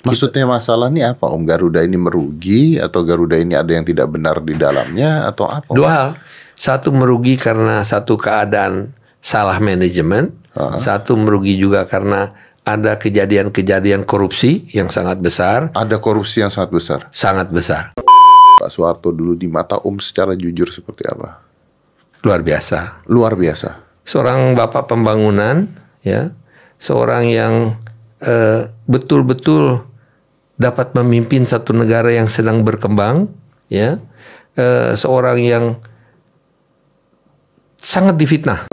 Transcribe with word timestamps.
Maksudnya 0.00 0.48
masalah 0.48 0.88
ini 0.88 1.04
apa 1.04 1.28
Om? 1.28 1.44
Garuda 1.44 1.84
ini 1.84 2.00
merugi 2.00 2.80
atau 2.80 3.04
Garuda 3.04 3.36
ini 3.36 3.52
ada 3.52 3.68
yang 3.68 3.84
tidak 3.84 4.08
benar 4.08 4.40
di 4.40 4.56
dalamnya 4.56 5.28
atau 5.28 5.44
apa? 5.48 5.68
Dua 5.68 5.88
hal. 5.88 6.08
Satu 6.56 6.92
merugi 6.92 7.36
karena 7.36 7.84
satu 7.84 8.16
keadaan 8.16 8.92
salah 9.20 9.60
manajemen. 9.60 10.32
Satu 10.80 11.14
merugi 11.16 11.56
juga 11.56 11.86
karena 11.86 12.36
ada 12.66 13.00
kejadian-kejadian 13.00 14.04
korupsi 14.04 14.68
yang 14.74 14.92
sangat 14.92 15.22
besar. 15.22 15.72
Ada 15.72 15.96
korupsi 16.02 16.44
yang 16.44 16.52
sangat 16.52 16.70
besar. 16.74 17.00
Sangat 17.12 17.48
besar. 17.48 17.96
Pak 18.60 18.68
Soeharto 18.68 19.08
dulu 19.08 19.36
di 19.40 19.48
mata 19.48 19.80
Om 19.80 19.96
secara 20.04 20.36
jujur 20.36 20.68
seperti 20.68 21.08
apa? 21.08 21.40
Luar 22.20 22.44
biasa. 22.44 23.08
Luar 23.08 23.32
biasa. 23.40 23.80
Seorang 24.04 24.52
bapak 24.52 24.92
pembangunan, 24.92 25.64
ya, 26.04 26.36
seorang 26.76 27.24
yang 27.32 27.54
eh, 28.20 28.68
betul-betul 28.84 29.89
dapat 30.60 30.92
memimpin 30.92 31.48
satu 31.48 31.72
negara 31.72 32.12
yang 32.12 32.28
sedang 32.28 32.60
berkembang, 32.60 33.32
ya, 33.72 33.96
eh, 34.60 34.92
seorang 34.92 35.40
yang 35.40 35.64
sangat 37.80 38.20
difitnah. 38.20 38.68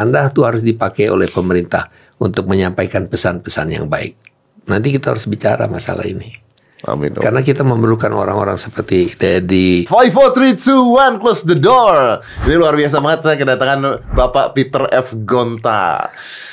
Anda 0.00 0.32
tuh 0.32 0.48
harus 0.48 0.64
dipakai 0.64 1.12
oleh 1.12 1.28
pemerintah 1.28 1.92
untuk 2.16 2.48
menyampaikan 2.48 3.04
pesan-pesan 3.04 3.68
yang 3.68 3.84
baik. 3.84 4.16
Nanti 4.64 4.96
kita 4.96 5.12
harus 5.12 5.28
bicara 5.28 5.68
masalah 5.68 6.08
ini. 6.08 6.49
Amin. 6.88 7.12
Om. 7.12 7.20
Karena 7.20 7.44
kita 7.44 7.60
memerlukan 7.60 8.08
orang-orang 8.08 8.56
seperti 8.56 9.12
Dedi. 9.18 9.84
Five, 9.84 10.12
four, 10.16 10.32
three, 10.32 10.56
two, 10.56 10.96
one, 10.96 11.20
close 11.20 11.44
the 11.44 11.58
door. 11.58 12.24
Ini 12.48 12.56
luar 12.56 12.72
biasa 12.72 13.04
banget 13.04 13.20
saya 13.26 13.36
kedatangan 13.36 13.80
Bapak 14.16 14.56
Peter 14.56 14.88
F. 14.88 15.12
Gonta. 15.28 16.08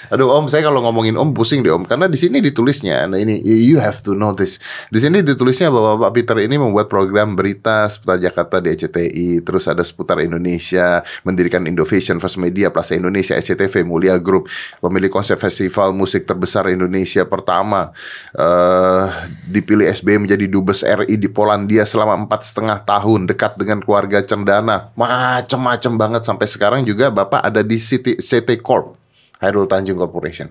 Aduh 0.08 0.32
Om, 0.32 0.48
saya 0.48 0.64
kalau 0.64 0.84
ngomongin 0.84 1.20
Om 1.20 1.36
pusing 1.36 1.64
deh 1.64 1.72
Om, 1.72 1.84
karena 1.84 2.08
di 2.08 2.16
sini 2.16 2.40
ditulisnya, 2.40 3.08
nah 3.12 3.20
ini 3.20 3.44
you 3.44 3.80
have 3.80 4.00
to 4.04 4.16
know 4.16 4.32
this. 4.32 4.56
Di 4.88 5.04
sini 5.04 5.20
ditulisnya 5.20 5.68
bahwa 5.68 6.00
Bapak 6.00 6.12
Peter 6.16 6.38
ini 6.40 6.56
membuat 6.56 6.88
program 6.88 7.36
berita 7.36 7.92
seputar 7.92 8.20
Jakarta 8.20 8.64
di 8.64 8.72
SCTI, 8.72 9.44
terus 9.44 9.68
ada 9.68 9.84
seputar 9.84 10.24
Indonesia, 10.24 11.04
mendirikan 11.28 11.68
Innovation 11.68 12.24
First 12.24 12.40
Media, 12.40 12.72
Plaza 12.72 12.96
Indonesia, 12.96 13.36
SCTV, 13.36 13.84
Mulia 13.84 14.16
Group, 14.16 14.48
pemilik 14.80 15.12
konsep 15.12 15.36
festival 15.36 15.92
musik 15.92 16.24
terbesar 16.24 16.72
Indonesia 16.72 17.28
pertama, 17.28 17.92
eh 18.32 19.06
dipilih 19.48 19.92
SBY 19.92 20.17
menjadi 20.18 20.46
dubes 20.50 20.82
RI 20.82 21.16
di 21.18 21.30
Polandia 21.30 21.86
selama 21.86 22.18
empat 22.26 22.46
setengah 22.50 22.82
tahun, 22.84 23.30
dekat 23.30 23.58
dengan 23.58 23.82
keluarga 23.82 24.22
Cendana, 24.22 24.92
macem-macem 24.98 25.94
banget 25.96 26.22
sampai 26.26 26.46
sekarang 26.50 26.82
juga 26.84 27.10
Bapak 27.10 27.42
ada 27.46 27.62
di 27.62 27.78
City, 27.78 28.18
CT 28.18 28.60
Corp. 28.62 28.98
Hairul 29.38 29.70
Tanjung 29.70 30.02
Corporation. 30.02 30.50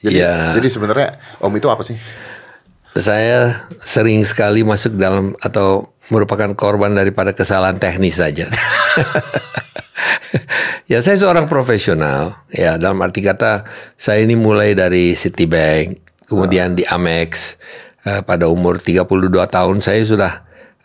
Jadi, 0.00 0.16
Ya. 0.16 0.56
jadi 0.56 0.68
sebenarnya 0.70 1.18
Om 1.42 1.52
itu 1.58 1.68
apa 1.68 1.82
sih? 1.84 1.98
Saya 2.96 3.68
sering 3.84 4.22
sekali 4.26 4.66
masuk 4.66 4.98
dalam 4.98 5.34
atau 5.38 5.90
merupakan 6.10 6.50
korban 6.58 6.90
daripada 6.90 7.30
kesalahan 7.30 7.78
teknis 7.78 8.18
saja. 8.18 8.50
ya 10.90 10.98
saya 10.98 11.14
seorang 11.14 11.46
profesional. 11.46 12.42
Ya 12.50 12.74
dalam 12.78 12.98
arti 12.98 13.22
kata 13.22 13.62
saya 13.94 14.26
ini 14.26 14.34
mulai 14.34 14.74
dari 14.74 15.14
Citibank, 15.14 16.02
kemudian 16.26 16.74
di 16.74 16.82
Amex. 16.82 17.54
Eh, 18.00 18.24
pada 18.24 18.48
umur 18.48 18.80
32 18.80 19.04
tahun 19.44 19.84
saya 19.84 20.00
sudah 20.08 20.32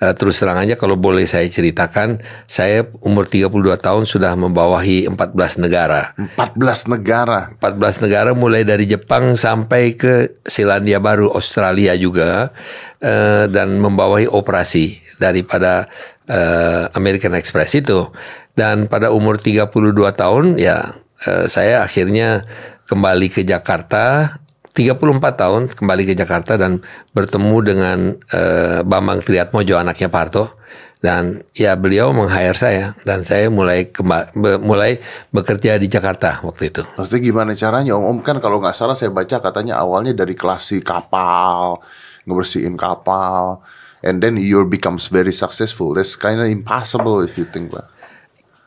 eh, 0.03 0.11
terus 0.19 0.35
terang 0.35 0.59
aja 0.59 0.75
kalau 0.75 0.99
boleh 0.99 1.23
saya 1.23 1.47
ceritakan, 1.47 2.19
saya 2.43 2.83
umur 2.99 3.23
32 3.31 3.79
tahun 3.79 4.03
sudah 4.03 4.35
membawahi 4.35 5.07
14 5.07 5.63
negara. 5.63 6.11
14 6.35 6.91
negara. 6.91 7.55
14 7.55 8.03
negara 8.03 8.35
mulai 8.35 8.67
dari 8.67 8.83
Jepang 8.83 9.39
sampai 9.39 9.95
ke 9.95 10.43
Selandia 10.43 10.99
Baru, 10.99 11.31
Australia 11.31 11.95
juga 11.95 12.51
eh, 12.99 13.47
dan 13.47 13.79
membawahi 13.79 14.27
operasi 14.27 14.99
daripada 15.15 15.87
eh, 16.27 16.91
American 16.99 17.31
Express 17.31 17.79
itu. 17.79 18.11
Dan 18.55 18.91
pada 18.91 19.15
umur 19.15 19.39
32 19.39 19.71
tahun 20.11 20.59
ya 20.59 20.99
eh, 21.23 21.47
saya 21.47 21.87
akhirnya 21.87 22.43
kembali 22.91 23.31
ke 23.31 23.47
Jakarta 23.47 24.35
34 24.75 24.99
tahun 25.39 25.61
kembali 25.71 26.03
ke 26.03 26.13
Jakarta 26.19 26.59
dan 26.59 26.83
bertemu 27.15 27.57
dengan 27.63 27.97
eh, 28.35 28.83
Bambang 28.83 29.23
Triatmojo 29.23 29.79
anaknya 29.79 30.11
Parto 30.11 30.59
dan 30.99 31.47
ya 31.55 31.79
beliau 31.79 32.11
meng-hire 32.11 32.59
saya 32.59 32.85
dan 33.07 33.23
saya 33.23 33.47
mulai 33.47 33.87
be- 33.87 34.59
mulai 34.59 34.99
bekerja 35.31 35.79
di 35.79 35.87
Jakarta 35.87 36.43
waktu 36.43 36.75
itu. 36.75 36.83
Maksudnya 36.99 37.21
gimana 37.23 37.51
caranya 37.55 37.95
Om? 37.95 38.03
Om 38.03 38.19
kan 38.19 38.43
kalau 38.43 38.59
nggak 38.59 38.75
salah 38.75 38.99
saya 38.99 39.15
baca 39.15 39.39
katanya 39.39 39.79
awalnya 39.79 40.11
dari 40.11 40.35
klasi 40.35 40.83
kapal, 40.83 41.79
ngebersihin 42.27 42.75
kapal, 42.75 43.63
and 44.03 44.19
then 44.19 44.35
you 44.35 44.59
becomes 44.67 45.07
very 45.07 45.31
successful. 45.31 45.95
That's 45.95 46.19
kind 46.19 46.43
of 46.43 46.51
impossible 46.51 47.23
if 47.23 47.39
you 47.39 47.47
think 47.47 47.71
lah. 47.71 47.87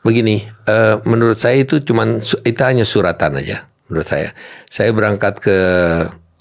Begini, 0.01 0.47
eh, 0.65 0.95
menurut 1.05 1.37
saya 1.37 1.61
itu 1.61 1.83
cuman 1.85 2.23
itu 2.23 2.61
hanya 2.65 2.87
suratan 2.87 3.45
aja 3.45 3.68
menurut 3.89 4.07
saya. 4.07 4.31
Saya 4.69 4.93
berangkat 4.95 5.41
ke 5.41 5.57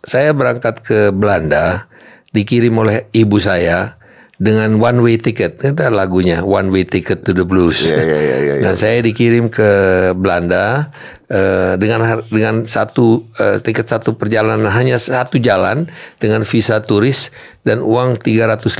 saya 0.05 0.31
berangkat 0.37 0.85
ke 0.85 0.99
Belanda 1.11 1.91
dikirim 2.31 2.77
oleh 2.79 3.11
ibu 3.17 3.41
saya 3.43 3.99
dengan 4.39 4.79
one 4.79 5.03
way 5.03 5.17
ticket. 5.19 5.59
Itu 5.59 5.75
lagunya 5.91 6.47
One 6.47 6.71
Way 6.71 6.87
Ticket 6.87 7.27
to 7.27 7.35
the 7.35 7.43
Blues. 7.43 7.91
Iya, 7.91 7.99
iya, 7.99 8.19
iya, 8.23 8.37
iya, 8.39 8.55
Dan 8.65 8.75
saya 8.79 9.03
dikirim 9.03 9.51
ke 9.51 9.71
Belanda 10.15 10.95
eh, 11.27 11.75
dengan 11.77 12.23
dengan 12.31 12.63
satu 12.63 13.27
eh, 13.37 13.59
tiket 13.59 13.91
satu 13.91 14.15
perjalanan 14.15 14.71
hanya 14.71 14.97
satu 14.97 15.43
jalan 15.43 15.91
dengan 16.23 16.47
visa 16.47 16.79
turis 16.81 17.35
dan 17.67 17.83
uang 17.83 18.23
350 18.23 18.79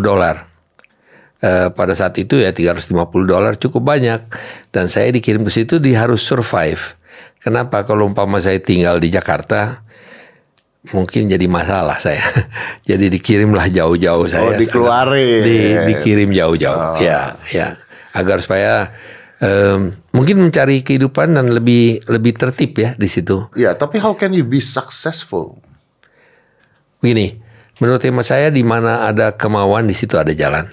dolar. 0.00 0.48
Eh, 1.44 1.68
pada 1.76 1.92
saat 1.92 2.16
itu 2.16 2.40
ya 2.40 2.56
350 2.56 2.96
dolar 3.28 3.52
cukup 3.60 3.84
banyak 3.84 4.24
dan 4.72 4.88
saya 4.88 5.12
dikirim 5.12 5.44
ke 5.44 5.52
situ 5.52 5.76
di 5.76 5.92
harus 5.92 6.24
survive. 6.24 6.96
Kenapa 7.44 7.84
kalau 7.84 8.08
umpama 8.08 8.40
saya 8.40 8.56
tinggal 8.56 8.96
di 8.96 9.12
Jakarta 9.12 9.84
mungkin 10.92 11.28
jadi 11.28 11.44
masalah 11.44 12.00
saya. 12.00 12.24
jadi 12.88 13.12
dikirimlah 13.12 13.68
jauh-jauh 13.68 14.26
saya. 14.28 14.48
Oh, 14.48 14.56
dikeluarin. 14.56 15.44
Di, 15.44 15.56
dikirim 15.92 16.32
jauh-jauh. 16.32 17.04
Ya, 17.04 17.36
ya. 17.52 17.76
Agar 18.16 18.40
supaya 18.40 18.92
em, 19.44 19.96
mungkin 20.12 20.40
mencari 20.40 20.80
kehidupan 20.80 21.36
dan 21.36 21.52
lebih 21.52 22.04
lebih 22.08 22.32
tertib 22.32 22.76
ya 22.76 22.96
di 22.96 23.08
situ. 23.08 23.48
Ya, 23.56 23.76
tapi 23.76 24.00
how 24.00 24.16
can 24.16 24.32
you 24.32 24.44
be 24.44 24.64
successful? 24.64 25.60
Begini, 27.04 27.36
menurut 27.80 28.00
hemat 28.00 28.24
saya 28.24 28.48
di 28.48 28.64
mana 28.64 29.04
ada 29.04 29.36
kemauan 29.36 29.84
di 29.84 29.92
situ 29.92 30.16
ada 30.16 30.32
jalan. 30.32 30.68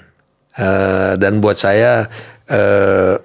Eh, 0.56 1.14
dan 1.16 1.40
buat 1.40 1.56
saya 1.56 2.08
eh, 2.48 3.16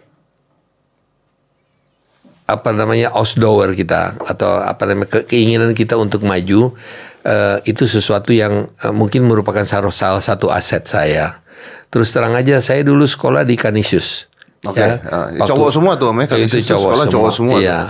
apa 2.46 2.70
namanya 2.70 3.10
ausdauer 3.10 3.74
kita 3.74 4.14
atau 4.22 4.62
apa 4.62 4.86
namanya 4.86 5.10
ke- 5.10 5.26
keinginan 5.26 5.74
kita 5.74 5.98
untuk 5.98 6.22
maju 6.22 6.78
eh, 7.26 7.58
itu 7.66 7.84
sesuatu 7.84 8.30
yang 8.30 8.70
eh, 8.80 8.94
mungkin 8.94 9.26
merupakan 9.26 9.66
salah, 9.66 10.22
satu 10.22 10.48
aset 10.48 10.86
saya. 10.86 11.42
Terus 11.90 12.14
terang 12.14 12.34
aja 12.34 12.62
saya 12.62 12.86
dulu 12.86 13.06
sekolah 13.06 13.42
di 13.42 13.58
Kanisius. 13.58 14.30
Oke, 14.66 14.82
ah, 14.82 15.30
cowok 15.46 15.70
semua 15.70 15.94
tuh, 15.94 16.10
Om, 16.10 16.22
ya? 16.22 16.24
Itu 16.26 16.34
Kanisius 16.34 16.66
cowok 16.66 16.82
sekolah 16.82 17.04
semua. 17.04 17.14
cowok 17.14 17.30
semua. 17.34 17.56
Iya. 17.58 17.80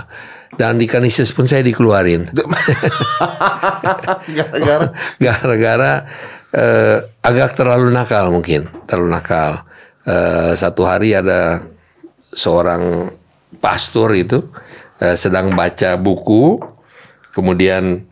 Dan 0.57 0.81
di 0.81 0.87
Kanisius 0.89 1.29
pun 1.33 1.45
saya 1.45 1.61
dikeluarin. 1.61 2.29
Gara-gara 4.37 4.85
gara-gara 5.25 5.93
eh, 6.51 6.97
agak 7.21 7.57
terlalu 7.57 7.89
nakal 7.93 8.33
mungkin 8.33 8.69
terlalu 8.85 9.11
nakal 9.13 9.63
Eh, 10.07 10.55
satu 10.55 10.87
hari 10.87 11.11
ada 11.11 11.59
seorang 12.31 13.11
pastor 13.67 14.15
itu 14.15 14.47
eh, 15.03 15.19
sedang 15.19 15.51
baca 15.51 15.99
buku 15.99 16.63
kemudian 17.35 18.07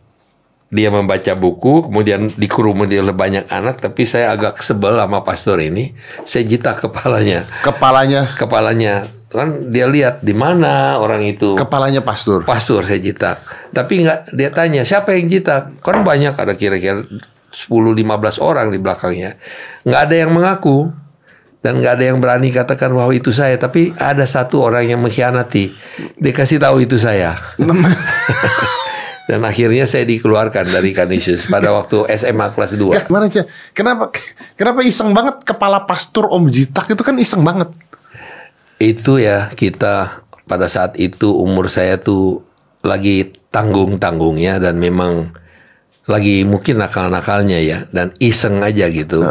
dia 0.68 0.92
membaca 0.92 1.32
buku 1.32 1.88
kemudian 1.88 2.28
dikerumuni 2.36 3.00
oleh 3.00 3.16
banyak 3.16 3.48
anak 3.48 3.80
tapi 3.80 4.04
saya 4.04 4.36
agak 4.36 4.60
sebel 4.60 5.00
sama 5.00 5.24
pastor 5.24 5.64
ini 5.64 5.96
saya 6.28 6.44
jitak 6.44 6.84
kepalanya 6.84 7.48
kepalanya 7.64 8.28
kepalanya 8.36 9.08
kan 9.32 9.72
dia 9.74 9.90
lihat 9.90 10.22
di 10.22 10.36
mana 10.36 11.02
orang 11.02 11.26
itu 11.26 11.58
kepalanya 11.58 12.00
pastor. 12.00 12.46
pastor 12.46 12.86
saya 12.86 13.02
jitak. 13.02 13.42
Tapi 13.74 14.06
nggak 14.06 14.32
dia 14.32 14.50
tanya 14.54 14.86
siapa 14.86 15.18
yang 15.18 15.26
jitak? 15.26 15.82
Kan 15.82 16.06
banyak 16.06 16.32
ada 16.32 16.54
kira-kira 16.54 17.02
10-15 17.50 18.38
orang 18.38 18.70
di 18.70 18.78
belakangnya. 18.78 19.34
Nggak 19.82 20.00
ada 20.08 20.14
yang 20.14 20.30
mengaku 20.30 20.94
dan 21.66 21.82
nggak 21.82 21.98
ada 21.98 22.04
yang 22.14 22.22
berani 22.22 22.54
katakan 22.54 22.94
bahwa 22.94 23.10
itu 23.10 23.34
saya. 23.34 23.58
Tapi 23.58 23.90
ada 23.98 24.22
satu 24.22 24.62
orang 24.62 24.86
yang 24.86 25.02
mengkhianati. 25.02 25.74
Dia 26.14 26.30
kasih 26.30 26.62
tahu 26.62 26.86
itu 26.86 26.94
saya. 26.94 27.34
dan 29.26 29.42
akhirnya 29.42 29.82
saya 29.82 30.06
dikeluarkan 30.06 30.70
dari 30.70 30.94
Kanisius 30.94 31.50
pada 31.50 31.74
waktu 31.74 32.06
SMA 32.14 32.54
kelas 32.54 32.78
2. 32.78 32.94
Ya, 32.94 33.02
gimana 33.02 33.26
sih? 33.26 33.42
Kenapa 33.74 34.14
kenapa 34.54 34.86
iseng 34.86 35.10
banget 35.10 35.42
kepala 35.42 35.82
pastor 35.82 36.30
Om 36.30 36.46
Jitak 36.54 36.94
itu 36.94 37.02
kan 37.02 37.18
iseng 37.18 37.42
banget. 37.42 37.74
Itu 38.78 39.18
ya 39.18 39.50
kita 39.50 40.22
pada 40.46 40.70
saat 40.70 40.94
itu 40.94 41.34
umur 41.34 41.66
saya 41.66 41.98
tuh 41.98 42.46
lagi 42.86 43.34
tanggung-tanggungnya 43.50 44.62
dan 44.62 44.78
memang 44.78 45.34
lagi 46.06 46.46
mungkin 46.46 46.78
nakal-nakalnya 46.78 47.58
ya 47.58 47.78
dan 47.90 48.14
iseng 48.22 48.62
aja 48.62 48.86
gitu. 48.86 49.26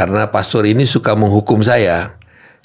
Karena 0.00 0.32
pastor 0.32 0.64
ini 0.64 0.88
suka 0.88 1.12
menghukum 1.12 1.60
saya. 1.60 2.16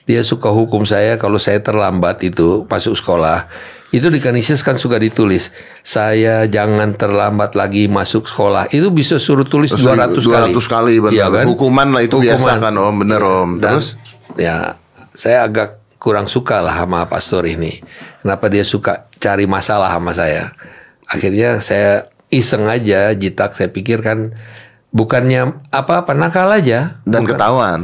Dia 0.08 0.24
suka 0.24 0.56
hukum 0.56 0.88
saya 0.88 1.20
kalau 1.20 1.36
saya 1.36 1.60
terlambat 1.60 2.24
itu 2.24 2.64
masuk 2.64 2.96
sekolah. 2.96 3.52
Itu 3.92 4.08
di 4.08 4.24
Kanisius 4.24 4.64
kan 4.64 4.80
suka 4.80 4.96
ditulis, 4.96 5.52
saya 5.84 6.48
jangan 6.48 6.96
terlambat 6.96 7.60
lagi 7.60 7.92
masuk 7.92 8.24
sekolah. 8.24 8.72
Itu 8.72 8.88
bisa 8.96 9.20
suruh 9.20 9.44
tulis 9.44 9.76
200, 9.76 10.16
kali. 10.16 10.56
200 10.56 10.64
kali 10.72 10.94
benar. 11.04 11.12
Iya 11.12 11.28
kan? 11.28 11.46
Hukuman 11.52 11.92
lah 11.92 12.08
itu 12.08 12.24
biasa 12.24 12.56
kan 12.56 12.72
Om, 12.72 12.96
bener 13.04 13.20
Om. 13.20 13.50
Dan, 13.60 13.72
Terus 13.76 14.00
ya 14.40 14.80
saya 15.12 15.44
agak 15.44 16.00
kurang 16.00 16.32
suka 16.32 16.64
lah 16.64 16.88
sama 16.88 17.04
pastor 17.12 17.44
ini. 17.52 17.84
Kenapa 18.24 18.48
dia 18.48 18.64
suka 18.64 19.12
cari 19.20 19.44
masalah 19.44 19.92
sama 19.92 20.16
saya? 20.16 20.56
Akhirnya 21.04 21.60
saya 21.60 22.08
iseng 22.32 22.64
aja, 22.72 23.12
jitak 23.12 23.52
saya 23.60 23.68
pikir 23.76 24.00
kan 24.00 24.32
bukannya 24.96 25.68
apa-apa 25.70 26.16
nakal 26.16 26.48
aja. 26.48 27.04
dan 27.04 27.28
Bukan- 27.28 27.36
ketahuan. 27.36 27.82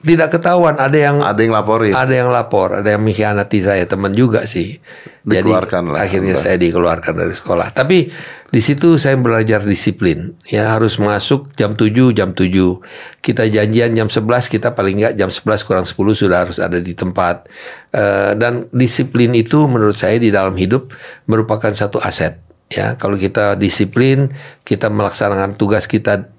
tidak 0.00 0.32
ketahuan 0.32 0.76
ada 0.80 0.96
yang 0.96 1.20
Ada 1.20 1.40
yang 1.40 1.52
laporin. 1.52 1.92
ada 1.92 2.12
yang 2.12 2.28
lapor, 2.32 2.72
ada 2.72 2.88
yang 2.88 3.04
mengkhianati 3.04 3.58
saya 3.60 3.84
teman 3.84 4.12
juga 4.12 4.48
sih. 4.48 4.80
Jadi 5.20 5.52
lah. 5.52 6.00
akhirnya 6.00 6.36
saya 6.36 6.56
dikeluarkan 6.56 7.12
dari 7.12 7.36
sekolah. 7.36 7.68
Tapi 7.76 8.08
di 8.48 8.60
situ 8.64 8.96
saya 8.96 9.20
belajar 9.20 9.60
disiplin. 9.60 10.32
Ya 10.48 10.72
harus 10.72 10.96
masuk 10.96 11.52
jam 11.52 11.76
7, 11.76 12.16
jam 12.16 12.32
7. 12.32 12.80
Kita 13.20 13.44
janjian 13.44 13.92
jam 13.92 14.08
11, 14.08 14.48
kita 14.48 14.72
paling 14.72 15.04
enggak 15.04 15.14
jam 15.20 15.28
11 15.28 15.68
kurang 15.68 15.84
10 15.84 16.16
sudah 16.16 16.48
harus 16.48 16.56
ada 16.56 16.80
di 16.80 16.96
tempat. 16.96 17.44
Eh, 17.92 18.32
dan 18.40 18.72
disiplin 18.72 19.36
itu 19.36 19.68
menurut 19.68 20.00
saya 20.00 20.16
di 20.16 20.32
dalam 20.32 20.56
hidup 20.56 20.96
merupakan 21.28 21.70
satu 21.76 22.00
aset. 22.00 22.40
Ya, 22.72 22.96
kalau 22.96 23.20
kita 23.20 23.52
disiplin, 23.60 24.32
kita 24.64 24.88
melaksanakan 24.88 25.60
tugas 25.60 25.84
kita 25.84 26.32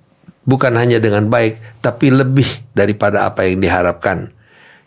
bukan 0.45 0.73
hanya 0.77 0.97
dengan 0.97 1.29
baik, 1.29 1.81
tapi 1.81 2.09
lebih 2.09 2.47
daripada 2.73 3.29
apa 3.29 3.45
yang 3.45 3.61
diharapkan. 3.61 4.33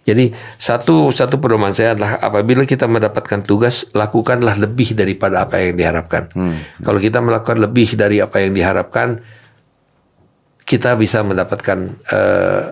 Jadi 0.05 0.37
satu 0.61 1.09
satu 1.09 1.41
pedoman 1.41 1.73
saya 1.73 1.97
adalah 1.97 2.21
apabila 2.21 2.69
kita 2.69 2.85
mendapatkan 2.85 3.41
tugas 3.41 3.89
lakukanlah 3.97 4.61
lebih 4.61 4.93
daripada 4.93 5.49
apa 5.49 5.65
yang 5.65 5.81
diharapkan. 5.81 6.29
Kalau 6.85 7.01
kita 7.01 7.25
melakukan 7.25 7.57
lebih 7.65 7.97
dari 7.97 8.21
apa 8.21 8.45
yang 8.45 8.53
diharapkan, 8.53 9.25
kita 10.69 11.01
bisa 11.01 11.25
mendapatkan 11.25 11.97
eh, 12.05 12.65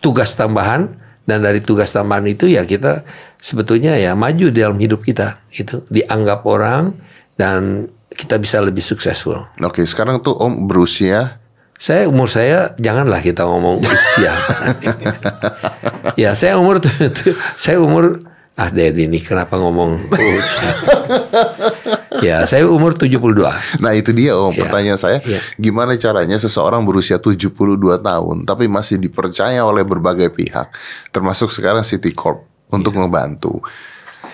tugas 0.00 0.32
tambahan 0.40 0.88
dan 1.28 1.44
dari 1.44 1.60
tugas 1.60 1.92
tambahan 1.92 2.32
itu 2.32 2.48
ya 2.48 2.64
kita 2.64 3.04
sebetulnya 3.40 4.00
ya 4.00 4.16
maju 4.16 4.48
dalam 4.48 4.80
hidup 4.80 5.04
kita 5.04 5.44
itu 5.52 5.84
dianggap 5.92 6.48
orang 6.48 6.96
dan 7.36 7.92
kita 8.08 8.40
bisa 8.40 8.64
lebih 8.64 8.80
successful. 8.80 9.52
Oke, 9.60 9.84
sekarang 9.84 10.24
tuh 10.24 10.32
Om 10.32 10.64
berusia 10.64 11.43
Saya 11.84 12.08
umur 12.08 12.32
saya 12.32 12.72
janganlah 12.80 13.20
kita 13.20 13.44
ngomong 13.44 13.84
usia. 13.84 14.32
ya 16.22 16.32
saya 16.32 16.56
umur 16.56 16.80
tuh, 16.80 16.88
saya 17.60 17.76
umur 17.76 18.24
ah 18.56 18.72
Dedi 18.72 19.04
ini 19.04 19.20
kenapa 19.20 19.60
ngomong 19.60 20.08
usia? 20.08 20.70
ya 22.24 22.48
saya 22.48 22.64
umur 22.72 22.96
72. 22.96 23.84
Nah 23.84 23.92
itu 23.92 24.16
dia 24.16 24.32
om 24.32 24.48
Iya. 24.56 24.64
pertanyaan 24.64 24.96
saya 24.96 25.20
Iya. 25.28 25.44
Gimana 25.60 25.92
caranya 26.00 26.40
seseorang 26.40 26.88
berusia 26.88 27.20
72 27.20 27.52
tahun 28.00 28.48
Tapi 28.48 28.64
masih 28.64 28.96
dipercaya 28.96 29.60
oleh 29.60 29.84
berbagai 29.84 30.32
pihak 30.32 30.72
Termasuk 31.12 31.52
sekarang 31.52 31.84
City 31.84 32.16
Corp 32.16 32.48
Untuk 32.72 32.96
Iya. 32.96 33.04
membantu 33.04 33.60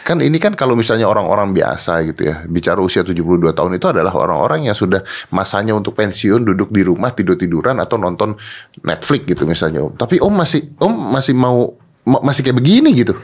Kan 0.00 0.18
ini 0.24 0.40
kan 0.40 0.56
kalau 0.56 0.72
misalnya 0.74 1.06
orang-orang 1.06 1.52
biasa 1.52 2.02
gitu 2.08 2.28
ya 2.28 2.42
Bicara 2.48 2.80
usia 2.80 3.04
72 3.04 3.52
tahun 3.52 3.76
itu 3.76 3.86
adalah 3.88 4.12
orang-orang 4.16 4.66
yang 4.66 4.76
sudah 4.76 5.04
Masanya 5.30 5.76
untuk 5.76 5.92
pensiun 5.94 6.42
Duduk 6.42 6.72
di 6.72 6.80
rumah 6.80 7.12
tidur-tiduran 7.12 7.76
Atau 7.78 8.00
nonton 8.00 8.34
Netflix 8.80 9.28
gitu 9.28 9.44
misalnya 9.44 9.84
om 9.84 9.92
Tapi 9.94 10.16
om 10.18 10.32
masih 10.32 10.72
Om 10.80 10.92
masih 11.12 11.34
mau 11.36 11.76
ma- 12.08 12.22
Masih 12.24 12.40
kayak 12.46 12.58
begini 12.58 12.96
gitu 12.96 13.14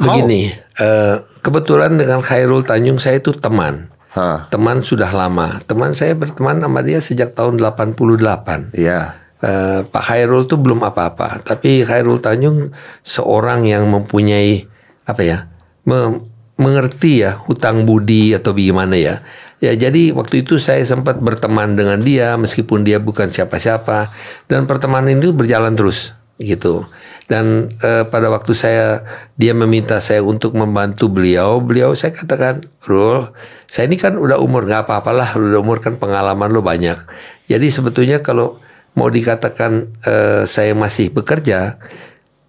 How? 0.00 0.16
Begini, 0.16 0.48
eh, 0.80 1.16
kebetulan 1.44 2.00
dengan 2.00 2.24
Khairul 2.24 2.64
Tanjung 2.64 2.96
saya 2.96 3.20
itu 3.20 3.36
teman. 3.36 3.92
Hah. 4.16 4.48
Teman 4.48 4.80
sudah 4.80 5.12
lama. 5.12 5.60
Teman 5.68 5.92
saya 5.92 6.16
berteman 6.16 6.56
sama 6.56 6.80
dia 6.80 7.04
sejak 7.04 7.36
tahun 7.36 7.60
88. 7.60 8.72
Iya 8.72 9.20
Eh, 9.40 9.80
Pak 9.88 10.04
Khairul 10.04 10.44
itu 10.44 10.60
belum 10.60 10.84
apa-apa, 10.84 11.40
tapi 11.40 11.80
Khairul 11.80 12.20
Tanjung 12.20 12.76
seorang 13.00 13.64
yang 13.64 13.88
mempunyai 13.88 14.68
apa 15.08 15.22
ya, 15.24 15.48
me- 15.88 16.24
mengerti 16.60 17.24
ya 17.24 17.40
hutang 17.48 17.88
budi 17.88 18.36
atau 18.36 18.52
bagaimana 18.52 18.96
ya. 19.00 19.24
Ya 19.60 19.76
jadi 19.76 20.16
waktu 20.16 20.44
itu 20.44 20.56
saya 20.56 20.80
sempat 20.84 21.20
berteman 21.20 21.76
dengan 21.76 22.00
dia 22.00 22.36
meskipun 22.40 22.80
dia 22.80 22.96
bukan 22.96 23.28
siapa-siapa 23.28 24.08
dan 24.48 24.64
pertemanan 24.64 25.20
itu 25.20 25.36
berjalan 25.36 25.76
terus 25.76 26.16
gitu. 26.40 26.88
Dan 27.28 27.70
eh, 27.78 28.02
pada 28.08 28.26
waktu 28.32 28.56
saya 28.56 29.04
dia 29.36 29.54
meminta 29.54 30.00
saya 30.02 30.24
untuk 30.24 30.56
membantu 30.56 31.06
beliau, 31.06 31.62
beliau 31.62 31.94
saya 31.94 32.10
katakan, 32.10 32.66
Rul, 32.82 33.30
saya 33.70 33.86
ini 33.86 34.00
kan 34.00 34.18
udah 34.18 34.42
umur 34.42 34.66
nggak 34.66 34.88
apa-apalah, 34.88 35.38
udah 35.38 35.60
umur 35.62 35.78
kan 35.78 35.94
pengalaman 35.94 36.50
lo 36.50 36.64
banyak. 36.64 36.98
Jadi 37.46 37.70
sebetulnya 37.70 38.18
kalau 38.24 38.58
mau 38.98 39.06
dikatakan 39.06 39.94
eh, 40.02 40.42
saya 40.48 40.74
masih 40.74 41.14
bekerja, 41.14 41.78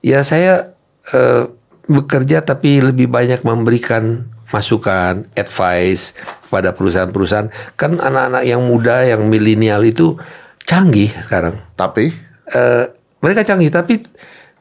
ya 0.02 0.20
saya 0.26 0.74
eh, 1.14 1.46
bekerja 1.92 2.48
tapi 2.48 2.80
lebih 2.80 3.12
banyak 3.12 3.44
memberikan 3.44 4.32
masukan, 4.56 5.28
advice 5.36 6.16
kepada 6.48 6.72
perusahaan-perusahaan. 6.72 7.52
Kan 7.76 8.00
anak-anak 8.00 8.44
yang 8.48 8.64
muda, 8.64 9.04
yang 9.04 9.28
milenial 9.28 9.84
itu 9.84 10.16
canggih 10.64 11.12
sekarang. 11.24 11.60
Tapi 11.76 12.32
Eh, 12.52 12.86
mereka 13.24 13.48
canggih 13.48 13.72
tapi 13.72 14.04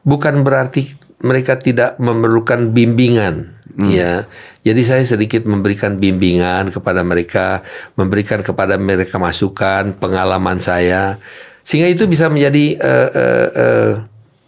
bukan 0.07 0.47
berarti 0.47 0.95
mereka 1.27 1.59
tidak 1.59 1.99
memerlukan 1.99 2.71
bimbingan 2.71 3.51
ya 3.91 4.27
jadi 4.63 4.81
saya 4.83 5.03
sedikit 5.03 5.43
memberikan 5.43 5.99
bimbingan 5.99 6.71
kepada 6.71 7.03
mereka 7.03 7.65
memberikan 7.99 8.39
kepada 8.45 8.79
mereka 8.79 9.19
masukan 9.19 9.91
pengalaman 9.99 10.61
saya 10.61 11.19
sehingga 11.67 11.91
itu 11.91 12.07
bisa 12.07 12.31
menjadi 12.31 12.79
eh, 12.79 13.09
eh, 13.11 13.49
eh, 13.59 13.91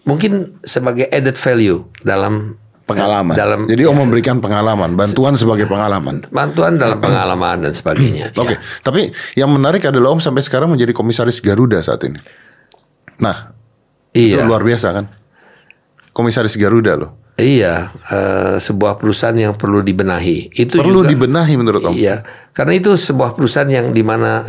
mungkin 0.07 0.61
sebagai 0.63 1.11
added 1.11 1.35
value 1.35 1.83
dalam 2.05 2.55
pengalaman. 2.83 3.33
dalam 3.33 3.59
Jadi 3.63 3.83
om 3.83 3.95
memberikan 3.95 4.37
pengalaman, 4.37 4.93
bantuan 4.93 5.33
sebagai 5.33 5.65
pengalaman. 5.65 6.27
bantuan 6.29 6.75
dalam 6.75 6.99
pengalaman 6.99 7.63
dan 7.63 7.71
sebagainya 7.71 8.31
Oke, 8.37 8.53
Ya. 8.53 8.59
tapi 8.81 9.09
yang 9.33 9.49
menarik 9.49 9.83
adalah 9.83 10.09
om 10.09 10.19
sampai 10.19 10.39
sekarang 10.39 10.67
menjadi 10.69 10.91
komisaris 10.91 11.39
Garuda 11.39 11.79
saat 11.79 12.03
ini. 12.03 12.19
Nah, 13.15 13.55
itu 14.09 14.35
iya 14.35 14.43
luar 14.43 14.61
biasa 14.61 14.87
kan? 14.91 15.05
Komisaris 16.11 16.53
Garuda 16.55 16.93
loh. 16.95 17.11
iya 17.33 17.89
eh, 18.05 18.61
sebuah 18.61 18.95
perusahaan 18.95 19.33
yang 19.33 19.53
perlu 19.53 19.81
dibenahi 19.81 20.53
itu 20.53 20.77
Perlu 20.77 21.01
juga- 21.01 21.09
dibenahi 21.09 21.53
menurut 21.57 21.81
om. 21.83 21.89
Iya, 21.89 22.21
karena 22.51 22.77
itu 22.77 22.93
sebuah 22.93 23.33
perusahaan 23.33 23.65
yang 23.65 23.89
di 23.89 24.05
mana 24.05 24.45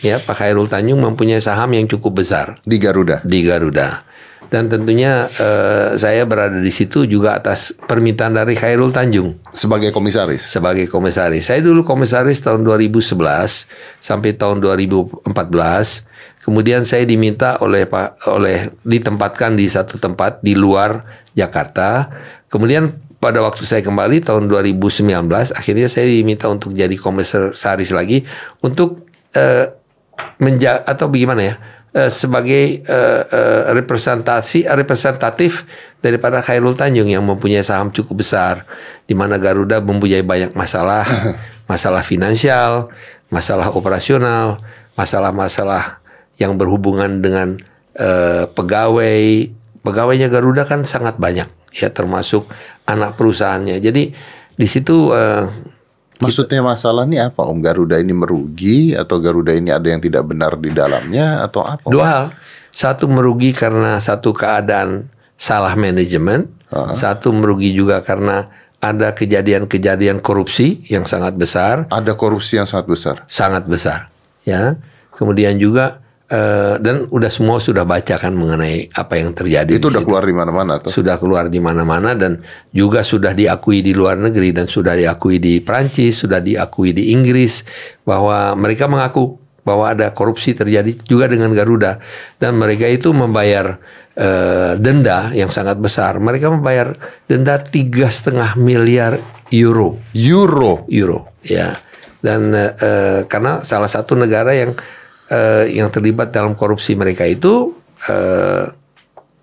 ya 0.00 0.18
Pak 0.18 0.34
Khairul 0.34 0.66
Tanjung 0.66 0.98
mempunyai 0.98 1.38
saham 1.38 1.70
yang 1.70 1.86
cukup 1.86 2.18
besar 2.18 2.58
Di 2.60 2.76
Garuda. 2.76 3.22
di 3.22 3.46
Garuda. 3.46 4.02
Dan 4.48 4.68
tentunya 4.68 5.28
eh, 5.28 5.94
saya 5.96 6.24
berada 6.24 6.58
di 6.58 6.72
situ 6.72 7.04
juga 7.04 7.38
atas 7.38 7.72
permintaan 7.74 8.36
dari 8.36 8.58
Khairul 8.58 8.90
Tanjung 8.90 9.38
Sebagai 9.52 9.94
komisaris. 9.94 10.44
sebagai 10.44 10.88
komisaris. 10.88 11.48
Saya 11.48 11.60
dulu 11.64 11.86
komisaris 11.86 12.42
tahun 12.42 12.66
2011 12.66 13.14
sampai 14.02 14.34
tahun 14.36 14.60
2014. 14.60 15.24
Kemudian 16.42 16.82
saya 16.82 17.06
diminta 17.06 17.62
oleh 17.62 17.86
Pak 17.86 18.26
oleh 18.34 18.74
ditempatkan 18.82 19.54
di 19.54 19.70
satu 19.70 19.96
tempat 19.96 20.42
di 20.42 20.58
luar 20.58 21.06
Jakarta. 21.38 22.10
Kemudian 22.50 22.90
pada 23.22 23.38
waktu 23.38 23.62
saya 23.62 23.86
kembali 23.86 24.18
tahun 24.26 24.50
2019 24.50 25.06
akhirnya 25.54 25.86
saya 25.86 26.10
diminta 26.10 26.50
untuk 26.50 26.74
jadi 26.74 26.98
komisaris 26.98 27.94
lagi 27.94 28.26
untuk 28.58 29.06
eh, 29.38 29.70
menja 30.42 30.82
atau 30.82 31.06
bagaimana 31.06 31.42
ya 31.46 31.54
eh, 31.92 32.10
sebagai 32.12 32.82
eh, 32.82 33.22
eh, 33.24 33.62
representasi 33.72 34.68
representatif 34.68 35.64
daripada 36.02 36.42
Khairul 36.42 36.74
Tanjung 36.74 37.08
yang 37.08 37.22
mempunyai 37.24 37.62
saham 37.62 37.94
cukup 37.94 38.20
besar 38.24 38.66
di 39.06 39.14
mana 39.14 39.38
Garuda 39.38 39.78
mempunyai 39.78 40.26
banyak 40.26 40.52
masalah 40.58 41.06
masalah 41.70 42.02
finansial 42.02 42.90
masalah 43.32 43.72
operasional 43.72 44.60
masalah-masalah 44.96 46.02
yang 46.36 46.56
berhubungan 46.56 47.20
dengan 47.22 47.60
eh, 47.96 48.44
pegawai. 48.48 49.22
Pegawainya 49.82 50.30
Garuda 50.30 50.62
kan 50.62 50.86
sangat 50.86 51.18
banyak 51.18 51.48
ya 51.74 51.90
termasuk 51.90 52.46
anak 52.86 53.18
perusahaannya. 53.18 53.82
Jadi 53.82 54.14
di 54.54 54.66
situ 54.68 55.10
eh, 55.10 55.48
Maksudnya 56.22 56.60
masalah 56.62 57.04
ini 57.06 57.18
apa 57.18 57.42
om? 57.46 57.58
Garuda 57.58 57.98
ini 57.98 58.14
merugi 58.14 58.94
atau 58.94 59.18
Garuda 59.22 59.52
ini 59.54 59.70
ada 59.70 59.86
yang 59.90 59.98
tidak 60.02 60.26
benar 60.26 60.54
di 60.58 60.70
dalamnya 60.70 61.42
atau 61.42 61.62
apa? 61.66 61.86
Dua 61.86 62.06
hal. 62.06 62.24
Satu 62.72 63.06
merugi 63.06 63.52
karena 63.52 64.00
satu 64.02 64.32
keadaan 64.32 65.06
salah 65.36 65.74
manajemen. 65.74 66.48
Satu 66.96 67.30
merugi 67.36 67.76
juga 67.76 68.00
karena 68.00 68.48
ada 68.82 69.14
kejadian-kejadian 69.14 70.18
korupsi 70.18 70.82
yang 70.90 71.06
sangat 71.06 71.38
besar, 71.38 71.86
Ada 71.86 72.18
korupsi 72.18 72.58
yang 72.58 72.66
sangat 72.66 72.86
besar. 72.90 73.16
sangat 73.30 73.62
besar. 73.70 74.10
Ya. 74.42 74.74
kemudian 75.14 75.54
juga 75.54 76.01
eh, 76.32 76.74
dan 76.80 77.04
udah 77.12 77.28
semua 77.28 77.60
sudah 77.60 77.84
baca 77.84 78.16
kan 78.16 78.32
mengenai 78.32 78.88
apa 78.96 79.20
yang 79.20 79.36
terjadi. 79.36 79.76
Itu 79.76 79.92
di 79.92 79.92
udah 79.92 80.00
situ. 80.00 80.08
keluar 80.08 80.24
di 80.24 80.34
mana-mana 80.34 80.72
tuh. 80.80 80.88
sudah 80.88 81.20
keluar 81.20 81.52
di 81.52 81.60
mana-mana 81.60 82.16
dan 82.16 82.40
juga 82.72 83.04
sudah 83.04 83.36
diakui 83.36 83.84
di 83.84 83.92
luar 83.92 84.16
negeri 84.16 84.56
dan 84.56 84.64
sudah 84.64 84.96
diakui 84.96 85.36
di 85.36 85.60
Prancis, 85.60 86.24
sudah 86.24 86.40
diakui 86.40 86.96
di 86.96 87.12
Inggris 87.12 87.60
bahwa 88.08 88.56
mereka 88.56 88.88
mengaku 88.88 89.36
bahwa 89.62 89.94
ada 89.94 90.10
korupsi 90.10 90.56
terjadi 90.58 90.96
juga 91.06 91.30
dengan 91.30 91.52
Garuda 91.54 92.02
dan 92.40 92.58
mereka 92.58 92.88
itu 92.88 93.12
membayar 93.14 93.78
eh, 94.16 94.74
denda 94.80 95.30
yang 95.36 95.52
sangat 95.52 95.78
besar. 95.78 96.18
Mereka 96.18 96.48
membayar 96.50 96.96
denda 97.28 97.60
tiga 97.62 98.08
setengah 98.10 98.58
miliar 98.58 99.20
euro 99.52 100.00
Euro. 100.16 100.88
euro 100.88 101.36
ya 101.44 101.76
dan 102.22 102.54
eh, 102.56 103.20
karena 103.26 103.60
salah 103.66 103.90
satu 103.90 104.14
negara 104.16 104.54
yang 104.56 104.72
eh, 105.32 105.64
yang 105.72 105.88
terlibat 105.88 106.28
dalam 106.28 106.52
korupsi 106.52 106.92
mereka 106.92 107.24
itu 107.24 107.72
eh, 108.04 108.68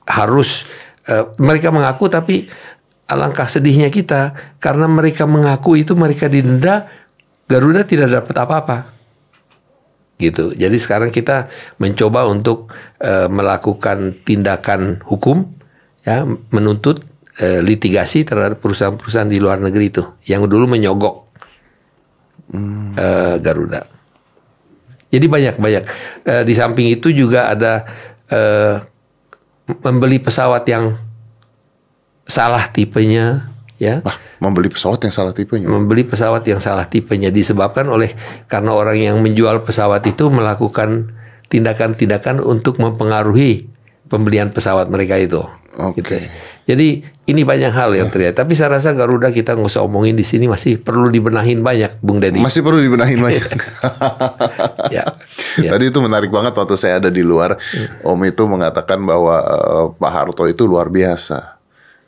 harus 0.05 0.69
eh, 1.09 1.25
mereka 1.41 1.73
mengaku 1.73 2.05
tapi 2.07 2.45
alangkah 3.09 3.49
sedihnya 3.49 3.89
kita. 3.89 4.55
Karena 4.61 4.85
mereka 4.85 5.25
mengaku 5.25 5.81
itu 5.81 5.97
mereka 5.97 6.29
didenda 6.29 6.85
Garuda 7.49 7.81
tidak 7.81 8.13
dapat 8.13 8.35
apa-apa. 8.45 8.77
Gitu. 10.21 10.53
Jadi 10.53 10.77
sekarang 10.77 11.09
kita 11.09 11.49
mencoba 11.81 12.29
untuk 12.29 12.69
eh, 13.01 13.25
melakukan 13.25 14.21
tindakan 14.21 15.01
hukum 15.01 15.57
ya 16.05 16.27
menuntut 16.53 17.01
eh, 17.39 17.63
litigasi 17.63 18.27
terhadap 18.27 18.59
perusahaan-perusahaan 18.61 19.31
di 19.31 19.39
luar 19.39 19.63
negeri 19.63 19.85
itu 19.89 20.03
yang 20.27 20.45
dulu 20.45 20.69
menyogok 20.69 21.15
eh, 22.99 23.35
Garuda. 23.41 23.98
Jadi 25.09 25.25
banyak 25.25 25.55
banyak. 25.57 25.83
Eh, 26.25 26.43
di 26.45 26.53
samping 26.53 26.87
itu 26.93 27.09
juga 27.09 27.49
ada 27.49 27.85
eh, 28.29 28.77
membeli 29.81 30.21
pesawat 30.21 30.63
yang 30.69 30.97
salah 32.29 32.69
tipenya, 32.69 33.49
ya. 33.81 34.05
Ah, 34.05 34.17
membeli 34.37 34.69
pesawat 34.69 35.01
yang 35.01 35.13
salah 35.13 35.33
tipenya. 35.33 35.65
Membeli 35.65 36.05
pesawat 36.05 36.45
yang 36.45 36.61
salah 36.61 36.85
tipenya 36.85 37.33
disebabkan 37.33 37.89
oleh 37.89 38.13
karena 38.45 38.77
orang 38.77 38.97
yang 39.01 39.17
menjual 39.21 39.65
pesawat 39.65 40.05
itu 40.05 40.29
melakukan 40.29 41.17
tindakan-tindakan 41.49 42.45
untuk 42.45 42.77
mempengaruhi 42.77 43.65
pembelian 44.09 44.49
pesawat 44.49 44.89
mereka 44.89 45.15
itu. 45.15 45.39
Oke. 45.79 46.01
Gitu. 46.01 46.27
Jadi 46.69 46.87
ini 47.29 47.41
banyak 47.41 47.73
hal 47.73 47.93
yang 47.97 48.09
terjadi. 48.13 48.45
Tapi 48.45 48.53
saya 48.53 48.77
rasa 48.77 48.93
Garuda 48.93 49.33
kita 49.33 49.57
nggak 49.57 49.69
usah 49.69 49.81
omongin 49.81 50.13
di 50.13 50.21
sini 50.21 50.45
masih 50.45 50.77
perlu 50.77 51.09
dibenahin 51.09 51.65
banyak, 51.65 51.97
Bung 52.01 52.21
Deddy. 52.21 52.41
Masih 52.41 52.61
perlu 52.61 52.77
dibenahin 52.77 53.21
banyak. 53.21 53.45
ya. 54.95 55.05
ya. 55.57 55.69
Tadi 55.73 55.89
itu 55.89 55.99
menarik 56.01 56.29
banget 56.29 56.53
waktu 56.53 56.75
saya 56.77 57.01
ada 57.01 57.09
di 57.09 57.25
luar. 57.25 57.57
Om 58.05 58.19
itu 58.25 58.43
mengatakan 58.45 59.01
bahwa 59.01 59.35
eh, 59.41 59.85
Pak 59.97 60.11
Harto 60.13 60.45
itu 60.45 60.69
luar 60.69 60.93
biasa. 60.93 61.57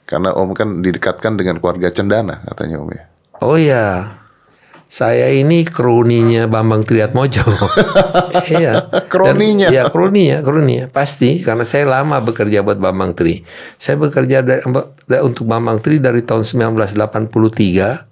Karena 0.06 0.36
Om 0.36 0.54
kan 0.54 0.84
didekatkan 0.84 1.38
dengan 1.40 1.58
keluarga 1.58 1.90
Cendana 1.90 2.46
katanya 2.46 2.86
Om 2.86 2.90
ya. 2.94 3.04
Oh 3.42 3.58
ya. 3.58 4.21
Saya 4.92 5.32
ini 5.32 5.64
kroninya 5.64 6.52
Bambang 6.52 6.84
Triatmojo. 6.84 7.48
iya. 8.60 8.92
Kroninya? 9.08 9.72
Iya, 9.72 9.88
kroninya, 9.88 10.44
kroninya. 10.44 10.92
Pasti 10.92 11.40
karena 11.40 11.64
saya 11.64 11.88
lama 11.88 12.20
bekerja 12.20 12.60
buat 12.60 12.76
Bambang 12.76 13.16
Tri. 13.16 13.40
Saya 13.80 13.96
bekerja 13.96 14.44
da- 14.44 14.60
da- 15.08 15.24
untuk 15.24 15.48
Bambang 15.48 15.80
Tri 15.80 16.04
dari 16.04 16.28
tahun 16.28 16.44
1983 16.44 18.04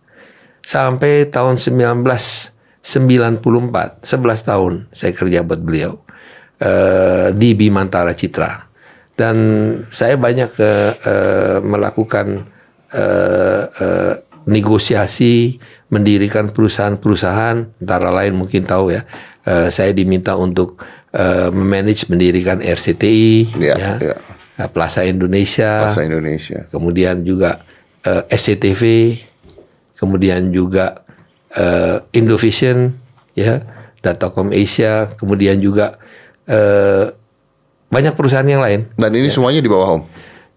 sampai 0.63 1.27
tahun 1.27 1.59
1994, 1.59 3.99
11 3.99 4.47
tahun 4.47 4.87
saya 4.95 5.11
kerja 5.11 5.43
buat 5.43 5.59
beliau 5.59 5.99
eh, 6.63 7.35
di 7.35 7.59
Bimantara 7.59 8.15
Citra. 8.15 8.71
Dan 9.19 9.35
saya 9.91 10.15
banyak 10.15 10.55
eh, 10.55 10.91
eh, 10.95 11.59
melakukan 11.59 12.47
eh, 12.95 13.63
eh, 13.67 14.28
negosiasi, 14.49 15.61
mendirikan 15.93 16.49
perusahaan-perusahaan, 16.49 17.69
antara 17.77 18.09
lain 18.09 18.33
mungkin 18.33 18.65
tahu 18.65 18.89
ya, 18.91 19.05
eh, 19.45 19.69
saya 19.69 19.93
diminta 19.93 20.33
untuk 20.33 20.81
eh, 21.13 21.49
memanage 21.53 22.09
mendirikan 22.09 22.57
RCTI, 22.59 23.53
Iya, 23.57 23.75
ya, 23.77 23.91
iya. 24.01 24.15
eh, 24.57 24.69
Plaza 24.69 25.05
Indonesia, 25.05 25.85
Bahasa 25.85 26.01
Indonesia. 26.01 26.65
kemudian 26.69 27.21
juga 27.21 27.61
eh, 28.01 28.25
SCTV, 28.29 28.81
kemudian 29.95 30.49
juga 30.49 31.05
eh, 31.53 32.01
Indovision, 32.17 32.93
ya, 33.37 33.61
Datacom 34.01 34.49
Asia, 34.49 35.09
kemudian 35.13 35.61
juga 35.61 35.97
eh, 36.49 37.13
banyak 37.89 38.13
perusahaan 38.13 38.45
yang 38.45 38.61
lain. 38.61 38.85
Dan 38.97 39.13
ini 39.13 39.29
semuanya 39.29 39.61
di 39.61 39.69
bawah 39.69 39.97
Om. 39.97 40.03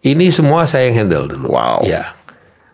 Ini 0.02 0.28
semua 0.34 0.66
saya 0.66 0.90
yang 0.90 1.06
handle 1.06 1.30
dulu. 1.30 1.54
Wow. 1.54 1.80
Ya, 1.87 2.12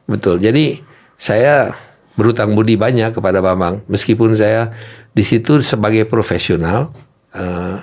betul. 0.09 0.41
Jadi 0.41 0.81
saya 1.19 1.75
berutang 2.15 2.55
budi 2.55 2.79
banyak 2.79 3.11
kepada 3.11 3.43
Bambang, 3.43 3.83
meskipun 3.91 4.39
saya 4.39 4.71
di 5.11 5.27
situ 5.27 5.59
sebagai 5.59 6.07
profesional 6.07 6.95
eh, 7.35 7.79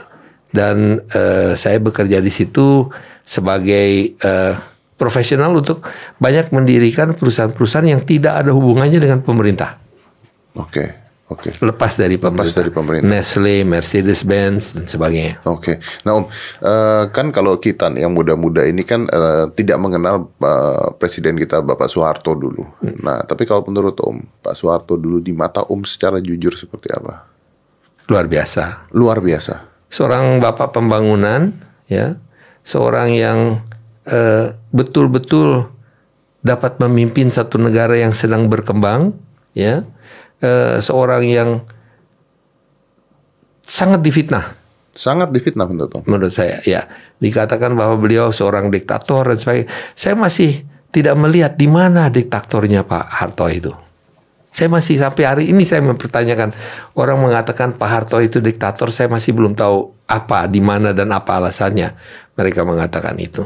dan 0.56 1.04
eh, 1.12 1.54
saya 1.60 1.78
bekerja 1.84 2.24
di 2.24 2.32
situ 2.32 2.88
sebagai 3.28 4.16
eh, 4.16 4.54
profesional 4.96 5.52
untuk 5.52 5.84
banyak 6.24 6.56
mendirikan 6.56 7.12
perusahaan-perusahaan 7.12 7.92
yang 7.92 8.02
tidak 8.08 8.40
ada 8.40 8.56
hubungannya 8.56 9.00
dengan 9.04 9.20
pemerintah, 9.20 9.76
Oke. 10.56 11.05
Oke. 11.26 11.50
lepas 11.58 11.98
dari 11.98 12.22
pemerintah, 12.22 12.62
dari 12.62 12.70
pemerintah. 12.70 13.10
Nestle, 13.10 13.66
Mercedes-Benz 13.66 14.78
dan 14.78 14.86
sebagainya. 14.86 15.42
Oke, 15.50 15.82
nah 16.06 16.22
Om, 16.22 16.30
eh, 16.62 17.04
kan 17.10 17.34
kalau 17.34 17.58
kita 17.58 17.90
yang 17.98 18.14
muda-muda 18.14 18.62
ini 18.62 18.86
kan 18.86 19.10
eh, 19.10 19.50
tidak 19.58 19.82
mengenal 19.82 20.30
eh, 20.30 20.94
presiden 21.02 21.34
kita 21.34 21.66
Bapak 21.66 21.90
Soeharto 21.90 22.38
dulu. 22.38 22.62
Nah, 23.02 23.26
tapi 23.26 23.50
kalau 23.50 23.66
menurut 23.66 23.98
Om, 23.98 24.22
Pak 24.46 24.54
Soeharto 24.54 25.02
dulu 25.02 25.18
di 25.18 25.34
mata 25.34 25.66
Om 25.66 25.82
secara 25.90 26.22
jujur 26.22 26.54
seperti 26.54 26.94
apa? 26.94 27.26
Luar 28.06 28.30
biasa. 28.30 28.94
Luar 28.94 29.18
biasa. 29.18 29.74
seorang 29.86 30.44
bapak 30.44 30.76
pembangunan 30.76 31.56
ya 31.88 32.20
seorang 32.68 33.16
yang 33.16 33.40
betul-betul 34.76 35.72
dapat 36.44 36.78
memimpin 36.84 37.32
satu 37.32 37.56
negara 37.56 37.96
yang 37.96 38.12
sedang 38.12 38.52
berkembang 38.52 39.16
ya 39.56 39.88
Eh, 40.46 40.78
seorang 40.78 41.26
yang 41.26 41.50
sangat 43.66 44.06
difitnah. 44.06 44.54
Sangat 44.94 45.34
difitnah 45.34 45.66
menurut 45.66 46.06
menurut 46.06 46.30
saya 46.30 46.62
ya. 46.62 46.86
Dikatakan 47.18 47.74
bahwa 47.74 47.98
beliau 47.98 48.30
seorang 48.30 48.70
diktator 48.70 49.34
dan 49.34 49.38
sebagainya. 49.42 49.68
Saya 49.98 50.14
masih 50.14 50.62
tidak 50.94 51.18
melihat 51.18 51.58
di 51.58 51.66
mana 51.66 52.08
diktatornya 52.14 52.86
Pak 52.86 53.06
Harto 53.10 53.50
itu. 53.50 53.74
Saya 54.54 54.72
masih 54.72 54.96
sampai 54.96 55.24
hari 55.28 55.44
ini 55.52 55.68
saya 55.68 55.84
mempertanyakan 55.84 56.56
orang 56.96 57.20
mengatakan 57.20 57.76
Pak 57.76 57.90
Harto 57.90 58.24
itu 58.24 58.40
diktator 58.40 58.88
saya 58.94 59.12
masih 59.12 59.36
belum 59.36 59.52
tahu 59.52 59.92
apa 60.08 60.48
di 60.48 60.62
mana 60.64 60.94
dan 60.94 61.12
apa 61.12 61.42
alasannya. 61.42 61.92
Mereka 62.38 62.64
mengatakan 62.64 63.18
itu 63.20 63.44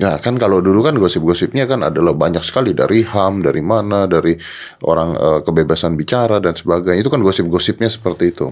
Ya 0.00 0.16
kan 0.16 0.40
kalau 0.40 0.64
dulu 0.64 0.80
kan 0.80 0.96
gosip-gosipnya 0.96 1.68
kan 1.68 1.84
adalah 1.84 2.16
banyak 2.16 2.40
sekali 2.40 2.72
dari 2.72 3.04
HAM, 3.04 3.44
dari 3.44 3.60
mana, 3.60 4.08
dari 4.08 4.36
orang 4.88 5.14
eh, 5.16 5.40
kebebasan 5.44 5.96
bicara 5.96 6.40
dan 6.40 6.56
sebagainya. 6.56 7.04
Itu 7.04 7.12
kan 7.12 7.20
gosip-gosipnya 7.20 7.92
seperti 7.92 8.32
itu. 8.32 8.48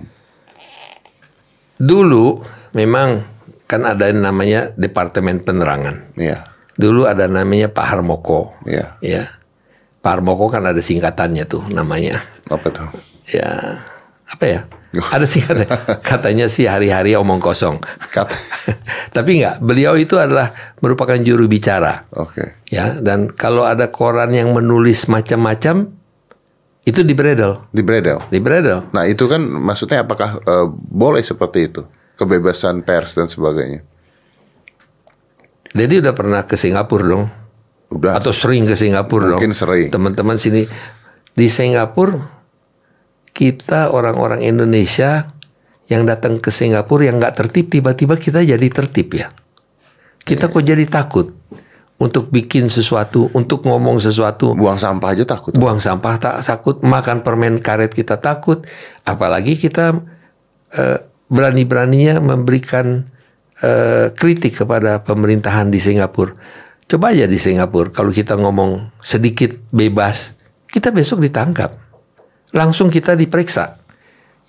Dulu 1.80 2.44
memang 2.76 3.24
kan 3.70 3.86
ada 3.86 4.10
yang 4.10 4.26
namanya 4.26 4.74
Departemen 4.74 5.46
Penerangan 5.46 6.18
Iya, 6.18 6.42
dulu 6.74 7.06
ada 7.06 7.30
namanya 7.30 7.70
Pak 7.70 7.86
Harmoko 7.86 8.58
iya. 8.66 8.98
ya 8.98 9.30
Pak 10.02 10.18
Harmoko 10.18 10.50
kan 10.50 10.66
ada 10.66 10.82
singkatannya 10.82 11.46
tuh 11.46 11.62
namanya 11.70 12.18
Apa 12.50 12.66
tuh? 12.74 12.90
ya 13.30 13.78
apa 14.26 14.44
ya 14.44 14.60
ada 15.14 15.22
singkatnya 15.22 15.66
katanya 16.00 16.46
sih 16.46 16.66
hari-hari 16.66 17.14
omong 17.14 17.38
kosong 17.38 17.78
Kata. 18.10 18.34
tapi 19.16 19.38
enggak 19.38 19.58
beliau 19.58 19.94
itu 19.94 20.14
adalah 20.14 20.50
merupakan 20.78 21.14
juru 21.16 21.46
bicara 21.46 22.10
Oke. 22.12 22.66
ya 22.66 22.98
dan 22.98 23.30
kalau 23.30 23.62
ada 23.62 23.88
koran 23.88 24.30
yang 24.30 24.50
menulis 24.50 25.06
macam-macam 25.06 25.94
itu 26.82 27.00
di 27.00 27.12
bredel 27.12 27.70
Di 27.70 27.82
Bredel. 27.82 28.18
di 28.28 28.40
bredel 28.40 28.88
Nah 28.90 29.04
itu 29.04 29.24
kan 29.24 29.38
maksudnya 29.40 30.02
apakah 30.02 30.40
eh, 30.40 30.66
boleh 30.72 31.20
seperti 31.20 31.70
itu 31.70 31.82
kebebasan 32.16 32.82
pers 32.82 33.14
dan 33.14 33.26
sebagainya? 33.26 33.86
jadi 35.70 36.02
udah 36.02 36.14
pernah 36.14 36.42
ke 36.42 36.58
Singapura 36.58 37.04
dong 37.06 37.24
Udah. 37.90 38.18
atau 38.18 38.30
sering 38.30 38.66
ke 38.66 38.74
Singapura 38.74 39.34
Mungkin 39.34 39.50
dong 39.50 39.56
sering. 39.56 39.86
teman-teman 39.90 40.34
sini 40.34 40.66
di 41.30 41.46
Singapura 41.46 42.39
kita 43.40 43.88
orang-orang 43.88 44.44
Indonesia 44.44 45.32
yang 45.88 46.04
datang 46.04 46.36
ke 46.36 46.52
Singapura 46.52 47.08
yang 47.08 47.16
nggak 47.16 47.40
tertib 47.40 47.72
tiba-tiba 47.72 48.20
kita 48.20 48.44
jadi 48.44 48.66
tertib 48.68 49.08
ya 49.16 49.32
kita 50.28 50.52
kok 50.52 50.60
jadi 50.60 50.84
takut 50.84 51.32
untuk 51.96 52.28
bikin 52.28 52.68
sesuatu 52.68 53.32
untuk 53.32 53.64
ngomong 53.64 53.96
sesuatu 53.96 54.52
buang 54.52 54.76
sampah 54.76 55.16
aja 55.16 55.24
takut. 55.24 55.56
buang 55.56 55.80
sampah 55.80 56.14
tak 56.20 56.34
takut 56.44 56.84
makan 56.84 57.24
permen 57.24 57.64
karet 57.64 57.96
kita 57.96 58.20
takut 58.20 58.68
apalagi 59.08 59.56
kita 59.56 59.96
eh, 60.76 61.00
berani-beraninya 61.30 62.18
memberikan 62.18 63.06
uh, 63.62 64.10
kritik 64.12 64.58
kepada 64.60 65.00
pemerintahan 65.00 65.70
di 65.70 65.78
Singapura. 65.78 66.34
Coba 66.90 67.14
aja 67.14 67.30
di 67.30 67.38
Singapura 67.38 67.94
kalau 67.94 68.10
kita 68.10 68.34
ngomong 68.34 68.98
sedikit 68.98 69.54
bebas, 69.70 70.34
kita 70.66 70.90
besok 70.90 71.22
ditangkap. 71.22 71.89
Langsung 72.50 72.90
kita 72.90 73.14
diperiksa. 73.14 73.78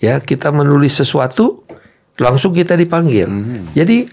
Ya, 0.01 0.17
kita 0.17 0.49
menulis 0.49 0.97
sesuatu 0.97 1.61
langsung 2.17 2.53
kita 2.53 2.73
dipanggil. 2.73 3.29
Hmm. 3.29 3.69
Jadi 3.73 4.09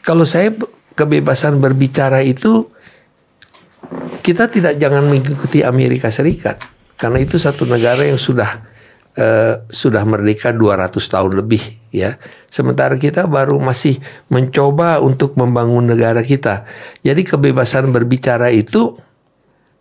kalau 0.00 0.24
saya 0.24 0.52
kebebasan 0.96 1.60
berbicara 1.60 2.24
itu 2.24 2.68
kita 4.24 4.50
tidak 4.50 4.80
jangan 4.80 5.06
mengikuti 5.06 5.62
Amerika 5.62 6.10
Serikat 6.10 6.58
karena 6.96 7.22
itu 7.22 7.36
satu 7.36 7.68
negara 7.68 8.02
yang 8.02 8.18
sudah 8.18 8.64
uh, 9.16 9.54
sudah 9.68 10.02
merdeka 10.08 10.50
200 10.50 10.96
tahun 10.96 11.32
lebih 11.36 11.62
ya. 11.92 12.16
Sementara 12.48 12.96
kita 12.96 13.28
baru 13.28 13.60
masih 13.60 14.00
mencoba 14.32 14.98
untuk 15.04 15.36
membangun 15.36 15.92
negara 15.92 16.24
kita. 16.24 16.64
Jadi 17.04 17.22
kebebasan 17.22 17.92
berbicara 17.92 18.48
itu 18.48 18.96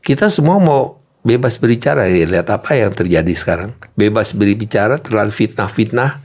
kita 0.04 0.28
semua 0.30 0.60
mau 0.60 1.05
bebas 1.26 1.58
berbicara 1.58 2.06
ya 2.06 2.30
lihat 2.30 2.54
apa 2.54 2.78
yang 2.78 2.94
terjadi 2.94 3.34
sekarang. 3.34 3.74
Bebas 3.98 4.38
berbicara 4.38 5.02
terlalu 5.02 5.34
fitnah-fitnah 5.34 6.22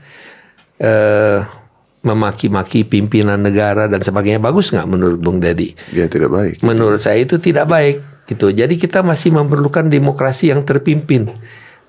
uh, 0.77 1.39
memaki-maki 2.05 2.85
pimpinan 2.85 3.41
negara 3.41 3.89
dan 3.89 4.01
sebagainya 4.01 4.37
bagus 4.37 4.69
nggak 4.69 4.85
menurut 4.85 5.17
Bung 5.17 5.41
Dedi? 5.41 5.73
Ya 5.89 6.05
tidak 6.05 6.29
baik. 6.29 6.61
Menurut 6.61 7.01
saya 7.01 7.25
itu 7.25 7.41
tidak 7.41 7.65
baik. 7.65 7.97
Itu. 8.29 8.53
Jadi 8.53 8.77
kita 8.77 9.01
masih 9.03 9.33
memerlukan 9.33 9.89
demokrasi 9.89 10.53
yang 10.53 10.63
terpimpin. 10.63 11.33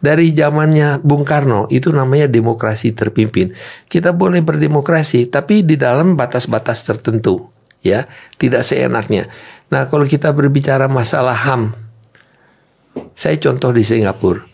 Dari 0.02 0.34
zamannya 0.34 0.98
Bung 0.98 1.22
Karno 1.22 1.70
itu 1.70 1.94
namanya 1.94 2.26
demokrasi 2.26 2.90
terpimpin. 2.90 3.54
Kita 3.86 4.10
boleh 4.10 4.42
berdemokrasi 4.42 5.30
tapi 5.30 5.62
di 5.62 5.78
dalam 5.78 6.18
batas-batas 6.18 6.82
tertentu, 6.82 7.46
ya, 7.86 8.10
tidak 8.34 8.66
seenaknya. 8.66 9.30
Nah, 9.70 9.86
kalau 9.86 10.02
kita 10.02 10.34
berbicara 10.34 10.90
masalah 10.90 11.38
HAM, 11.38 11.78
saya 13.12 13.36
contoh 13.38 13.70
di 13.72 13.84
Singapura. 13.84 14.44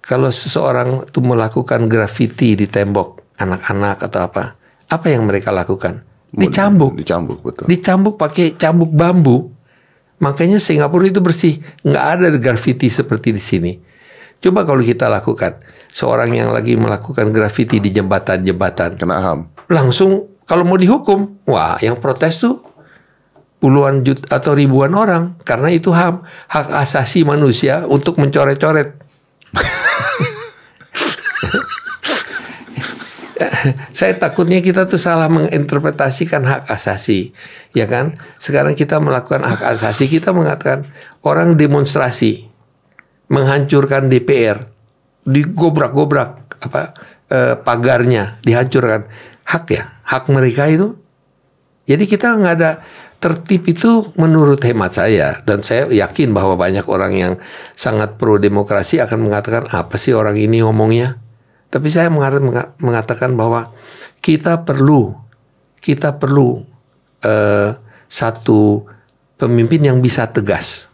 Kalau 0.00 0.32
seseorang 0.32 1.04
itu 1.04 1.20
melakukan 1.20 1.84
grafiti 1.84 2.56
di 2.56 2.64
tembok 2.64 3.36
anak-anak 3.36 4.08
atau 4.08 4.20
apa, 4.24 4.56
apa 4.88 5.06
yang 5.12 5.28
mereka 5.28 5.52
lakukan? 5.52 6.00
Dicambuk. 6.32 6.96
Dicambuk 6.96 7.40
betul. 7.44 7.64
Dicambuk 7.68 8.16
pakai 8.16 8.56
cambuk 8.56 8.92
bambu. 8.92 9.52
Makanya 10.18 10.58
Singapura 10.58 11.06
itu 11.06 11.22
bersih, 11.22 11.62
nggak 11.86 12.04
ada 12.18 12.26
grafiti 12.40 12.90
seperti 12.90 13.30
di 13.30 13.42
sini. 13.42 13.72
Coba 14.38 14.66
kalau 14.66 14.82
kita 14.82 15.06
lakukan, 15.06 15.62
seorang 15.90 16.34
yang 16.34 16.50
lagi 16.50 16.74
melakukan 16.74 17.30
grafiti 17.30 17.78
di 17.78 17.94
jembatan-jembatan, 17.94 18.98
kena 18.98 19.18
ham. 19.22 19.50
Langsung 19.70 20.26
kalau 20.46 20.66
mau 20.66 20.78
dihukum, 20.78 21.42
wah 21.46 21.78
yang 21.78 21.98
protes 22.02 22.42
tuh 22.42 22.62
puluhan 23.58 24.06
juta 24.06 24.38
atau 24.38 24.54
ribuan 24.54 24.94
orang 24.94 25.34
karena 25.42 25.74
itu 25.74 25.90
ham, 25.90 26.22
hak 26.46 26.70
asasi 26.82 27.26
manusia 27.26 27.82
untuk 27.86 28.18
mencoret-coret. 28.22 28.94
saya 33.98 34.14
takutnya 34.14 34.62
kita 34.62 34.86
tuh 34.86 34.98
salah 34.98 35.26
menginterpretasikan 35.26 36.46
hak 36.46 36.70
asasi, 36.70 37.34
ya 37.74 37.90
kan? 37.90 38.14
Sekarang 38.38 38.78
kita 38.78 39.02
melakukan 39.02 39.42
hak 39.42 39.62
asasi, 39.74 40.06
kita 40.06 40.30
mengatakan 40.30 40.86
orang 41.26 41.58
demonstrasi 41.58 42.46
menghancurkan 43.28 44.08
DPR, 44.08 44.70
digobrak-gobrak 45.26 46.30
apa 46.62 46.94
eh, 47.30 47.54
pagarnya, 47.58 48.40
dihancurkan. 48.42 49.06
Hak 49.48 49.64
ya, 49.72 49.84
hak 50.04 50.28
mereka 50.28 50.68
itu. 50.68 50.92
Jadi 51.88 52.04
kita 52.04 52.36
nggak 52.36 52.54
ada 52.60 52.84
tertib 53.18 53.66
itu 53.66 54.14
menurut 54.14 54.62
hemat 54.62 54.94
saya 54.94 55.42
dan 55.42 55.66
saya 55.66 55.90
yakin 55.90 56.30
bahwa 56.30 56.54
banyak 56.54 56.86
orang 56.86 57.12
yang 57.18 57.34
sangat 57.74 58.14
pro 58.14 58.38
demokrasi 58.38 59.02
akan 59.02 59.26
mengatakan 59.26 59.66
apa 59.74 59.98
sih 59.98 60.14
orang 60.14 60.38
ini 60.38 60.62
ngomongnya 60.62 61.18
tapi 61.68 61.90
saya 61.90 62.08
mengatakan 62.78 63.34
bahwa 63.34 63.74
kita 64.22 64.62
perlu 64.62 65.18
kita 65.78 66.18
perlu 66.18 66.62
uh, 67.22 67.70
satu 68.08 68.84
pemimpin 69.38 69.84
yang 69.84 69.98
bisa 70.02 70.26
tegas, 70.28 70.90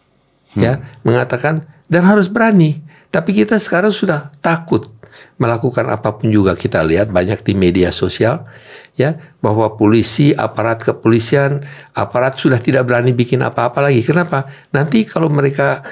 hmm. 0.54 0.60
ya 0.60 0.72
mengatakan 1.06 1.64
dan 1.88 2.04
harus 2.04 2.28
berani. 2.28 2.84
Tapi 3.14 3.30
kita 3.30 3.62
sekarang 3.62 3.94
sudah 3.94 4.34
takut 4.42 4.90
melakukan 5.34 5.90
apa 5.90 6.14
pun 6.14 6.30
juga 6.30 6.54
kita 6.54 6.82
lihat 6.86 7.10
banyak 7.10 7.42
di 7.42 7.58
media 7.58 7.90
sosial 7.90 8.46
ya 8.94 9.18
bahwa 9.42 9.74
polisi 9.74 10.30
aparat 10.30 10.78
kepolisian 10.86 11.66
aparat 11.90 12.38
sudah 12.38 12.62
tidak 12.62 12.86
berani 12.86 13.10
bikin 13.10 13.42
apa-apa 13.42 13.82
lagi. 13.82 14.06
Kenapa? 14.06 14.46
Nanti 14.70 15.02
kalau 15.02 15.26
mereka 15.26 15.82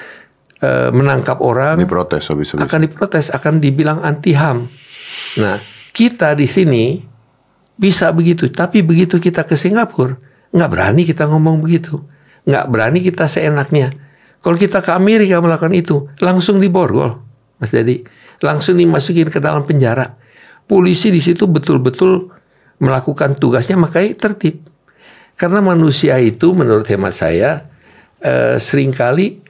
Eh, 0.63 0.89
menangkap 0.95 1.43
orang 1.43 1.75
diprotes 1.75 2.23
habis, 2.31 2.55
habis. 2.55 2.63
akan 2.63 2.79
diprotes 2.87 3.27
akan 3.35 3.59
dibilang 3.59 3.99
anti 3.99 4.31
ham. 4.31 4.71
Nah 5.35 5.59
kita 5.91 6.39
di 6.39 6.47
sini 6.47 7.03
bisa 7.75 8.15
begitu 8.15 8.47
tapi 8.47 8.79
begitu 8.79 9.19
kita 9.19 9.43
ke 9.43 9.59
Singapura 9.59 10.15
nggak 10.55 10.69
berani 10.71 11.03
kita 11.03 11.27
ngomong 11.27 11.59
begitu. 11.59 11.99
Nggak 12.47 12.65
berani 12.71 13.03
kita 13.03 13.27
seenaknya. 13.27 13.91
Kalau 14.39 14.55
kita 14.55 14.79
ke 14.79 14.95
Amerika 14.95 15.43
melakukan 15.43 15.75
itu 15.75 16.07
langsung 16.23 16.63
diborgol. 16.63 17.19
Mas 17.59 17.75
Dedi 17.75 18.07
langsung 18.43 18.75
dimasukin 18.75 19.31
ke 19.31 19.39
dalam 19.39 19.63
penjara 19.63 20.19
polisi 20.67 21.09
di 21.09 21.23
situ 21.23 21.47
betul-betul 21.47 22.29
melakukan 22.83 23.39
tugasnya 23.39 23.79
makanya 23.79 24.29
tertib 24.29 24.59
karena 25.39 25.63
manusia 25.63 26.19
itu 26.19 26.51
menurut 26.51 26.85
hemat 26.85 27.15
saya 27.15 27.65
eh, 28.21 28.59
sering 28.59 28.91
kali 28.91 29.43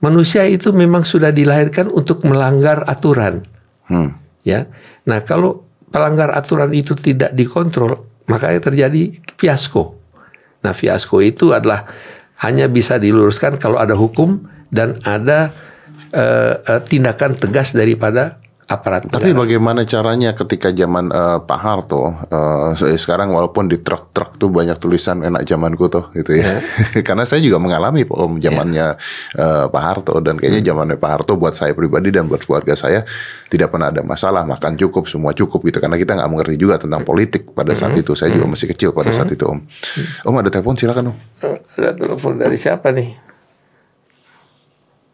manusia 0.00 0.48
itu 0.48 0.72
memang 0.72 1.04
sudah 1.04 1.30
dilahirkan 1.30 1.92
untuk 1.92 2.24
melanggar 2.26 2.84
aturan. 2.88 3.44
Hmm. 3.86 4.16
Ya. 4.42 4.68
Nah, 5.04 5.22
kalau 5.22 5.68
pelanggar 5.92 6.32
aturan 6.32 6.72
itu 6.72 6.96
tidak 6.96 7.36
dikontrol, 7.36 8.08
makanya 8.26 8.72
terjadi 8.72 9.20
fiasko. 9.36 9.96
Nah, 10.64 10.72
fiasko 10.72 11.20
itu 11.20 11.52
adalah 11.52 11.88
hanya 12.40 12.68
bisa 12.72 12.96
diluruskan 12.96 13.60
kalau 13.60 13.76
ada 13.76 13.92
hukum 13.92 14.40
dan 14.72 14.96
ada 15.04 15.52
uh, 16.14 16.54
uh, 16.60 16.80
tindakan 16.84 17.38
tegas 17.38 17.74
daripada 17.74 18.40
aparat. 18.70 19.10
Tapi 19.10 19.34
negara. 19.34 19.42
bagaimana 19.42 19.82
caranya 19.82 20.30
ketika 20.30 20.70
zaman 20.70 21.10
uh, 21.10 21.42
Pak 21.42 21.58
Harto 21.58 22.14
uh, 22.30 22.70
sekarang 22.78 23.34
walaupun 23.34 23.66
di 23.66 23.82
truk-truk 23.82 24.38
tuh 24.38 24.46
banyak 24.46 24.78
tulisan 24.78 25.26
enak 25.26 25.42
zamanku 25.42 25.90
tuh 25.90 26.14
gitu 26.14 26.38
ya. 26.38 26.62
Yeah. 26.62 27.02
Karena 27.06 27.26
saya 27.26 27.42
juga 27.42 27.58
mengalami 27.58 28.06
Om 28.06 28.38
zamannya 28.38 28.94
yeah. 28.94 29.42
uh, 29.42 29.66
Pak 29.66 29.82
Harto 29.82 30.22
dan 30.22 30.38
kayaknya 30.38 30.62
hmm. 30.62 30.70
zamannya 30.70 30.96
Pak 31.02 31.10
Harto 31.10 31.34
buat 31.34 31.58
saya 31.58 31.74
pribadi 31.74 32.14
dan 32.14 32.30
buat 32.30 32.46
keluarga 32.46 32.78
saya 32.78 33.02
tidak 33.50 33.74
pernah 33.74 33.90
ada 33.90 34.06
masalah 34.06 34.46
makan 34.46 34.78
cukup 34.78 35.10
semua 35.10 35.34
cukup 35.34 35.66
gitu 35.66 35.82
karena 35.82 35.98
kita 35.98 36.14
nggak 36.14 36.30
mengerti 36.30 36.54
juga 36.54 36.78
tentang 36.78 37.02
politik 37.02 37.50
pada 37.50 37.74
saat 37.74 37.98
hmm. 37.98 38.02
itu. 38.06 38.14
Saya 38.14 38.30
juga 38.30 38.46
hmm. 38.46 38.54
masih 38.54 38.66
kecil 38.70 38.94
pada 38.94 39.10
saat 39.10 39.34
itu 39.34 39.42
Om. 39.50 39.58
Om 40.22 40.34
ada 40.38 40.50
telepon 40.54 40.78
silakan 40.78 41.10
Om. 41.10 41.16
Ada 41.74 41.90
telepon 41.98 42.38
dari 42.38 42.54
siapa 42.54 42.94
nih? 42.94 43.10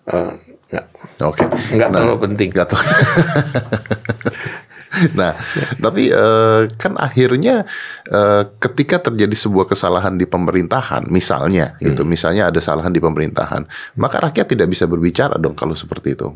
Uh, 0.06 0.56
Enggak. 0.66 0.87
Oke. 1.22 1.44
Okay. 1.44 1.48
Enggak 1.79 1.88
nah, 1.90 1.96
terlalu 2.02 2.18
penting. 2.31 2.48
Enggak 2.50 2.68
tahu. 2.74 2.83
nah, 5.18 5.33
tapi 5.79 6.11
uh, 6.11 6.66
kan 6.74 6.96
akhirnya 6.96 7.68
uh, 8.11 8.42
ketika 8.59 8.98
terjadi 9.11 9.37
sebuah 9.37 9.70
kesalahan 9.70 10.18
di 10.18 10.26
pemerintahan, 10.26 11.07
misalnya, 11.07 11.79
gitu, 11.79 11.81
hmm. 11.81 11.88
gitu, 11.94 12.02
misalnya 12.09 12.50
ada 12.50 12.59
kesalahan 12.59 12.90
di 12.90 12.98
pemerintahan, 12.98 13.62
maka 14.00 14.16
rakyat 14.26 14.57
tidak 14.57 14.68
bisa 14.72 14.88
berbicara 14.88 15.38
dong 15.38 15.55
kalau 15.55 15.76
seperti 15.76 16.18
itu 16.18 16.35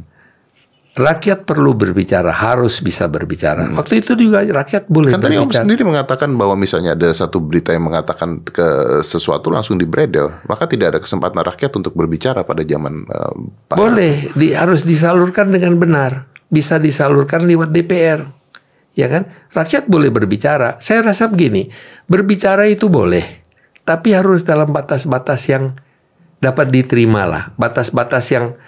rakyat 0.99 1.47
perlu 1.47 1.71
berbicara, 1.79 2.35
harus 2.35 2.83
bisa 2.83 3.07
berbicara. 3.07 3.71
Hmm. 3.71 3.79
Waktu 3.79 4.03
itu 4.03 4.19
juga 4.19 4.43
rakyat 4.43 4.91
boleh 4.91 5.15
kan 5.15 5.23
berbicara. 5.23 5.47
Kan 5.47 5.55
tadi 5.55 5.63
Om 5.63 5.67
sendiri 5.67 5.83
mengatakan 5.87 6.31
bahwa 6.35 6.55
misalnya 6.59 6.99
ada 6.99 7.15
satu 7.15 7.39
berita 7.39 7.71
yang 7.71 7.87
mengatakan 7.87 8.43
ke 8.43 9.01
sesuatu 9.07 9.55
langsung 9.55 9.79
dibredel, 9.79 10.43
maka 10.51 10.67
tidak 10.67 10.97
ada 10.97 11.01
kesempatan 11.03 11.39
rakyat 11.47 11.71
untuk 11.79 11.95
berbicara 11.95 12.43
pada 12.43 12.67
zaman 12.67 13.07
uh, 13.07 13.35
Boleh, 13.71 14.35
di, 14.35 14.51
harus 14.51 14.83
disalurkan 14.83 15.55
dengan 15.55 15.79
benar. 15.79 16.27
Bisa 16.51 16.83
disalurkan 16.83 17.47
lewat 17.47 17.71
DPR. 17.71 18.27
Ya 18.99 19.07
kan? 19.07 19.31
Rakyat 19.55 19.87
boleh 19.87 20.11
berbicara. 20.11 20.83
Saya 20.83 21.07
rasa 21.07 21.31
begini, 21.31 21.71
berbicara 22.11 22.67
itu 22.67 22.91
boleh, 22.91 23.47
tapi 23.87 24.11
harus 24.11 24.43
dalam 24.43 24.75
batas-batas 24.75 25.47
yang 25.47 25.79
dapat 26.43 26.75
diterima 26.75 27.23
lah. 27.23 27.55
Batas-batas 27.55 28.27
yang 28.35 28.59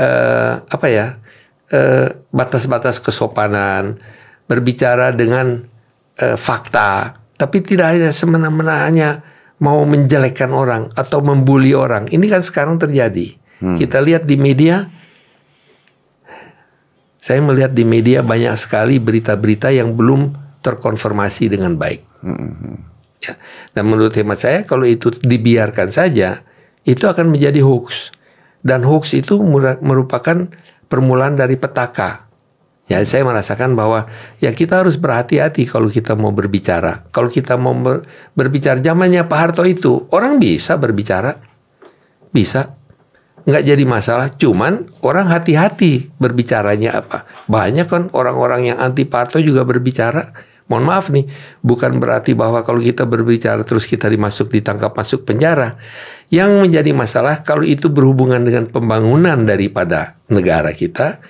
uh, 0.00 0.64
apa 0.64 0.88
ya? 0.88 1.20
Eh, 1.66 2.08
batas-batas 2.30 3.02
kesopanan, 3.02 3.98
berbicara 4.46 5.10
dengan 5.10 5.66
uh, 6.14 6.38
fakta, 6.38 7.18
tapi 7.34 7.58
tidak 7.58 7.90
hanya 7.90 8.14
semena-mena 8.14 8.86
hanya 8.86 9.26
mau 9.58 9.82
menjelekkan 9.82 10.54
orang 10.54 10.86
atau 10.94 11.18
membuli 11.26 11.74
orang. 11.74 12.06
Ini 12.06 12.22
kan 12.30 12.46
sekarang 12.46 12.78
terjadi. 12.78 13.34
Hmm. 13.58 13.74
Kita 13.74 13.98
lihat 13.98 14.30
di 14.30 14.38
media, 14.38 14.86
saya 17.18 17.42
melihat 17.42 17.74
di 17.74 17.82
media 17.82 18.22
banyak 18.22 18.54
sekali 18.54 19.02
berita-berita 19.02 19.74
yang 19.74 19.98
belum 19.98 20.38
terkonfirmasi 20.62 21.50
dengan 21.50 21.74
baik. 21.74 22.06
Ya. 23.26 23.42
Dan 23.74 23.90
menurut 23.90 24.14
hemat 24.14 24.38
saya 24.38 24.62
kalau 24.62 24.86
itu 24.86 25.10
dibiarkan 25.10 25.90
saja 25.90 26.46
itu 26.86 27.10
akan 27.10 27.34
menjadi 27.34 27.58
hoax. 27.58 28.14
Dan 28.62 28.86
hoax 28.86 29.18
itu 29.18 29.42
merupakan 29.82 30.46
permulaan 30.86 31.34
dari 31.38 31.58
petaka. 31.58 32.26
Ya, 32.86 33.02
saya 33.02 33.26
merasakan 33.26 33.74
bahwa 33.74 34.06
ya 34.38 34.54
kita 34.54 34.86
harus 34.86 34.94
berhati-hati 34.94 35.66
kalau 35.66 35.90
kita 35.90 36.14
mau 36.14 36.30
berbicara. 36.30 37.02
Kalau 37.10 37.26
kita 37.26 37.58
mau 37.58 37.74
ber, 37.74 38.06
berbicara 38.38 38.78
zamannya 38.78 39.26
Pak 39.26 39.38
Harto 39.38 39.66
itu, 39.66 40.06
orang 40.14 40.38
bisa 40.38 40.78
berbicara. 40.78 41.34
Bisa. 42.30 42.78
Nggak 43.42 43.62
jadi 43.66 43.84
masalah, 43.86 44.30
cuman 44.30 44.86
orang 45.02 45.26
hati-hati 45.30 46.14
berbicaranya 46.18 47.02
apa. 47.02 47.26
Banyak 47.50 47.86
kan 47.90 48.02
orang-orang 48.14 48.70
yang 48.74 48.78
anti 48.78 49.02
Pak 49.02 49.18
Harto 49.18 49.38
juga 49.42 49.66
berbicara. 49.66 50.30
Mohon 50.66 50.84
maaf 50.90 51.06
nih, 51.14 51.30
bukan 51.62 52.02
berarti 52.02 52.34
bahwa 52.34 52.66
kalau 52.66 52.82
kita 52.82 53.06
berbicara 53.06 53.62
terus 53.62 53.86
kita 53.86 54.10
dimasuk 54.10 54.50
ditangkap 54.50 54.90
masuk 54.98 55.22
penjara. 55.22 55.78
Yang 56.26 56.66
menjadi 56.66 56.90
masalah 56.90 57.46
kalau 57.46 57.62
itu 57.62 57.86
berhubungan 57.86 58.42
dengan 58.42 58.66
pembangunan 58.66 59.46
daripada 59.46 60.18
negara 60.26 60.74
kita, 60.74 61.22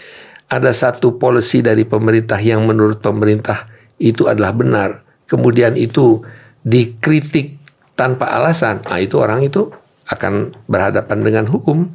ada 0.48 0.70
satu 0.72 1.20
polisi 1.20 1.60
dari 1.60 1.84
pemerintah 1.84 2.40
yang 2.40 2.64
menurut 2.64 3.04
pemerintah 3.04 3.68
itu 4.00 4.24
adalah 4.24 4.56
benar, 4.56 4.90
kemudian 5.28 5.76
itu 5.76 6.24
dikritik 6.64 7.60
tanpa 7.92 8.32
alasan, 8.32 8.84
nah 8.88 9.00
itu 9.00 9.20
orang 9.20 9.44
itu 9.44 9.68
akan 10.06 10.54
berhadapan 10.70 11.18
dengan 11.20 11.44
hukum. 11.50 11.92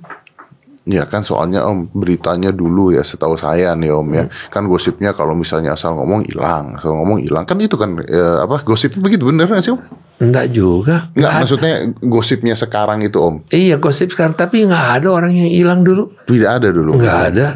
Ya 0.81 1.05
kan 1.05 1.21
soalnya 1.21 1.61
om 1.69 1.93
beritanya 1.93 2.49
dulu 2.49 2.89
ya 2.89 3.05
setahu 3.05 3.37
saya 3.37 3.77
nih 3.77 3.93
om 3.93 4.09
ya 4.17 4.25
hmm. 4.25 4.49
kan 4.49 4.65
gosipnya 4.65 5.13
kalau 5.13 5.37
misalnya 5.37 5.77
asal 5.77 5.93
ngomong 5.93 6.25
hilang 6.25 6.73
asal 6.73 6.97
ngomong 6.97 7.21
hilang 7.21 7.45
kan 7.45 7.61
itu 7.61 7.77
kan 7.77 8.01
ya, 8.01 8.41
apa 8.41 8.65
gosip 8.65 8.97
begitu 8.97 9.29
bener 9.29 9.45
gak 9.45 9.61
sih 9.61 9.77
om? 9.77 9.81
Enggak 10.17 10.49
juga. 10.49 11.13
Enggak 11.13 11.31
maksudnya 11.45 11.73
gosipnya 12.01 12.57
sekarang 12.57 13.05
itu 13.05 13.21
om? 13.21 13.45
Iya 13.53 13.77
gosip 13.77 14.09
sekarang 14.09 14.33
tapi 14.33 14.65
nggak 14.65 15.05
ada 15.05 15.07
orang 15.13 15.37
yang 15.37 15.53
hilang 15.53 15.85
dulu. 15.85 16.17
Tidak 16.25 16.49
ada 16.49 16.73
dulu. 16.73 16.97
Nggak 16.97 17.19
ada. 17.29 17.47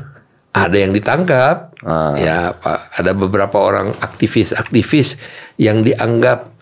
Ada 0.53 0.77
yang 0.77 0.91
ditangkap. 0.93 1.57
Ah. 1.81 2.13
Ya 2.21 2.53
pak 2.53 2.93
ada 2.93 3.11
beberapa 3.17 3.57
orang 3.57 3.89
aktivis-aktivis 4.05 5.17
yang 5.57 5.81
dianggap 5.81 6.53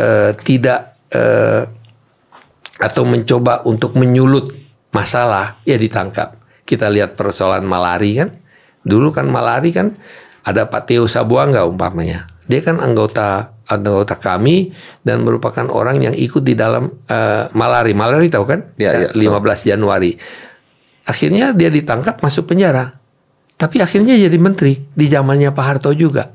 uh, 0.00 0.32
tidak 0.32 0.96
uh, 1.12 1.68
atau 2.80 3.04
mencoba 3.04 3.64
untuk 3.68 3.96
menyulut 3.96 4.65
masalah 4.96 5.60
ya 5.68 5.76
ditangkap. 5.76 6.40
Kita 6.64 6.88
lihat 6.88 7.20
persoalan 7.20 7.68
malari 7.68 8.16
kan. 8.16 8.32
Dulu 8.80 9.12
kan 9.12 9.28
malari 9.28 9.76
kan 9.76 9.92
ada 10.40 10.64
Pak 10.72 10.88
Teo 10.88 11.04
Sabuangga 11.04 11.68
umpamanya. 11.68 12.32
Dia 12.48 12.64
kan 12.64 12.80
anggota 12.80 13.52
anggota 13.66 14.14
kami 14.16 14.70
dan 15.02 15.26
merupakan 15.26 15.66
orang 15.68 16.06
yang 16.06 16.14
ikut 16.14 16.40
di 16.40 16.54
dalam 16.56 16.88
uh, 16.88 17.50
malari. 17.52 17.92
Malari 17.92 18.30
tahu 18.30 18.44
kan? 18.46 18.72
Ya, 18.78 19.10
ya, 19.10 19.12
15 19.12 19.20
tahu. 19.20 19.68
Januari. 19.74 20.14
Akhirnya 21.06 21.52
dia 21.52 21.70
ditangkap 21.70 22.22
masuk 22.22 22.50
penjara. 22.50 22.98
Tapi 23.56 23.80
akhirnya 23.82 24.14
jadi 24.14 24.38
menteri 24.38 24.78
di 24.94 25.06
zamannya 25.10 25.50
Pak 25.50 25.64
Harto 25.66 25.90
juga. 25.94 26.30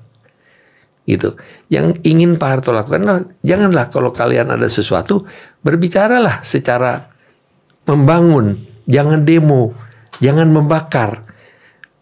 Gitu. 1.08 1.36
Yang 1.71 2.04
ingin 2.04 2.36
Pak 2.36 2.50
Harto 2.50 2.71
lakukan 2.76 3.32
janganlah 3.43 3.91
kalau 3.91 4.12
kalian 4.12 4.52
ada 4.52 4.67
sesuatu 4.67 5.28
berbicaralah 5.63 6.43
secara 6.43 7.11
membangun, 7.91 8.56
jangan 8.88 9.27
demo, 9.27 9.75
jangan 10.23 10.47
membakar. 10.47 11.27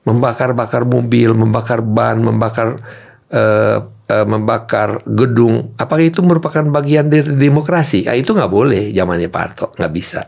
Membakar-bakar 0.05 0.85
mobil, 0.85 1.33
membakar 1.33 1.81
ban, 1.81 2.21
membakar 2.21 2.77
uh, 3.29 3.77
uh, 4.09 4.25
membakar 4.25 5.05
gedung. 5.05 5.73
Apakah 5.77 6.05
itu 6.05 6.25
merupakan 6.25 6.65
bagian 6.65 7.09
dari 7.09 7.37
demokrasi? 7.37 8.09
Ya, 8.09 8.17
itu 8.17 8.33
nggak 8.33 8.49
boleh 8.49 8.89
zamannya 8.93 9.29
Pak 9.29 9.41
Harto, 9.41 9.65
nggak 9.77 9.93
bisa. 9.93 10.25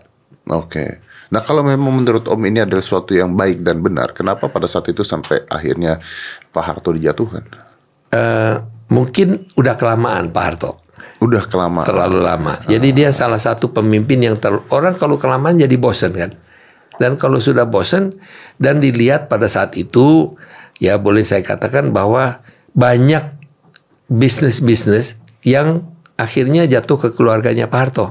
Oke. 0.50 0.68
Okay. 0.70 0.90
Nah 1.32 1.40
kalau 1.48 1.64
memang 1.64 2.04
menurut 2.04 2.28
Om 2.28 2.44
ini 2.44 2.60
adalah 2.60 2.84
sesuatu 2.84 3.16
yang 3.16 3.32
baik 3.40 3.64
dan 3.64 3.80
benar, 3.80 4.12
kenapa 4.12 4.52
pada 4.52 4.68
saat 4.68 4.92
itu 4.92 5.02
sampai 5.02 5.48
akhirnya 5.48 6.04
Pak 6.52 6.64
Harto 6.64 6.92
dijatuhkan? 6.92 7.48
Uh, 8.12 8.60
mungkin 8.92 9.48
udah 9.56 9.80
kelamaan 9.80 10.36
Pak 10.36 10.44
Harto. 10.44 10.72
Udah 11.22 11.46
kelamaan. 11.46 11.86
Terlalu 11.86 12.20
lama. 12.20 12.54
Jadi 12.66 12.90
dia 12.92 13.14
salah 13.14 13.38
satu 13.38 13.70
pemimpin 13.70 14.18
yang 14.22 14.36
ter 14.42 14.58
orang 14.74 14.98
kalau 14.98 15.22
kelamaan 15.22 15.62
jadi 15.62 15.78
bosen 15.78 16.12
kan. 16.18 16.32
Dan 16.98 17.18
kalau 17.18 17.42
sudah 17.42 17.66
bosen 17.70 18.14
dan 18.58 18.82
dilihat 18.82 19.30
pada 19.30 19.46
saat 19.50 19.74
itu 19.78 20.38
ya 20.82 20.98
boleh 20.98 21.22
saya 21.22 21.46
katakan 21.46 21.94
bahwa 21.94 22.42
banyak 22.74 23.38
bisnis-bisnis 24.10 25.18
yang 25.46 25.86
akhirnya 26.18 26.66
jatuh 26.66 26.98
ke 26.98 27.10
keluarganya 27.14 27.70
Pak 27.70 27.80
Harto. 27.80 28.08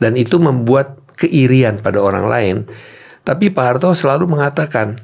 Dan 0.00 0.16
itu 0.16 0.40
membuat 0.40 0.96
keirian 1.16 1.80
pada 1.84 2.00
orang 2.00 2.24
lain. 2.24 2.56
Tapi 3.20 3.52
Pak 3.52 3.64
Harto 3.64 3.92
selalu 3.92 4.32
mengatakan, 4.32 4.96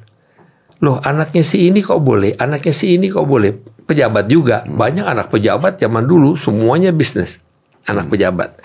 loh 0.81 1.01
anaknya 1.05 1.45
si 1.45 1.69
ini 1.69 1.85
kok 1.85 2.01
boleh, 2.01 2.33
anaknya 2.41 2.73
si 2.73 2.97
ini 2.97 3.13
kok 3.13 3.29
boleh 3.29 3.76
pejabat 3.87 4.27
juga. 4.27 4.66
Banyak 4.66 5.07
anak 5.07 5.31
pejabat 5.33 5.79
zaman 5.79 6.05
dulu 6.05 6.35
semuanya 6.35 6.90
bisnis. 6.90 7.40
Anak 7.87 8.11
pejabat. 8.11 8.59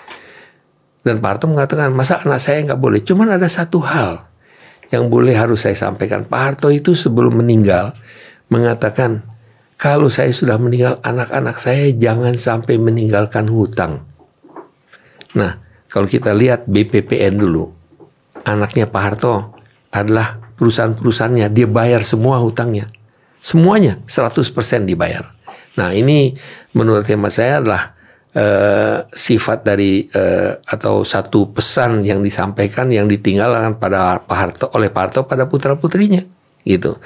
Dan 1.02 1.18
Pak 1.18 1.28
Harto 1.34 1.46
mengatakan, 1.50 1.90
masa 1.90 2.22
anak 2.22 2.38
saya 2.38 2.62
nggak 2.62 2.78
boleh? 2.78 3.02
Cuman 3.02 3.34
ada 3.34 3.46
satu 3.50 3.82
hal 3.82 4.26
yang 4.94 5.10
boleh 5.10 5.34
harus 5.34 5.66
saya 5.66 5.74
sampaikan. 5.74 6.22
Pak 6.26 6.40
Harto 6.42 6.68
itu 6.70 6.94
sebelum 6.94 7.42
meninggal 7.42 7.94
mengatakan, 8.52 9.26
kalau 9.82 10.06
saya 10.06 10.30
sudah 10.30 10.62
meninggal, 10.62 11.02
anak-anak 11.02 11.58
saya 11.58 11.90
jangan 11.90 12.38
sampai 12.38 12.78
meninggalkan 12.78 13.50
hutang. 13.50 14.06
Nah, 15.34 15.58
kalau 15.90 16.06
kita 16.06 16.30
lihat 16.30 16.70
BPPN 16.70 17.34
dulu, 17.34 17.66
anaknya 18.46 18.86
Pak 18.86 19.02
Harto 19.02 19.58
adalah 19.90 20.38
perusahaan-perusahaannya, 20.54 21.50
dia 21.50 21.66
bayar 21.66 22.06
semua 22.06 22.38
hutangnya. 22.38 22.86
Semuanya 23.42 23.98
100% 24.06 24.86
dibayar. 24.86 25.34
Nah 25.74 25.90
ini 25.90 26.30
menurut 26.78 27.02
hemat 27.10 27.34
saya 27.34 27.58
adalah 27.58 27.82
uh, 28.38 29.02
sifat 29.10 29.66
dari 29.66 30.06
uh, 30.14 30.62
atau 30.62 31.02
satu 31.02 31.50
pesan 31.50 32.06
yang 32.06 32.22
disampaikan 32.22 32.88
yang 32.94 33.10
ditinggalkan 33.10 33.82
pada 33.82 34.22
Pak 34.22 34.36
Harto 34.36 34.66
oleh 34.78 34.88
Pak 34.94 35.02
Harto 35.02 35.20
pada 35.26 35.50
putra 35.50 35.76
putrinya 35.76 36.22
gitu. 36.62 36.96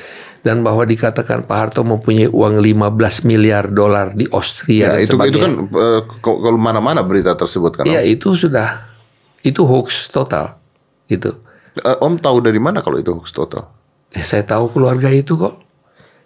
Dan 0.45 0.63
bahwa 0.63 0.87
dikatakan 0.87 1.43
Pak 1.49 1.57
Harto 1.59 1.83
mempunyai 1.83 2.31
uang 2.31 2.63
15 2.63 3.27
miliar 3.27 3.67
dolar 3.67 4.15
di 4.15 4.31
Austria 4.31 4.95
ya, 4.95 5.03
itu 5.03 5.19
itu 5.27 5.39
kan 5.43 5.53
uh, 5.73 6.01
kalau 6.23 6.61
mana-mana 6.61 7.03
berita 7.03 7.35
tersebut 7.35 7.83
kan 7.83 7.85
ya 7.89 7.99
itu 8.05 8.37
sudah 8.39 8.87
itu 9.43 9.65
hoax 9.67 10.13
total 10.13 10.61
gitu. 11.11 11.35
Uh, 11.83 11.99
Om 12.05 12.21
tahu 12.23 12.45
dari 12.45 12.63
mana 12.63 12.79
kalau 12.79 13.01
itu 13.01 13.11
hoax 13.11 13.35
total? 13.35 13.73
Eh, 14.15 14.23
saya 14.23 14.47
tahu 14.47 14.71
keluarga 14.71 15.11
itu 15.11 15.35
kok 15.35 15.66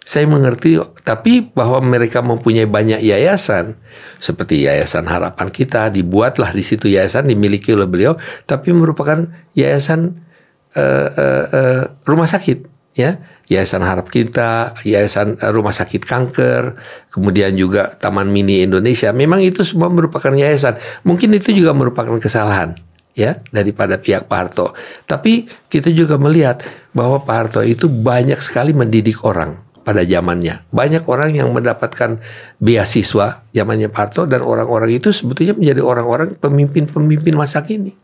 saya 0.01 0.25
mengerti, 0.25 0.81
tapi 1.05 1.45
bahwa 1.53 1.77
mereka 1.85 2.25
mempunyai 2.25 2.65
banyak 2.65 3.05
yayasan, 3.05 3.77
seperti 4.17 4.65
Yayasan 4.65 5.05
Harapan 5.05 5.53
Kita, 5.53 5.93
dibuatlah 5.93 6.49
di 6.57 6.65
situ 6.65 6.89
yayasan 6.89 7.29
dimiliki 7.29 7.69
oleh 7.69 7.85
beliau, 7.85 8.17
tapi 8.49 8.73
merupakan 8.73 9.29
yayasan 9.53 10.25
uh, 10.73 11.09
uh, 11.13 11.45
uh, 11.53 11.81
rumah 12.09 12.25
sakit, 12.25 12.65
ya, 12.97 13.21
Yayasan 13.51 13.83
Harap 13.83 14.07
Kita, 14.07 14.79
Yayasan 14.87 15.35
Rumah 15.35 15.75
Sakit 15.75 16.07
Kanker, 16.07 16.79
kemudian 17.11 17.51
juga 17.59 17.99
Taman 17.99 18.31
Mini 18.31 18.63
Indonesia. 18.63 19.11
Memang 19.11 19.43
itu 19.43 19.67
semua 19.67 19.91
merupakan 19.91 20.31
yayasan. 20.31 20.79
Mungkin 21.03 21.35
itu 21.35 21.51
juga 21.51 21.75
merupakan 21.75 22.15
kesalahan 22.15 22.79
ya 23.11 23.43
daripada 23.51 23.99
pihak 23.99 24.31
Pak 24.31 24.37
Harto. 24.39 24.71
Tapi 25.03 25.51
kita 25.67 25.91
juga 25.91 26.15
melihat 26.15 26.63
bahwa 26.95 27.19
Pak 27.27 27.35
Harto 27.35 27.59
itu 27.59 27.91
banyak 27.91 28.39
sekali 28.39 28.71
mendidik 28.71 29.19
orang 29.27 29.70
pada 29.81 30.05
zamannya. 30.05 30.69
Banyak 30.69 31.03
orang 31.09 31.33
yang 31.33 31.49
mendapatkan 31.51 32.21
beasiswa 32.61 33.45
zamannya 33.51 33.89
Pak 33.89 33.99
Harto 33.99 34.21
dan 34.29 34.45
orang-orang 34.45 34.93
itu 34.93 35.09
sebetulnya 35.09 35.57
menjadi 35.57 35.81
orang-orang 35.81 36.37
pemimpin-pemimpin 36.37 37.33
masa 37.33 37.65
kini. 37.65 37.97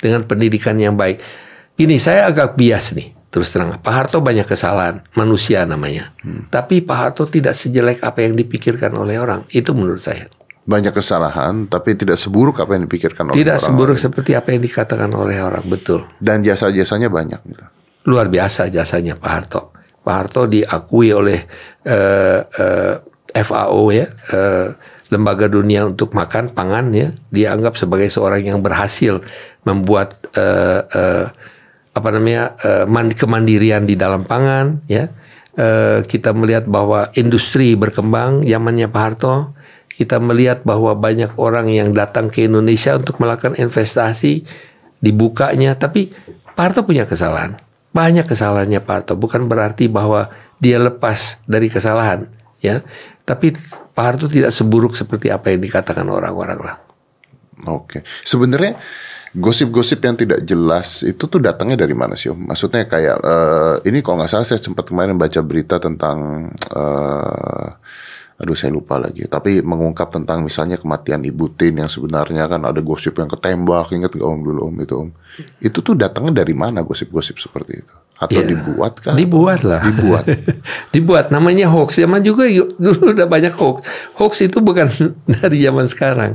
Dengan 0.00 0.24
pendidikan 0.24 0.80
yang 0.80 0.96
baik. 0.96 1.20
Ini 1.76 1.96
saya 2.00 2.28
agak 2.28 2.56
bias 2.56 2.96
nih, 2.96 3.12
terus 3.28 3.52
terang. 3.52 3.76
Pak 3.76 3.92
Harto 3.92 4.20
banyak 4.20 4.48
kesalahan, 4.48 5.04
manusia 5.12 5.64
namanya. 5.68 6.12
Hmm. 6.24 6.48
Tapi 6.48 6.80
Pak 6.80 6.96
Harto 6.96 7.24
tidak 7.28 7.52
sejelek 7.56 8.00
apa 8.00 8.24
yang 8.24 8.36
dipikirkan 8.36 8.92
oleh 8.96 9.20
orang. 9.20 9.44
Itu 9.52 9.76
menurut 9.76 10.00
saya. 10.00 10.28
Banyak 10.64 10.92
kesalahan, 10.92 11.68
tapi 11.68 11.96
tidak 11.96 12.20
seburuk 12.20 12.60
apa 12.60 12.76
yang 12.76 12.84
dipikirkan 12.88 13.32
oleh 13.32 13.40
tidak 13.40 13.60
orang. 13.60 13.60
Tidak 13.60 13.76
seburuk 13.76 13.96
lain. 13.96 14.04
seperti 14.08 14.30
apa 14.36 14.48
yang 14.52 14.60
dikatakan 14.64 15.10
oleh 15.12 15.36
orang, 15.40 15.64
betul. 15.68 16.04
Dan 16.20 16.44
jasa-jasanya 16.44 17.08
banyak. 17.12 17.40
Gitu. 17.44 17.64
Luar 18.08 18.28
biasa 18.32 18.72
jasanya 18.72 19.16
Pak 19.16 19.28
Harto 19.32 19.79
Pak 20.00 20.14
Harto 20.16 20.48
diakui 20.48 21.12
oleh 21.12 21.44
uh, 21.84 22.40
uh, 22.46 22.94
FAO 23.30 23.92
ya, 23.94 24.08
uh, 24.32 24.74
lembaga 25.10 25.50
dunia 25.50 25.86
untuk 25.86 26.14
makan 26.14 26.54
pangan 26.54 26.94
ya, 26.94 27.10
dianggap 27.34 27.74
sebagai 27.74 28.08
seorang 28.08 28.46
yang 28.46 28.60
berhasil 28.62 29.20
membuat 29.66 30.16
uh, 30.38 30.80
uh, 30.86 31.26
apa 31.90 32.08
namanya 32.14 32.54
uh, 32.62 32.86
kemandirian 33.14 33.84
di 33.84 33.98
dalam 33.98 34.22
pangan 34.22 34.86
ya. 34.86 35.10
eh, 35.58 36.00
kita 36.06 36.30
melihat 36.30 36.64
bahwa 36.70 37.10
industri 37.18 37.74
berkembang 37.74 38.46
zamannya 38.46 38.86
Pak 38.88 39.02
Harto. 39.02 39.36
Kita 39.90 40.16
melihat 40.16 40.64
bahwa 40.64 40.96
banyak 40.96 41.36
orang 41.36 41.68
yang 41.68 41.92
datang 41.92 42.32
ke 42.32 42.48
Indonesia 42.48 42.96
untuk 42.96 43.20
melakukan 43.20 43.58
investasi 43.58 44.46
dibukanya, 45.04 45.76
tapi 45.76 46.08
Pak 46.56 46.64
Harto 46.72 46.80
punya 46.88 47.04
kesalahan. 47.04 47.60
Banyak 47.90 48.26
kesalahannya 48.26 48.80
Pak 48.82 48.94
Harto, 48.94 49.14
bukan 49.18 49.50
berarti 49.50 49.90
bahwa 49.90 50.30
dia 50.62 50.78
lepas 50.78 51.42
dari 51.48 51.66
kesalahan, 51.66 52.30
ya. 52.62 52.86
Tapi 53.26 53.54
Pak 53.94 54.04
Harto 54.04 54.26
tidak 54.30 54.54
seburuk 54.54 54.94
seperti 54.94 55.28
apa 55.30 55.50
yang 55.50 55.60
dikatakan 55.62 56.06
orang-orang 56.06 56.60
lah. 56.62 56.76
Oke. 57.66 58.06
Sebenarnya 58.24 58.78
gosip-gosip 59.36 60.02
yang 60.02 60.16
tidak 60.18 60.40
jelas 60.42 61.06
itu 61.06 61.30
tuh 61.30 61.38
datangnya 61.38 61.86
dari 61.86 61.94
mana 61.94 62.18
sih 62.18 62.32
Om? 62.32 62.50
Maksudnya 62.50 62.88
kayak 62.90 63.16
eh, 63.20 63.74
ini 63.86 64.02
kalau 64.02 64.22
nggak 64.22 64.30
salah 64.30 64.46
saya 64.46 64.58
sempat 64.58 64.90
kemarin 64.90 65.14
baca 65.14 65.38
berita 65.44 65.78
tentang 65.78 66.50
eh, 66.50 67.68
aduh 68.40 68.56
saya 68.56 68.72
lupa 68.72 68.96
lagi. 68.96 69.28
Tapi 69.28 69.60
mengungkap 69.60 70.16
tentang 70.16 70.40
misalnya 70.40 70.80
kematian 70.80 71.20
Ibu 71.20 71.60
Tin 71.60 71.76
yang 71.76 71.92
sebenarnya 71.92 72.48
kan 72.48 72.64
ada 72.64 72.80
gosip 72.80 73.20
yang 73.20 73.28
ketembak 73.28 73.92
ingat 73.92 74.16
gak 74.16 74.24
Om 74.24 74.40
dulu 74.40 74.60
Om 74.72 74.76
itu 74.80 74.94
Om? 74.96 75.10
Itu 75.60 75.84
tuh 75.84 75.92
datangnya 75.92 76.40
dari 76.40 76.56
mana 76.56 76.80
gosip-gosip 76.80 77.36
seperti 77.36 77.84
itu? 77.84 77.94
Atau 78.16 78.40
Ya, 78.40 78.48
dibuat 78.48 79.00
kan? 79.00 79.12
Dibuat 79.16 79.60
lah. 79.60 79.84
Dibuat. 79.84 80.24
dibuat. 80.96 81.28
Namanya 81.28 81.68
hoax. 81.68 82.00
Zaman 82.00 82.24
juga 82.24 82.48
yuk, 82.48 82.80
dulu 82.80 83.12
udah 83.12 83.28
banyak 83.28 83.52
hoax. 83.52 83.84
Hoax 84.16 84.32
itu 84.40 84.58
bukan 84.64 84.88
dari 85.36 85.60
zaman 85.60 85.84
sekarang. 85.84 86.32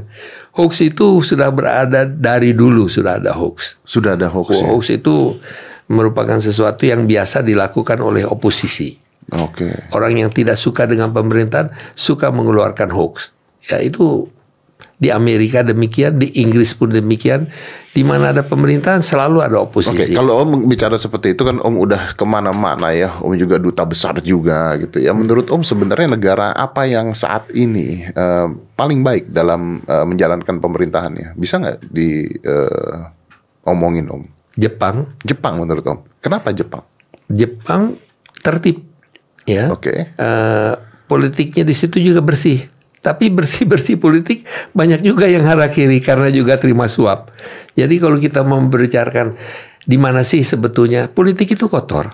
Hoax 0.53 0.85
itu 0.85 1.25
sudah 1.25 1.49
berada 1.49 2.05
dari 2.05 2.53
dulu 2.53 2.85
sudah 2.85 3.17
ada 3.17 3.33
hoax. 3.33 3.81
Sudah 3.81 4.13
ada 4.13 4.29
hoax 4.29 4.61
ya? 4.61 4.65
Hoax 4.69 4.83
itu 4.93 5.41
merupakan 5.89 6.37
sesuatu 6.41 6.85
yang 6.85 7.05
biasa 7.05 7.45
dilakukan 7.45 8.01
oleh 8.01 8.25
oposisi. 8.25 9.04
Oke. 9.33 9.89
Orang 9.89 10.13
yang 10.19 10.29
tidak 10.29 10.59
suka 10.59 10.85
dengan 10.85 11.09
pemerintahan 11.09 11.73
suka 11.97 12.29
mengeluarkan 12.29 12.93
hoax. 12.93 13.33
Ya 13.65 13.81
itu 13.81 14.29
di 14.95 15.11
Amerika 15.11 15.65
demikian, 15.65 16.21
di 16.21 16.31
Inggris 16.39 16.77
pun 16.77 16.93
demikian. 16.93 17.49
Di 17.95 18.03
mana 18.03 18.35
ada 18.35 18.43
pemerintahan 18.43 18.99
selalu 18.99 19.39
ada 19.39 19.63
Oke, 19.63 19.79
oposisi. 19.79 20.11
kalau 20.11 20.43
Om 20.43 20.67
bicara 20.67 20.99
seperti 20.99 21.31
itu 21.31 21.47
kan 21.47 21.63
Om 21.63 21.79
udah 21.79 22.11
ke 22.19 22.27
mana-mana 22.27 22.91
ya, 22.91 23.23
Om 23.23 23.39
juga 23.39 23.55
duta 23.55 23.87
besar 23.87 24.19
juga 24.19 24.75
gitu 24.75 24.99
ya. 24.99 25.15
Menurut 25.15 25.47
Om 25.47 25.63
sebenarnya 25.63 26.19
negara 26.19 26.51
apa 26.51 26.83
yang 26.83 27.15
saat 27.15 27.47
ini 27.55 28.03
eh, 28.03 28.47
paling 28.75 28.99
baik 28.99 29.31
dalam 29.31 29.79
eh, 29.87 30.03
menjalankan 30.03 30.59
pemerintahannya? 30.59 31.39
Bisa 31.39 31.55
nggak 31.55 31.87
di 31.87 32.27
eh, 32.27 32.99
omongin 33.63 34.11
Om? 34.11 34.23
Jepang, 34.59 35.15
Jepang 35.23 35.63
menurut 35.63 35.83
Om. 35.87 35.99
Kenapa 36.19 36.51
Jepang? 36.51 36.83
Jepang 37.31 37.95
tertib, 38.43 38.83
ya. 39.45 39.71
Oke. 39.71 40.13
Eh, 40.13 40.73
politiknya 41.05 41.63
di 41.65 41.73
situ 41.77 42.01
juga 42.01 42.21
bersih. 42.21 42.65
Tapi 43.05 43.29
bersih-bersih 43.29 44.01
politik 44.01 44.49
banyak 44.73 45.05
juga 45.05 45.29
yang 45.29 45.45
hara 45.45 45.69
kiri 45.69 46.01
karena 46.01 46.33
juga 46.33 46.57
terima 46.57 46.89
suap. 46.89 47.29
Jadi 47.77 48.01
kalau 48.01 48.17
kita 48.17 48.41
membicarakan 48.41 49.37
di 49.85 49.97
mana 50.01 50.25
sih 50.25 50.41
sebetulnya 50.41 51.05
politik 51.05 51.53
itu 51.53 51.69
kotor. 51.69 52.09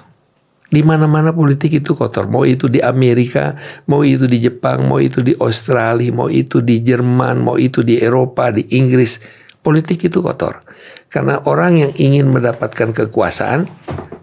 Di 0.72 0.84
mana-mana 0.84 1.32
politik 1.36 1.84
itu 1.84 1.96
kotor. 1.96 2.28
Mau 2.32 2.48
itu 2.48 2.72
di 2.72 2.80
Amerika, 2.80 3.56
mau 3.88 4.04
itu 4.08 4.24
di 4.24 4.40
Jepang, 4.40 4.88
mau 4.88 5.04
itu 5.04 5.20
di 5.20 5.36
Australia, 5.36 6.12
mau 6.16 6.32
itu 6.32 6.64
di 6.64 6.80
Jerman, 6.80 7.44
mau 7.44 7.60
itu 7.60 7.84
di 7.84 8.00
Eropa, 8.00 8.52
di 8.56 8.68
Inggris. 8.76 9.20
Politik 9.60 10.08
itu 10.08 10.24
kotor. 10.24 10.64
Karena 11.12 11.44
orang 11.44 11.84
yang 11.88 11.92
ingin 12.00 12.32
mendapatkan 12.32 12.96
kekuasaan 12.96 13.68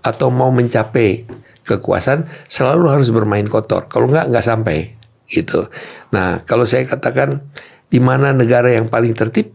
atau 0.00 0.28
mau 0.32 0.48
mencapai 0.48 1.28
kekuasaan 1.68 2.48
selalu 2.48 2.88
harus 2.88 3.12
bermain 3.12 3.44
kotor. 3.44 3.84
Kalau 3.92 4.08
nggak 4.08 4.32
nggak 4.32 4.44
sampai 4.44 4.96
gitu. 5.28 5.68
Nah 6.16 6.40
kalau 6.48 6.64
saya 6.64 6.88
katakan 6.88 7.44
di 7.92 8.00
mana 8.00 8.32
negara 8.32 8.72
yang 8.72 8.88
paling 8.88 9.12
tertib, 9.12 9.52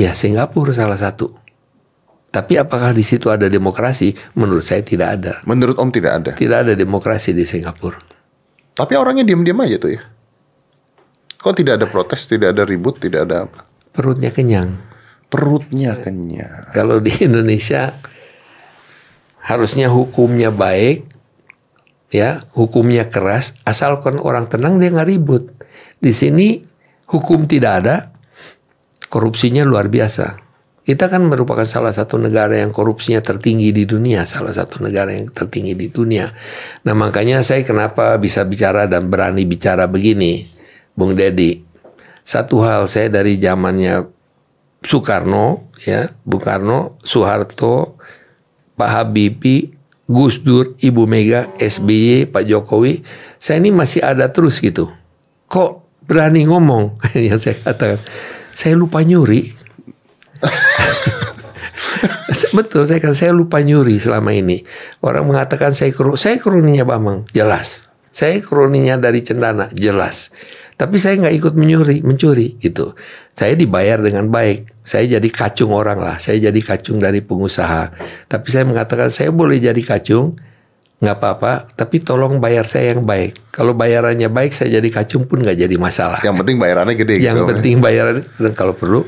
ya 0.00 0.16
Singapura 0.16 0.72
salah 0.72 0.96
satu. 0.96 1.36
Tapi 2.30 2.56
apakah 2.56 2.94
di 2.94 3.02
situ 3.02 3.26
ada 3.26 3.50
demokrasi? 3.50 4.14
Menurut 4.38 4.62
saya 4.62 4.86
tidak 4.86 5.18
ada. 5.18 5.42
Menurut 5.50 5.74
Om 5.76 5.90
tidak 5.90 6.12
ada. 6.22 6.30
Tidak 6.30 6.58
ada 6.62 6.72
demokrasi 6.78 7.34
di 7.34 7.42
Singapura. 7.42 7.98
Tapi 8.70 8.94
orangnya 8.94 9.26
diam-diam 9.26 9.58
aja 9.66 9.76
tuh 9.82 9.98
ya. 9.98 10.02
Kok 11.42 11.56
tidak 11.58 11.82
ada 11.82 11.86
protes, 11.90 12.30
tidak 12.30 12.54
ada 12.54 12.62
ribut, 12.62 13.02
tidak 13.02 13.26
ada 13.26 13.50
apa? 13.50 13.66
Perutnya 13.90 14.30
kenyang. 14.30 14.78
Perutnya 15.26 15.98
kenyang. 15.98 16.70
Kalau 16.70 17.02
di 17.02 17.10
Indonesia 17.18 17.98
harusnya 19.42 19.90
hukumnya 19.90 20.54
baik, 20.54 21.09
ya 22.10 22.44
hukumnya 22.52 23.08
keras, 23.08 23.54
asalkan 23.62 24.18
orang 24.18 24.50
tenang 24.50 24.76
dia 24.82 24.90
nggak 24.90 25.08
ribut. 25.08 25.50
Di 26.02 26.10
sini 26.10 26.60
hukum 27.06 27.46
tidak 27.46 27.72
ada, 27.82 27.96
korupsinya 29.10 29.62
luar 29.66 29.90
biasa. 29.90 30.50
Kita 30.80 31.06
kan 31.06 31.22
merupakan 31.22 31.62
salah 31.62 31.94
satu 31.94 32.18
negara 32.18 32.58
yang 32.58 32.74
korupsinya 32.74 33.22
tertinggi 33.22 33.70
di 33.70 33.86
dunia, 33.86 34.26
salah 34.26 34.50
satu 34.50 34.82
negara 34.82 35.14
yang 35.14 35.30
tertinggi 35.30 35.78
di 35.78 35.86
dunia. 35.86 36.34
Nah 36.82 36.94
makanya 36.98 37.46
saya 37.46 37.62
kenapa 37.62 38.18
bisa 38.18 38.42
bicara 38.42 38.90
dan 38.90 39.06
berani 39.06 39.46
bicara 39.46 39.86
begini, 39.86 40.50
Bung 40.96 41.14
Dedi. 41.14 41.62
Satu 42.26 42.62
hal 42.66 42.90
saya 42.90 43.06
dari 43.06 43.38
zamannya 43.38 44.02
Soekarno, 44.80 45.70
ya, 45.84 46.10
Bung 46.24 46.42
Karno, 46.42 46.96
Soeharto, 47.04 48.00
Pak 48.74 48.90
Habibie, 48.90 49.79
Gus 50.10 50.42
Dur, 50.42 50.74
Ibu 50.82 51.06
Mega, 51.06 51.46
SBY, 51.54 52.34
Pak 52.34 52.42
Jokowi, 52.42 53.06
saya 53.38 53.62
ini 53.62 53.70
masih 53.70 54.02
ada 54.02 54.26
terus 54.34 54.58
gitu. 54.58 54.90
Kok 55.46 56.02
berani 56.02 56.50
ngomong? 56.50 56.98
yang 57.14 57.38
saya 57.38 57.54
katakan, 57.62 58.02
saya 58.50 58.74
lupa 58.74 59.06
nyuri. 59.06 59.54
Betul, 62.58 62.90
saya 62.90 62.98
kan 62.98 63.14
saya 63.14 63.30
lupa 63.30 63.62
nyuri 63.62 64.02
selama 64.02 64.34
ini. 64.34 64.66
Orang 64.98 65.30
mengatakan 65.30 65.70
saya 65.70 65.94
kru, 65.94 66.18
saya 66.18 66.42
kroninya 66.42 66.82
Bambang, 66.82 67.30
jelas. 67.30 67.86
Saya 68.10 68.42
kroninya 68.42 68.98
dari 68.98 69.22
Cendana, 69.22 69.70
jelas. 69.70 70.34
Tapi 70.80 70.96
saya 70.96 71.20
nggak 71.20 71.34
ikut 71.44 71.54
menyuri, 71.60 72.00
mencuri 72.00 72.56
gitu. 72.56 72.96
Saya 73.36 73.52
dibayar 73.52 74.00
dengan 74.00 74.32
baik. 74.32 74.80
Saya 74.80 75.20
jadi 75.20 75.28
kacung 75.28 75.76
orang 75.76 76.00
lah. 76.00 76.16
Saya 76.16 76.48
jadi 76.48 76.60
kacung 76.64 76.96
dari 76.96 77.20
pengusaha. 77.20 77.92
Tapi 78.24 78.48
saya 78.48 78.64
mengatakan 78.64 79.12
saya 79.12 79.28
boleh 79.28 79.60
jadi 79.60 79.76
kacung, 79.84 80.40
nggak 81.04 81.16
apa-apa. 81.20 81.68
Tapi 81.76 82.00
tolong 82.00 82.40
bayar 82.40 82.64
saya 82.64 82.96
yang 82.96 83.04
baik. 83.04 83.52
Kalau 83.52 83.76
bayarannya 83.76 84.32
baik, 84.32 84.56
saya 84.56 84.80
jadi 84.80 84.88
kacung 84.88 85.28
pun 85.28 85.44
nggak 85.44 85.68
jadi 85.68 85.76
masalah. 85.76 86.24
Yang 86.24 86.40
penting 86.40 86.56
bayarannya 86.56 86.96
gede 86.96 87.14
Yang 87.20 87.20
gitu. 87.20 87.28
Om, 87.28 87.36
ya. 87.36 87.48
penting 87.52 87.76
bayaran 87.84 88.16
dan 88.40 88.52
kalau 88.56 88.72
perlu 88.72 89.04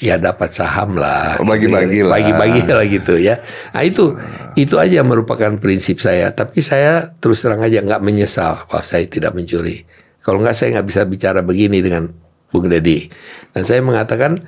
ya 0.00 0.16
dapat 0.16 0.48
saham 0.48 0.96
lah. 0.96 1.36
Oh, 1.36 1.44
bagi-bagi 1.44 2.00
lah. 2.00 2.16
Bagi-bagi 2.16 2.62
lah 2.64 2.86
gitu 2.88 3.20
ya. 3.20 3.44
Nah 3.76 3.84
itu 3.84 4.16
itu 4.56 4.80
aja 4.80 5.04
merupakan 5.04 5.52
prinsip 5.60 6.00
saya. 6.00 6.32
Tapi 6.32 6.64
saya 6.64 7.12
terus 7.20 7.44
terang 7.44 7.60
aja 7.60 7.84
nggak 7.84 8.00
menyesal 8.00 8.64
bahwa 8.72 8.80
saya 8.80 9.04
tidak 9.04 9.36
mencuri. 9.36 9.84
Kalau 10.20 10.38
nggak 10.40 10.56
saya 10.56 10.78
nggak 10.78 10.88
bisa 10.88 11.00
bicara 11.08 11.40
begini 11.40 11.80
dengan 11.80 12.12
Bung 12.52 12.68
Deddy. 12.68 13.08
Dan 13.56 13.62
saya 13.64 13.80
mengatakan 13.80 14.44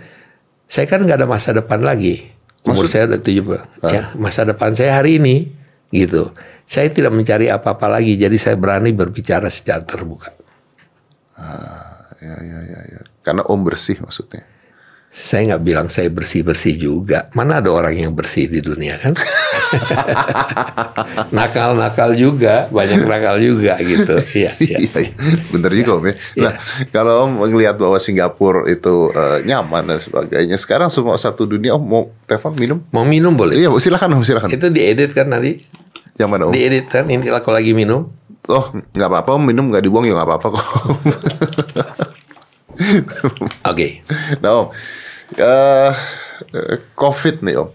saya 0.69 0.85
kan 0.89 1.05
nggak 1.05 1.25
ada 1.25 1.29
masa 1.29 1.57
depan 1.57 1.81
lagi. 1.81 2.29
Umur 2.63 2.87
saya 2.87 3.11
udah 3.11 3.21
70. 3.21 3.91
Ya, 3.91 4.15
masa 4.15 4.47
depan 4.47 4.71
saya 4.77 5.01
hari 5.01 5.19
ini 5.19 5.51
gitu. 5.91 6.31
Saya 6.63 6.89
tidak 6.93 7.11
mencari 7.11 7.51
apa-apa 7.51 7.91
lagi. 7.91 8.15
Jadi 8.15 8.39
saya 8.39 8.55
berani 8.55 8.95
berbicara 8.95 9.51
secara 9.51 9.83
terbuka. 9.83 10.31
Ya, 12.23 12.39
ya, 12.39 12.59
ya, 12.63 12.81
ya. 12.87 13.01
Karena 13.27 13.43
Om 13.43 13.61
bersih 13.67 13.99
maksudnya. 13.99 14.47
Saya 15.13 15.53
nggak 15.53 15.63
bilang 15.69 15.87
saya 15.93 16.09
bersih-bersih 16.09 16.81
juga. 16.81 17.29
Mana 17.37 17.61
ada 17.61 17.69
orang 17.69 17.93
yang 17.93 18.17
bersih 18.17 18.49
di 18.49 18.65
dunia 18.65 18.97
kan? 18.97 19.13
Nakal-nakal 21.37 22.17
juga, 22.17 22.73
banyak 22.73 23.05
nakal 23.05 23.37
juga 23.37 23.77
gitu. 23.85 24.17
Iya, 24.33 24.57
iya. 24.57 24.77
Iya, 24.81 24.99
iya. 25.05 25.13
bener 25.53 25.69
juga 25.77 26.01
Om 26.01 26.05
ya. 26.09 26.15
Nah, 26.41 26.53
kalau 26.89 27.29
Om 27.29 27.45
melihat 27.45 27.77
bahwa 27.77 28.01
Singapura 28.01 28.65
itu 28.73 29.13
eh, 29.13 29.45
nyaman 29.45 29.93
dan 29.93 30.01
sebagainya, 30.01 30.57
sekarang 30.57 30.89
semua 30.89 31.21
satu 31.21 31.45
dunia 31.45 31.77
Om 31.77 31.85
mau 31.85 32.09
telepon 32.25 32.57
minum? 32.57 32.81
Mau 32.89 33.05
minum 33.05 33.37
boleh? 33.37 33.61
Iya, 33.61 33.69
silakan 33.77 34.17
Om, 34.17 34.25
silakan. 34.25 34.49
Itu 34.49 34.73
diedit 34.73 35.13
kan 35.13 35.29
nanti? 35.29 35.61
Yang 36.17 36.29
mana 36.33 36.49
Om? 36.49 36.57
Diedit 36.57 36.89
kan? 36.89 37.05
Ini 37.05 37.21
kalau 37.45 37.61
lagi 37.61 37.77
minum. 37.77 38.09
Oh, 38.49 38.65
nggak 38.97 39.09
apa-apa 39.13 39.37
Om, 39.37 39.45
minum 39.45 39.69
nggak 39.69 39.85
dibuang 39.85 40.09
ya 40.09 40.17
nggak 40.17 40.25
apa-apa 40.25 40.49
kok. 40.57 40.67
Oke. 43.71 44.01
nah 44.41 44.65
Om, 44.65 44.67
eh, 45.37 45.93
eh, 46.53 46.77
COVID 46.97 47.37
nih 47.45 47.57
Om. 47.59 47.69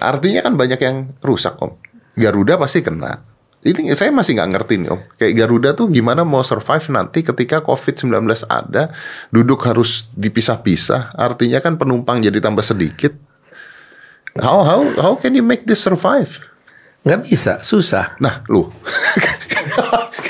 Artinya 0.00 0.40
kan 0.46 0.54
banyak 0.54 0.80
yang 0.80 0.96
rusak 1.20 1.58
Om. 1.60 1.76
Garuda 2.16 2.56
pasti 2.56 2.80
kena. 2.80 3.20
Ini 3.66 3.98
saya 3.98 4.14
masih 4.14 4.38
nggak 4.38 4.50
ngerti 4.54 4.74
nih 4.82 4.90
Om. 4.94 5.00
Kayak 5.18 5.34
Garuda 5.42 5.70
tuh 5.74 5.90
gimana 5.90 6.22
mau 6.22 6.46
survive 6.46 6.86
nanti 6.94 7.26
ketika 7.26 7.60
COVID-19 7.60 8.46
ada, 8.46 8.94
duduk 9.34 9.60
harus 9.66 10.06
dipisah-pisah. 10.14 11.18
Artinya 11.18 11.58
kan 11.58 11.74
penumpang 11.76 12.22
jadi 12.22 12.38
tambah 12.38 12.62
sedikit. 12.62 13.12
How 14.36 14.62
how 14.62 14.80
how 15.00 15.12
can 15.16 15.32
you 15.32 15.42
make 15.42 15.64
this 15.64 15.80
survive? 15.80 16.44
nggak 17.06 17.22
bisa, 17.22 17.62
susah. 17.62 18.18
Nah, 18.18 18.42
lu. 18.50 18.66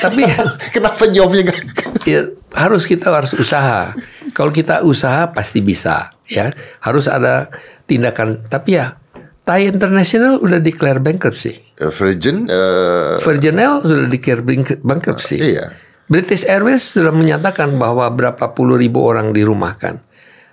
Tapi 0.04 0.28
Kenapa 0.76 1.08
jawabnya 1.08 1.48
gak? 1.48 1.58
ya, 2.04 2.28
harus 2.52 2.84
kita 2.84 3.08
harus 3.08 3.32
usaha. 3.32 3.96
Kalau 4.36 4.52
kita 4.52 4.84
usaha 4.84 5.32
pasti 5.32 5.64
bisa, 5.64 6.12
ya. 6.28 6.52
Harus 6.84 7.08
ada 7.08 7.48
tindakan. 7.88 8.44
Tapi 8.52 8.76
ya, 8.76 9.00
Thai 9.48 9.72
International 9.72 10.36
udah 10.44 10.60
declare 10.60 11.00
bankruptcy. 11.00 11.56
Eh, 11.80 11.88
Virgin 11.88 12.44
eh, 12.44 13.16
Virgin 13.16 13.56
Air 13.56 13.80
sudah 13.80 14.06
declare 14.12 14.44
bank- 14.44 14.84
bankruptcy. 14.84 15.40
iya. 15.40 15.72
British 16.06 16.46
Airways 16.46 16.86
sudah 16.86 17.10
menyatakan 17.10 17.74
bahwa 17.80 18.06
berapa 18.14 18.54
puluh 18.54 18.78
ribu 18.78 19.02
orang 19.02 19.34
dirumahkan. 19.34 19.98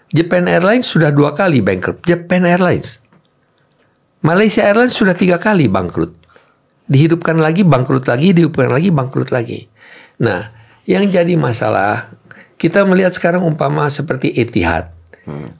Japan 0.10 0.50
Airlines 0.50 0.90
sudah 0.90 1.14
dua 1.14 1.38
kali 1.38 1.62
bankrupt. 1.62 2.08
Japan 2.10 2.48
Airlines. 2.50 2.98
Malaysia 4.26 4.66
Airlines 4.66 4.98
sudah 4.98 5.14
tiga 5.14 5.38
kali 5.38 5.70
bangkrut. 5.70 6.16
Dihidupkan 6.90 7.38
lagi, 7.38 7.62
bangkrut 7.62 8.10
lagi, 8.10 8.34
dihidupkan 8.34 8.72
lagi, 8.72 8.90
bangkrut 8.90 9.30
lagi. 9.30 9.70
Nah, 10.26 10.54
yang 10.90 11.12
jadi 11.12 11.38
masalah, 11.38 12.18
kita 12.64 12.88
melihat 12.88 13.12
sekarang 13.12 13.44
umpama 13.44 13.92
seperti 13.92 14.32
Etihad 14.32 14.96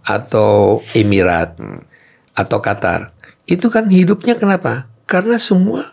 atau 0.08 0.80
Emirat 0.96 1.60
atau 2.32 2.58
Qatar. 2.64 3.12
Itu 3.44 3.68
kan 3.68 3.92
hidupnya 3.92 4.40
kenapa? 4.40 4.88
Karena 5.04 5.36
semua 5.36 5.92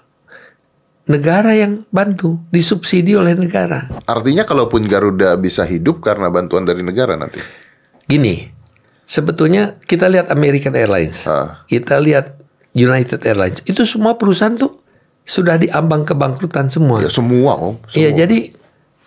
negara 1.11 1.59
yang 1.59 1.83
bantu, 1.91 2.39
disubsidi 2.55 3.19
oleh 3.19 3.35
negara. 3.35 3.91
Artinya 4.07 4.47
kalaupun 4.47 4.87
Garuda 4.87 5.35
bisa 5.35 5.67
hidup 5.67 5.99
karena 5.99 6.31
bantuan 6.31 6.63
dari 6.63 6.87
negara 6.87 7.19
nanti. 7.19 7.43
Gini, 8.07 8.47
sebetulnya 9.03 9.83
kita 9.83 10.07
lihat 10.07 10.31
American 10.31 10.79
Airlines, 10.79 11.27
Ah. 11.27 11.67
kita 11.67 11.99
lihat 11.99 12.39
United 12.71 13.27
Airlines, 13.27 13.67
itu 13.67 13.83
semua 13.83 14.15
perusahaan 14.15 14.55
tuh 14.55 14.79
sudah 15.27 15.59
diambang 15.59 16.07
kebangkrutan 16.07 16.71
semua. 16.71 17.03
Ya 17.03 17.11
semua 17.11 17.59
om. 17.59 17.75
Iya, 17.91 18.15
jadi 18.15 18.55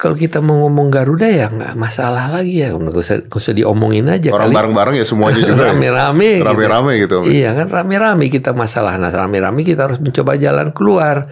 kalau 0.04 0.20
kita 0.20 0.44
mau 0.44 0.68
ngomong 0.68 0.92
Garuda 0.92 1.32
ya 1.32 1.48
nggak 1.48 1.80
masalah 1.80 2.28
lagi 2.28 2.60
ya, 2.60 2.76
nggak 2.76 2.92
usah, 2.92 3.24
nggak 3.24 3.40
usah 3.40 3.56
diomongin 3.56 4.12
aja. 4.12 4.36
Orang 4.36 4.52
kali. 4.52 4.60
bareng-bareng 4.60 4.96
ya 5.00 5.06
semuanya 5.08 5.42
juga. 5.48 5.64
ya. 5.64 5.72
rame-rame, 5.72 6.30
gitu. 6.44 6.48
Rame-rame 6.52 6.92
gitu. 7.00 7.16
Om. 7.24 7.32
Iya 7.32 7.50
kan 7.56 7.68
rame-rame 7.72 8.26
kita 8.28 8.52
masalah, 8.52 9.00
nah 9.00 9.08
rame-rame 9.08 9.64
kita 9.64 9.88
harus 9.88 10.04
mencoba 10.04 10.36
jalan 10.36 10.76
keluar. 10.76 11.32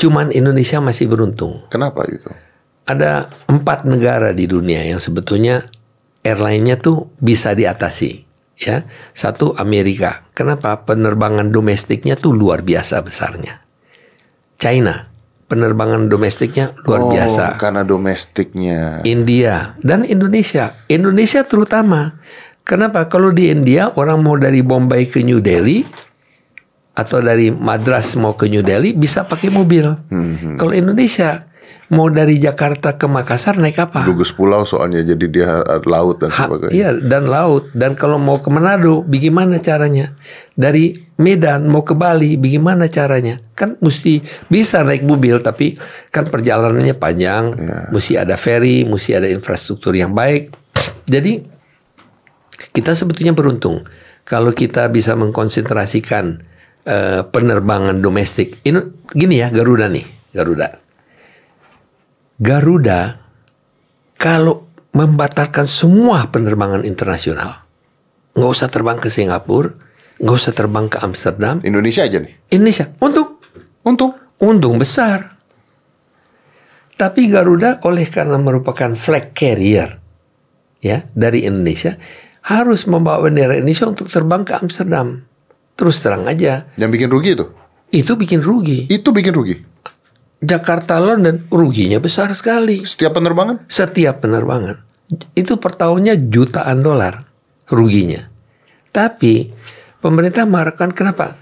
Cuman 0.00 0.32
Indonesia 0.32 0.80
masih 0.80 1.12
beruntung. 1.12 1.68
Kenapa 1.68 2.08
gitu? 2.08 2.32
ada 2.86 3.28
empat 3.50 3.82
negara 3.82 4.30
di 4.30 4.46
dunia 4.46 4.86
yang 4.86 5.02
sebetulnya 5.02 5.66
airline-nya 6.22 6.78
tuh 6.78 7.10
bisa 7.18 7.52
diatasi. 7.52 8.24
Ya, 8.56 8.88
satu 9.12 9.52
Amerika. 9.60 10.24
Kenapa? 10.32 10.80
Penerbangan 10.88 11.52
domestiknya 11.52 12.16
tuh 12.16 12.32
luar 12.32 12.64
biasa 12.64 13.04
besarnya. 13.04 13.60
China, 14.56 15.12
penerbangan 15.46 16.10
domestiknya 16.10 16.74
luar 16.82 17.00
Oh, 17.00 17.10
biasa. 17.10 17.54
Karena 17.56 17.86
domestiknya. 17.86 19.00
India 19.06 19.78
dan 19.80 20.02
Indonesia. 20.02 20.74
Indonesia 20.90 21.46
terutama. 21.46 22.18
Kenapa? 22.66 23.06
Kalau 23.06 23.30
di 23.30 23.46
India 23.46 23.94
orang 23.94 24.26
mau 24.26 24.34
dari 24.34 24.58
Bombay 24.58 25.06
ke 25.06 25.22
New 25.22 25.38
Delhi 25.38 25.86
atau 26.98 27.22
dari 27.22 27.54
Madras 27.54 28.18
mau 28.18 28.34
ke 28.34 28.50
New 28.50 28.66
Delhi 28.66 28.90
bisa 28.90 29.22
pakai 29.22 29.54
mobil. 29.54 29.86
Hmm, 30.10 30.58
Kalau 30.58 30.74
Indonesia 30.74 31.45
mau 31.86 32.10
dari 32.10 32.36
Jakarta 32.36 32.94
ke 32.94 33.06
Makassar 33.06 33.56
naik 33.56 33.78
apa? 33.78 34.02
Gugus 34.04 34.34
pulau 34.34 34.66
soalnya 34.66 35.06
jadi 35.06 35.26
dia 35.26 35.50
laut 35.84 36.18
dan 36.18 36.34
Ha- 36.34 36.50
sebagainya. 36.50 36.72
iya 36.72 36.90
dan 36.92 37.26
laut. 37.26 37.70
Dan 37.70 37.94
kalau 37.94 38.18
mau 38.18 38.42
ke 38.42 38.50
Manado 38.50 39.06
bagaimana 39.06 39.58
caranya? 39.58 40.14
Dari 40.52 40.98
Medan 41.16 41.70
mau 41.70 41.80
ke 41.80 41.94
Bali 41.94 42.34
bagaimana 42.34 42.90
caranya? 42.90 43.38
Kan 43.52 43.78
mesti 43.78 44.18
bisa 44.48 44.82
naik 44.82 45.02
mobil 45.02 45.38
tapi 45.38 45.78
kan 46.10 46.26
perjalanannya 46.26 46.94
panjang. 46.94 47.54
Mesti 47.88 48.18
ada 48.18 48.34
ferry 48.34 48.82
mesti 48.82 49.14
ada 49.14 49.30
infrastruktur 49.30 49.92
yang 49.92 50.10
baik. 50.10 50.50
Jadi 51.06 51.38
kita 52.72 52.92
sebetulnya 52.92 53.32
beruntung 53.32 53.86
kalau 54.26 54.50
kita 54.50 54.90
bisa 54.90 55.14
mengkonsentrasikan 55.14 56.42
eh, 56.82 57.22
penerbangan 57.22 58.02
domestik. 58.02 58.58
Ini 58.60 58.80
gini 59.08 59.38
ya 59.38 59.48
Garuda 59.48 59.86
nih 59.86 60.04
Garuda 60.34 60.82
Garuda 62.36 63.16
kalau 64.16 64.68
membatalkan 64.92 65.64
semua 65.64 66.28
penerbangan 66.28 66.84
internasional, 66.84 67.64
nggak 68.36 68.50
usah 68.52 68.68
terbang 68.68 69.00
ke 69.00 69.08
Singapura, 69.08 69.72
nggak 70.20 70.36
usah 70.36 70.52
terbang 70.52 70.88
ke 70.88 71.00
Amsterdam, 71.00 71.60
Indonesia 71.64 72.04
aja 72.04 72.20
nih. 72.20 72.52
Indonesia 72.52 72.92
untung 73.00 73.40
Untung. 73.86 74.12
untung 74.36 74.76
besar. 74.76 75.38
Tapi 76.96 77.28
Garuda 77.28 77.80
oleh 77.84 78.04
karena 78.08 78.36
merupakan 78.40 78.92
flag 78.96 79.32
carrier 79.36 80.00
ya 80.80 81.04
dari 81.12 81.44
Indonesia 81.44 81.96
harus 82.44 82.84
membawa 82.88 83.28
bendera 83.28 83.56
Indonesia 83.56 83.88
untuk 83.88 84.08
terbang 84.12 84.44
ke 84.44 84.56
Amsterdam. 84.56 85.24
Terus 85.76 86.00
terang 86.00 86.24
aja, 86.24 86.68
Yang 86.80 86.90
bikin 86.96 87.08
rugi 87.12 87.30
itu. 87.36 87.46
itu 87.92 88.12
bikin 88.16 88.40
rugi. 88.40 88.78
Itu 88.88 89.12
bikin 89.12 89.32
rugi. 89.32 89.56
Jakarta 90.42 91.00
London 91.00 91.48
ruginya 91.48 91.96
besar 91.96 92.30
sekali. 92.36 92.84
Setiap 92.84 93.16
penerbangan. 93.16 93.64
setiap 93.66 94.20
penerbangan 94.20 94.86
itu 95.38 95.54
per 95.62 95.72
tahunnya 95.78 96.18
jutaan 96.30 96.82
dolar 96.82 97.26
ruginya. 97.70 98.26
Tapi 98.90 99.52
pemerintah 100.02 100.42
mengharapkan 100.48 100.90
kenapa? 100.90 101.38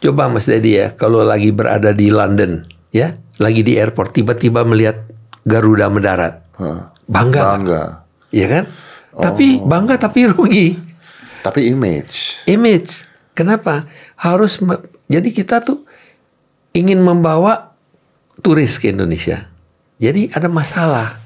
Coba 0.00 0.26
Mas 0.32 0.48
Dedi 0.48 0.80
ya, 0.80 0.96
kalau 0.96 1.22
lagi 1.22 1.54
berada 1.54 1.94
di 1.94 2.10
London, 2.10 2.64
ya, 2.90 3.14
lagi 3.38 3.62
di 3.62 3.78
airport 3.78 4.16
tiba-tiba 4.16 4.66
melihat 4.66 5.06
Garuda 5.46 5.90
mendarat, 5.90 6.42
bangga, 7.06 7.42
Bangga. 7.58 7.82
ya 8.30 8.46
kan? 8.48 8.64
Tapi 9.12 9.60
bangga 9.60 10.00
tapi 10.00 10.24
rugi 10.30 10.78
Tapi 11.42 11.68
image. 11.74 12.46
image. 12.48 13.04
Kenapa? 13.34 13.84
Harus 14.16 14.56
jadi 15.10 15.28
kita 15.28 15.60
tuh 15.60 15.84
ingin 16.72 17.02
membawa 17.02 17.71
turis 18.42 18.76
ke 18.82 18.90
Indonesia. 18.90 19.48
Jadi 20.02 20.28
ada 20.34 20.50
masalah. 20.50 21.22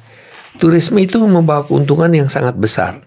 Turisme 0.57 1.01
itu 1.01 1.21
membawa 1.25 1.65
keuntungan 1.65 2.13
yang 2.13 2.29
sangat 2.29 2.57
besar. 2.57 3.05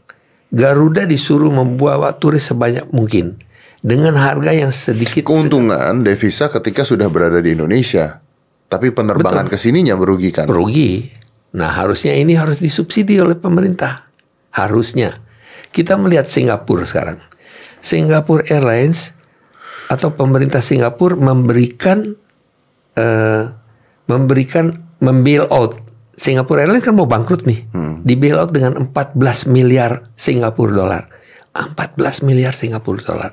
Garuda 0.49 1.05
disuruh 1.05 1.53
membawa 1.53 2.17
turis 2.17 2.49
sebanyak 2.49 2.89
mungkin 2.89 3.37
dengan 3.85 4.17
harga 4.17 4.51
yang 4.51 4.73
sedikit 4.73 5.23
Keuntungan 5.23 6.01
devisa 6.01 6.49
ketika 6.49 6.81
sudah 6.81 7.05
berada 7.07 7.37
di 7.37 7.53
Indonesia. 7.53 8.21
Tapi 8.69 8.93
penerbangan 8.93 9.49
ke 9.49 9.57
sininya 9.57 9.97
merugikan. 9.97 10.45
rugi. 10.45 11.09
Nah, 11.57 11.73
harusnya 11.73 12.13
ini 12.13 12.37
harus 12.37 12.61
disubsidi 12.61 13.17
oleh 13.17 13.33
pemerintah. 13.33 14.05
Harusnya. 14.53 15.17
Kita 15.73 15.97
melihat 15.97 16.29
Singapura 16.29 16.85
sekarang. 16.85 17.17
Singapore 17.81 18.45
Airlines 18.49 19.13
atau 19.89 20.13
pemerintah 20.13 20.61
Singapura 20.61 21.17
memberikan 21.17 22.13
eh, 22.93 23.43
memberikan 24.09 24.89
membail 24.99 25.45
out 25.53 25.79
Singapore 26.19 26.67
Airlines 26.67 26.83
kan 26.83 26.97
mau 26.97 27.07
bangkrut 27.07 27.47
nih. 27.47 27.63
Di 28.03 28.19
bail 28.19 28.35
out 28.35 28.51
dengan 28.51 28.91
14 28.91 29.47
miliar 29.47 30.11
Singapura 30.19 30.75
dolar. 30.75 31.03
14 31.55 32.27
miliar 32.27 32.51
Singapura 32.51 32.99
dolar. 32.99 33.31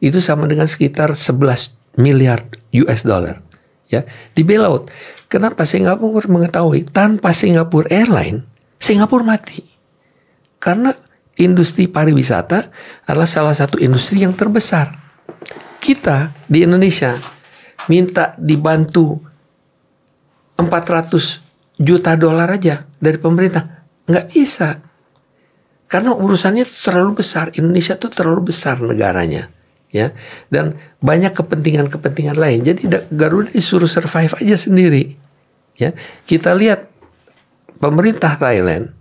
Itu 0.00 0.24
sama 0.24 0.48
dengan 0.48 0.64
sekitar 0.64 1.12
11 1.12 2.00
miliar 2.00 2.48
US 2.86 3.04
dollar. 3.04 3.44
Ya, 3.92 4.08
di 4.32 4.40
bail 4.40 4.64
out. 4.64 4.88
Kenapa 5.28 5.68
Singapura 5.68 6.24
mengetahui 6.24 6.88
tanpa 6.88 7.36
Singapore 7.36 7.92
Airline 7.92 8.48
Singapura 8.78 9.26
mati. 9.26 9.66
Karena 10.58 10.94
industri 11.36 11.90
pariwisata 11.90 12.70
adalah 13.04 13.28
salah 13.28 13.54
satu 13.54 13.76
industri 13.82 14.22
yang 14.22 14.32
terbesar. 14.32 14.96
Kita 15.78 16.32
di 16.48 16.64
Indonesia 16.64 17.14
minta 17.90 18.34
dibantu 18.38 19.27
400 20.58 21.78
juta 21.78 22.18
dolar 22.18 22.50
aja 22.50 22.84
dari 22.98 23.16
pemerintah. 23.16 23.86
Nggak 24.10 24.26
bisa. 24.34 24.82
Karena 25.88 26.12
urusannya 26.12 26.66
terlalu 26.66 27.22
besar. 27.22 27.54
Indonesia 27.54 27.96
tuh 27.96 28.10
terlalu 28.12 28.52
besar 28.52 28.82
negaranya. 28.82 29.48
ya 29.88 30.12
Dan 30.52 30.76
banyak 31.00 31.32
kepentingan-kepentingan 31.32 32.36
lain. 32.36 32.60
Jadi 32.66 32.82
da- 32.90 33.06
Garuda 33.08 33.54
disuruh 33.54 33.88
survive 33.88 34.34
aja 34.36 34.56
sendiri. 34.58 35.16
ya 35.78 35.94
Kita 36.28 36.52
lihat 36.52 36.90
pemerintah 37.78 38.36
Thailand 38.36 38.92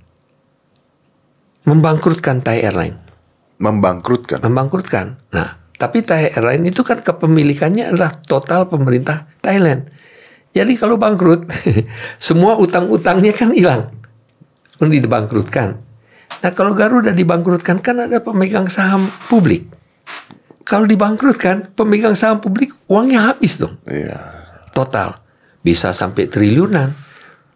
membangkrutkan 1.68 2.40
Thai 2.40 2.64
Airline. 2.64 2.96
Membangkrutkan. 3.60 4.40
Membangkrutkan. 4.40 5.20
Nah, 5.36 5.60
tapi 5.76 6.00
Thai 6.06 6.32
Airline 6.32 6.72
itu 6.72 6.86
kan 6.88 7.04
kepemilikannya 7.04 7.92
adalah 7.92 8.16
total 8.24 8.72
pemerintah 8.72 9.28
Thailand. 9.44 9.92
Jadi 10.52 10.74
kalau 10.76 10.96
bangkrut, 10.96 11.46
semua 12.20 12.56
utang-utangnya 12.56 13.32
kan 13.32 13.52
hilang. 13.52 13.94
Pun 14.76 14.90
dibangkrutkan. 14.90 15.78
Nah 16.38 16.52
kalau 16.52 16.72
Garuda 16.72 17.12
dibangkrutkan 17.12 17.80
kan 17.80 17.98
ada 18.00 18.20
pemegang 18.20 18.68
saham 18.68 19.08
publik. 19.26 19.66
kalau 20.62 20.84
dibangkrutkan 20.84 21.72
pemegang 21.74 22.12
saham 22.12 22.38
publik 22.38 22.76
uangnya 22.86 23.32
habis 23.32 23.56
dong 23.56 23.80
Iya. 23.88 24.20
total 24.70 25.24
bisa 25.64 25.96
sampai 25.96 26.28
triliunan 26.28 26.92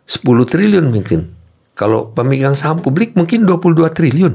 10 0.08 0.24
triliun 0.48 0.88
mungkin 0.88 1.36
kalau 1.76 2.08
pemegang 2.08 2.56
saham 2.56 2.80
publik 2.80 3.12
mungkin 3.14 3.44
22 3.44 3.84
triliun 3.92 4.34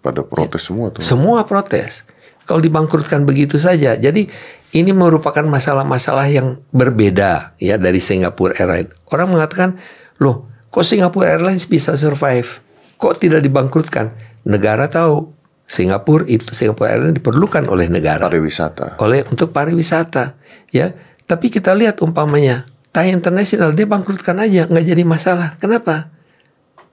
Pada 0.00 0.24
protes 0.24 0.64
semua 0.64 0.88
tuh. 0.88 1.04
semua 1.04 1.44
protes 1.44 2.08
kalau 2.42 2.64
dibangkrutkan 2.64 3.28
begitu 3.28 3.60
saja 3.60 3.92
jadi 3.92 4.24
ini 4.72 4.90
merupakan 4.96 5.44
masalah-masalah 5.44 6.32
yang 6.32 6.64
berbeda 6.72 7.56
ya 7.60 7.76
dari 7.76 8.00
Singapore 8.00 8.56
Airlines. 8.56 8.92
Orang 9.12 9.36
mengatakan 9.36 9.76
loh 10.16 10.48
kok 10.72 10.88
Singapore 10.88 11.28
Airlines 11.28 11.68
bisa 11.68 11.92
survive? 11.94 12.64
Kok 12.96 13.20
tidak 13.20 13.44
dibangkrutkan? 13.44 14.16
Negara 14.48 14.88
tahu 14.88 15.28
Singapura 15.68 16.24
itu 16.24 16.56
Singapore 16.56 16.88
Airlines 16.88 17.16
diperlukan 17.20 17.68
oleh 17.68 17.92
negara. 17.92 18.32
Pariwisata. 18.32 18.96
oleh 19.00 19.28
untuk 19.28 19.52
pariwisata 19.52 20.40
ya. 20.72 20.92
Tapi 21.28 21.52
kita 21.52 21.72
lihat 21.76 22.00
umpamanya 22.00 22.68
Thai 22.92 23.12
International 23.12 23.72
dia 23.72 23.88
bangkrutkan 23.88 24.36
aja 24.40 24.68
nggak 24.68 24.84
jadi 24.88 25.04
masalah. 25.04 25.56
Kenapa? 25.60 26.12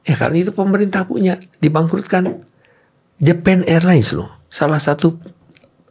Ya 0.03 0.15
karena 0.19 0.47
itu 0.47 0.51
pemerintah 0.51 1.07
punya 1.07 1.39
dibangkrutkan. 1.63 2.47
Japan 3.19 3.67
Airlines 3.67 4.15
loh 4.15 4.31
salah 4.47 4.79
satu 4.79 5.19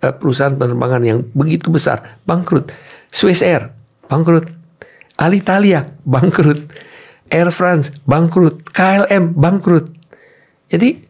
perusahaan 0.01 0.55
penerbangan 0.55 1.03
yang 1.03 1.19
begitu 1.35 1.69
besar 1.69 2.19
bangkrut 2.23 2.71
Swiss 3.11 3.43
Air 3.43 3.75
bangkrut 4.07 4.47
Alitalia 5.19 5.91
bangkrut 6.07 6.71
Air 7.29 7.51
France 7.51 7.93
bangkrut 8.07 8.63
KLM 8.71 9.35
bangkrut 9.35 9.91
jadi 10.71 11.03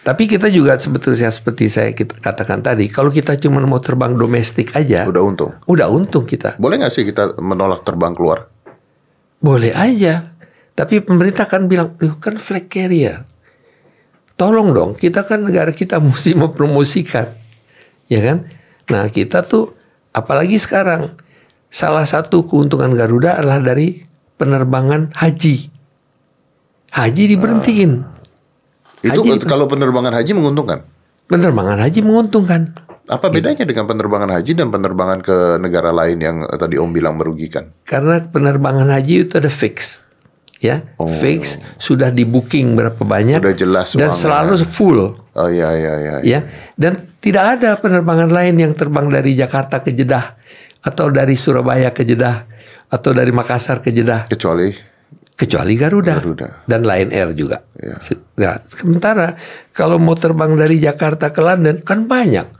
Tapi 0.00 0.24
kita 0.24 0.48
juga 0.48 0.80
sebetulnya 0.80 1.28
seperti 1.28 1.68
saya 1.68 1.92
kita 1.92 2.16
katakan 2.24 2.64
tadi, 2.64 2.88
kalau 2.88 3.12
kita 3.12 3.36
cuma 3.36 3.60
mau 3.68 3.84
terbang 3.84 4.16
domestik 4.16 4.72
aja, 4.72 5.04
Udah 5.04 5.20
untung. 5.20 5.52
udah 5.68 5.92
untung 5.92 6.24
kita. 6.24 6.56
Boleh 6.56 6.80
nggak 6.80 6.88
sih 6.88 7.04
kita 7.04 7.36
menolak 7.36 7.84
terbang 7.84 8.16
keluar? 8.16 8.48
Boleh 9.44 9.76
aja. 9.76 10.32
Tapi 10.74 11.02
pemerintah 11.04 11.44
kan 11.44 11.66
bilang, 11.66 11.96
"Loh, 12.00 12.16
kan 12.16 12.40
flag 12.40 12.70
carrier. 12.70 13.26
Tolong 14.40 14.72
dong, 14.72 14.90
kita 14.96 15.20
kan 15.20 15.44
negara 15.44 15.68
kita 15.74 16.00
mesti 16.04 16.32
mempromosikan. 16.32 17.36
Ya 18.08 18.20
kan? 18.24 18.48
Nah, 18.90 19.06
kita 19.12 19.44
tuh 19.44 19.76
apalagi 20.10 20.56
sekarang 20.58 21.14
salah 21.70 22.02
satu 22.08 22.42
keuntungan 22.48 22.90
Garuda 22.96 23.38
adalah 23.38 23.62
dari 23.62 24.02
penerbangan 24.40 25.14
haji. 25.14 25.70
Haji 26.90 27.22
diberhentiin. 27.36 27.92
Itu 29.04 29.20
Haji- 29.22 29.46
kalau 29.46 29.70
penerbangan 29.70 30.16
haji 30.16 30.32
menguntungkan. 30.34 30.82
Penerbangan 31.30 31.78
haji 31.78 32.00
menguntungkan. 32.02 32.60
Apa 33.10 33.26
bedanya 33.30 33.66
dengan 33.66 33.86
penerbangan 33.90 34.30
haji 34.38 34.52
dan 34.54 34.70
penerbangan 34.70 35.18
ke 35.22 35.36
negara 35.62 35.90
lain 35.90 36.18
yang 36.18 36.36
eh, 36.46 36.58
tadi 36.58 36.78
Om 36.78 36.90
bilang 36.90 37.14
merugikan? 37.18 37.70
Karena 37.86 38.22
penerbangan 38.22 38.90
haji 38.90 39.26
itu 39.26 39.34
ada 39.38 39.50
fix. 39.50 40.02
Ya, 40.60 40.84
fix 41.18 41.56
sudah 41.76 42.08
di 42.08 42.22
booking 42.22 42.76
berapa 42.76 43.00
banyak 43.00 43.40
Udah 43.40 43.56
jelas 43.56 43.92
dan 43.92 44.06
uangnya. 44.06 44.12
selalu 44.14 44.52
full 44.62 45.00
Oh 45.32 45.48
iya 45.48 45.72
iya 45.72 45.92
iya. 45.96 46.16
ya. 46.20 46.40
Dan 46.74 46.94
tidak 47.16 47.56
ada 47.56 47.74
penerbangan 47.74 48.28
lain 48.28 48.58
yang 48.58 48.72
terbang 48.72 49.08
dari 49.08 49.32
Jakarta 49.32 49.78
ke 49.78 49.90
Jeddah 49.90 50.36
atau 50.80 51.08
dari 51.08 51.32
Surabaya 51.34 51.88
ke 51.88 52.02
Jeddah 52.02 52.44
atau 52.86 53.10
dari 53.10 53.30
Makassar 53.30 53.78
ke 53.78 53.88
Jeddah 53.88 54.26
Kecuali 54.26 54.68
kecuali 55.32 55.72
Garuda, 55.72 56.20
Garuda. 56.20 56.48
dan 56.66 56.84
Lion 56.84 57.08
Air 57.08 57.32
juga. 57.32 57.64
Iya. 57.72 57.96
Se- 57.98 58.20
Nah, 58.36 58.60
sementara 58.62 59.32
kalau 59.70 59.96
mau 59.96 60.12
terbang 60.12 60.52
dari 60.52 60.76
Jakarta 60.76 61.28
ke 61.28 61.40
London 61.40 61.80
kan 61.80 62.04
banyak. 62.04 62.59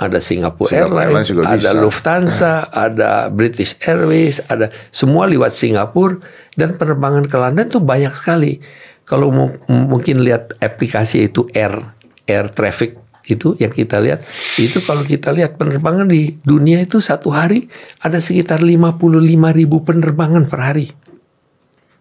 Ada 0.00 0.18
Singapore, 0.22 0.70
Singapore 0.72 0.72
Airlines 0.72 1.08
Airlines, 1.08 1.28
juga 1.28 1.42
ada 1.44 1.70
bisa. 1.72 1.80
Lufthansa, 1.80 2.54
ada 2.72 3.10
British 3.28 3.76
Airways, 3.84 4.40
ada 4.48 4.72
semua 4.88 5.28
lewat 5.28 5.52
Singapura 5.52 6.22
dan 6.56 6.74
penerbangan 6.74 7.28
ke 7.28 7.36
London 7.36 7.66
tuh 7.68 7.82
banyak 7.84 8.14
sekali. 8.16 8.62
Kalau 9.04 9.32
mungkin 9.68 10.20
lihat 10.20 10.56
aplikasi 10.60 11.32
itu 11.32 11.48
Air 11.56 11.80
Air 12.28 12.52
Traffic 12.52 13.00
itu 13.28 13.56
yang 13.60 13.72
kita 13.72 14.00
lihat 14.00 14.24
itu 14.56 14.80
kalau 14.80 15.04
kita 15.04 15.28
lihat 15.36 15.60
penerbangan 15.60 16.08
di 16.08 16.40
dunia 16.40 16.80
itu 16.80 17.04
satu 17.04 17.28
hari 17.28 17.68
ada 18.00 18.24
sekitar 18.24 18.64
55 18.64 18.96
ribu 19.52 19.84
penerbangan 19.84 20.48
per 20.48 20.60
hari 20.64 20.88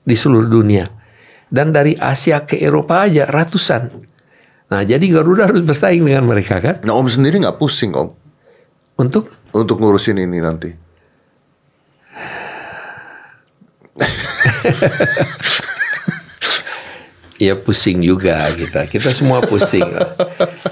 di 0.08 0.16
seluruh 0.16 0.48
dunia. 0.48 0.88
Dan 1.48 1.72
dari 1.72 1.96
Asia 1.96 2.44
ke 2.44 2.60
Eropa 2.60 3.08
aja 3.08 3.28
ratusan. 3.28 4.16
Nah, 4.68 4.84
jadi 4.84 5.04
Garuda 5.08 5.48
harus 5.48 5.64
bersaing 5.64 6.04
dengan 6.04 6.28
mereka 6.28 6.60
kan 6.60 6.84
Nah 6.84 6.92
Om 6.92 7.08
sendiri 7.08 7.40
nggak 7.40 7.56
pusing 7.56 7.96
Om 7.96 8.12
untuk 9.00 9.32
untuk 9.56 9.80
ngurusin 9.80 10.20
ini 10.20 10.42
nanti? 10.44 10.74
ya 17.38 17.56
pusing 17.56 18.02
juga 18.04 18.42
kita. 18.54 18.90
Kita 18.90 19.14
semua 19.14 19.42
pusing. 19.46 19.86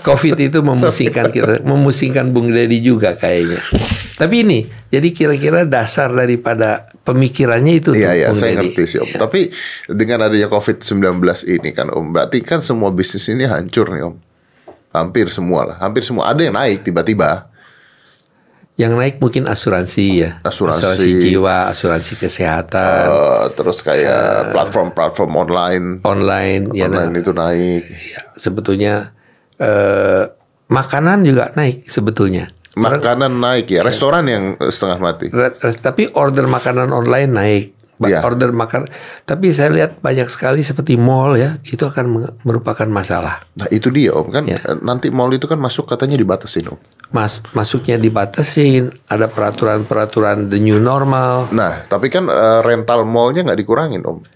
Covid 0.05 0.37
itu 0.37 0.59
memusingkan 0.61 1.31
kita, 1.33 1.61
memusingkan 1.65 2.29
Bung 2.29 2.51
Deddy 2.53 2.81
juga 2.81 3.17
kayaknya. 3.17 3.61
Tapi 4.15 4.35
ini, 4.45 4.59
jadi 4.93 5.09
kira-kira 5.11 5.65
dasar 5.65 6.13
daripada 6.13 6.85
pemikirannya 7.05 7.73
itu 7.77 7.93
Iya 7.93 8.11
iya 8.17 8.27
saya 8.33 8.57
ngerti 8.57 8.83
sih 8.89 8.99
Om. 8.99 9.21
Tapi 9.21 9.53
dengan 9.87 10.25
adanya 10.25 10.49
COVID-19 10.49 11.21
ini 11.47 11.69
kan 11.71 11.93
Om, 11.93 12.11
berarti 12.11 12.41
kan 12.41 12.59
semua 12.59 12.89
bisnis 12.89 13.29
ini 13.29 13.45
hancur 13.45 13.93
nih 13.93 14.03
Om. 14.09 14.15
Hampir 14.91 15.29
semua 15.29 15.61
lah, 15.69 15.77
hampir 15.77 16.01
semua. 16.01 16.33
Ada 16.33 16.49
yang 16.49 16.55
naik 16.57 16.81
tiba-tiba. 16.81 17.51
Yang 18.75 18.93
naik 18.99 19.15
mungkin 19.23 19.47
asuransi 19.47 20.05
ya, 20.19 20.31
Asuransi. 20.43 21.23
jiwa, 21.23 21.71
asuransi 21.71 22.19
kesehatan, 22.19 23.07
Eh, 23.07 23.43
terus 23.55 23.79
kayak 23.79 24.51
platform-platform 24.51 25.31
online, 25.31 25.85
online, 26.03 26.75
ya 26.75 26.91
nah, 26.91 27.07
online 27.07 27.23
itu 27.23 27.31
naik. 27.31 27.83
ya, 27.87 28.21
sebetulnya 28.35 29.15
eh, 29.55 30.27
makanan 30.67 31.23
juga 31.23 31.55
naik 31.55 31.87
sebetulnya. 31.87 32.51
Makanan 32.75 33.39
naik 33.39 33.71
ya, 33.71 33.81
restoran 33.81 34.27
yang 34.27 34.43
setengah 34.59 34.99
mati. 34.99 35.31
Tapi 35.79 36.11
order 36.11 36.43
makanan 36.45 36.91
online 36.91 37.31
naik. 37.31 37.65
Iya. 37.95 38.19
Order 38.27 38.51
makan. 38.51 38.91
Tapi 39.23 39.55
saya 39.55 39.71
lihat 39.71 40.03
banyak 40.03 40.27
sekali 40.27 40.67
seperti 40.67 40.99
mall 40.99 41.39
ya, 41.39 41.63
itu 41.63 41.79
akan 41.79 42.35
merupakan 42.43 42.83
masalah. 42.91 43.47
Nah 43.55 43.71
itu 43.71 43.87
dia 43.87 44.11
Om 44.11 44.27
kan 44.35 44.43
Ya. 44.43 44.59
eh, 44.59 44.75
nanti 44.83 45.07
mall 45.07 45.31
itu 45.31 45.47
kan 45.47 45.55
masuk 45.55 45.87
katanya 45.87 46.19
dibatasin 46.19 46.75
Om. 46.75 46.79
Mas 47.15 47.39
masuknya 47.55 47.95
dibatasin, 47.95 48.91
ada 49.07 49.31
peraturan-peraturan 49.31 50.51
the 50.51 50.59
new 50.59 50.75
normal. 50.75 51.47
Nah 51.55 51.87
tapi 51.87 52.11
kan 52.11 52.27
eh, 52.27 52.59
rental 52.67 53.07
mallnya 53.07 53.47
nggak 53.47 53.59
dikurangin 53.63 54.03
Om. 54.03 54.27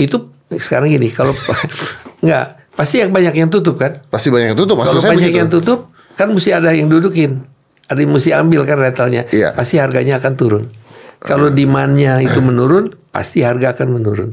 Itu 0.00 0.32
sekarang 0.48 0.88
gini, 0.88 1.12
kalau 1.12 1.36
nggak 2.24 2.72
pasti 2.72 3.04
yang 3.04 3.12
banyak 3.12 3.36
yang 3.36 3.52
tutup 3.52 3.76
kan? 3.76 4.00
Pasti 4.08 4.32
banyak 4.32 4.56
yang 4.56 4.58
tutup. 4.58 4.80
Kalau 4.80 4.96
banyak 4.96 5.28
begitu. 5.28 5.40
yang 5.44 5.50
tutup, 5.52 5.92
kan 6.16 6.32
mesti 6.32 6.56
ada 6.56 6.72
yang 6.72 6.88
dudukin. 6.88 7.44
Ada 7.88 7.98
yang 8.00 8.12
mesti 8.16 8.30
ambil 8.32 8.64
kan 8.64 8.78
rentalnya. 8.80 9.28
Iya. 9.28 9.52
Pasti 9.52 9.76
harganya 9.76 10.20
akan 10.22 10.32
turun. 10.34 10.64
Kalau 11.24 11.48
demandnya 11.48 12.20
itu 12.20 12.44
menurun, 12.44 12.92
pasti 13.08 13.40
harga 13.40 13.72
akan 13.72 13.88
menurun. 13.96 14.30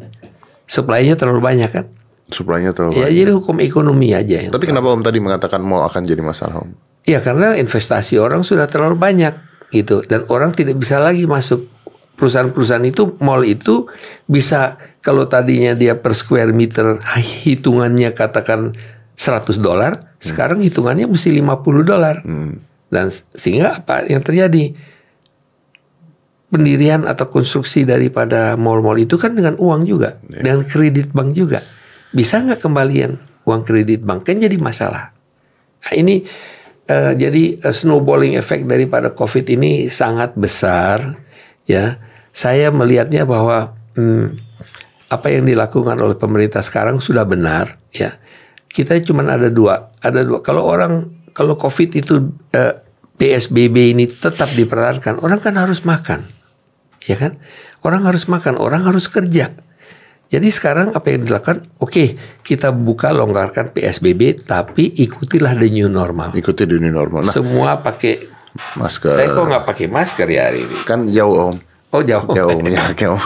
Supply-nya 0.68 1.16
terlalu 1.16 1.40
banyak 1.40 1.72
kan. 1.72 1.86
Suplainya 2.32 2.72
tuh. 2.72 2.96
Ya 2.96 3.12
jadi 3.12 3.36
hukum 3.36 3.60
ekonomi 3.60 4.16
aja. 4.16 4.48
Yang 4.48 4.56
Tapi 4.56 4.66
kenapa 4.72 4.88
Om 4.96 5.04
tadi 5.04 5.20
mengatakan 5.20 5.60
mall 5.60 5.84
akan 5.84 6.02
jadi 6.08 6.24
masalah 6.24 6.64
Om? 6.64 6.72
Ya 7.04 7.20
karena 7.20 7.60
investasi 7.60 8.16
orang 8.16 8.48
sudah 8.48 8.72
terlalu 8.72 8.96
banyak 8.96 9.36
gitu 9.72 10.04
dan 10.08 10.28
orang 10.32 10.52
tidak 10.56 10.80
bisa 10.80 11.00
lagi 11.00 11.24
masuk 11.28 11.68
perusahaan-perusahaan 12.20 12.86
itu 12.86 13.18
mall 13.24 13.42
itu 13.48 13.88
bisa 14.28 14.78
kalau 15.02 15.26
tadinya 15.26 15.74
dia 15.74 15.98
per 15.98 16.14
square 16.14 16.54
meter 16.54 17.02
hitungannya 17.48 18.14
katakan 18.14 18.76
100 19.18 19.58
dolar, 19.58 20.18
sekarang 20.22 20.62
hitungannya 20.62 21.10
mesti 21.10 21.34
50 21.34 21.82
dolar. 21.86 22.22
Dan 22.92 23.08
sehingga 23.10 23.80
apa 23.80 24.04
yang 24.06 24.20
terjadi? 24.20 24.76
Pendirian 26.52 27.08
atau 27.08 27.32
konstruksi 27.32 27.88
daripada 27.88 28.60
mall-mall 28.60 29.00
itu 29.00 29.16
kan 29.16 29.32
dengan 29.32 29.56
uang 29.56 29.88
juga, 29.88 30.20
dengan 30.28 30.68
kredit 30.68 31.16
bank 31.16 31.32
juga. 31.32 31.64
Bisa 32.12 32.44
nggak 32.44 32.60
kembalian 32.60 33.16
uang 33.48 33.64
kredit 33.64 34.04
bank? 34.04 34.28
Kan 34.28 34.44
jadi 34.44 34.60
masalah. 34.60 35.16
Nah, 35.80 35.94
ini 35.96 36.28
eh, 36.92 37.14
jadi 37.16 37.56
eh, 37.56 37.72
snowballing 37.72 38.36
effect 38.36 38.68
daripada 38.68 39.16
COVID 39.16 39.48
ini 39.48 39.88
sangat 39.88 40.36
besar, 40.36 41.24
ya. 41.64 41.96
Saya 42.36 42.68
melihatnya 42.68 43.24
bahwa 43.24 43.72
hmm, 43.96 44.36
apa 45.08 45.28
yang 45.32 45.48
dilakukan 45.48 46.04
oleh 46.04 46.20
pemerintah 46.20 46.60
sekarang 46.60 47.00
sudah 47.00 47.24
benar, 47.24 47.80
ya. 47.96 48.20
Kita 48.68 49.00
cuma 49.08 49.24
ada 49.24 49.48
dua, 49.48 49.88
ada 50.04 50.20
dua. 50.20 50.44
Kalau 50.44 50.68
orang 50.68 51.21
kalau 51.32 51.56
COVID 51.56 51.90
itu 51.96 52.14
eh, 52.52 52.76
PSBB 53.16 53.94
ini 53.94 54.10
tetap 54.10 54.50
dipertahankan, 54.50 55.22
orang 55.22 55.38
kan 55.38 55.54
harus 55.54 55.86
makan, 55.86 56.26
ya 57.06 57.16
kan? 57.18 57.38
Orang 57.82 58.06
harus 58.06 58.26
makan, 58.26 58.58
orang 58.58 58.86
harus 58.86 59.06
kerja. 59.06 59.54
Jadi 60.32 60.48
sekarang 60.48 60.96
apa 60.96 61.12
yang 61.12 61.28
dilakukan? 61.28 61.68
Oke, 61.84 62.16
kita 62.40 62.72
buka 62.72 63.12
longgarkan 63.12 63.76
PSBB, 63.76 64.40
tapi 64.42 64.88
ikutilah 64.96 65.60
the 65.60 65.68
new 65.68 65.92
normal. 65.92 66.32
Ikuti 66.32 66.64
dunia 66.64 66.88
normal. 66.88 67.28
Nah, 67.28 67.36
Semua 67.36 67.84
pakai. 67.84 68.40
masker. 68.80 69.12
Saya 69.12 69.28
kok 69.32 69.44
nggak 69.48 69.66
pakai 69.68 69.88
masker 69.92 70.28
ya 70.28 70.48
hari 70.48 70.64
ini? 70.64 70.78
Kan 70.88 71.08
jauh 71.12 71.52
om. 71.52 71.56
Oh 71.92 72.00
jauh. 72.00 72.32
Jauh 72.32 72.64
ya, 72.64 72.84
om. 73.12 73.20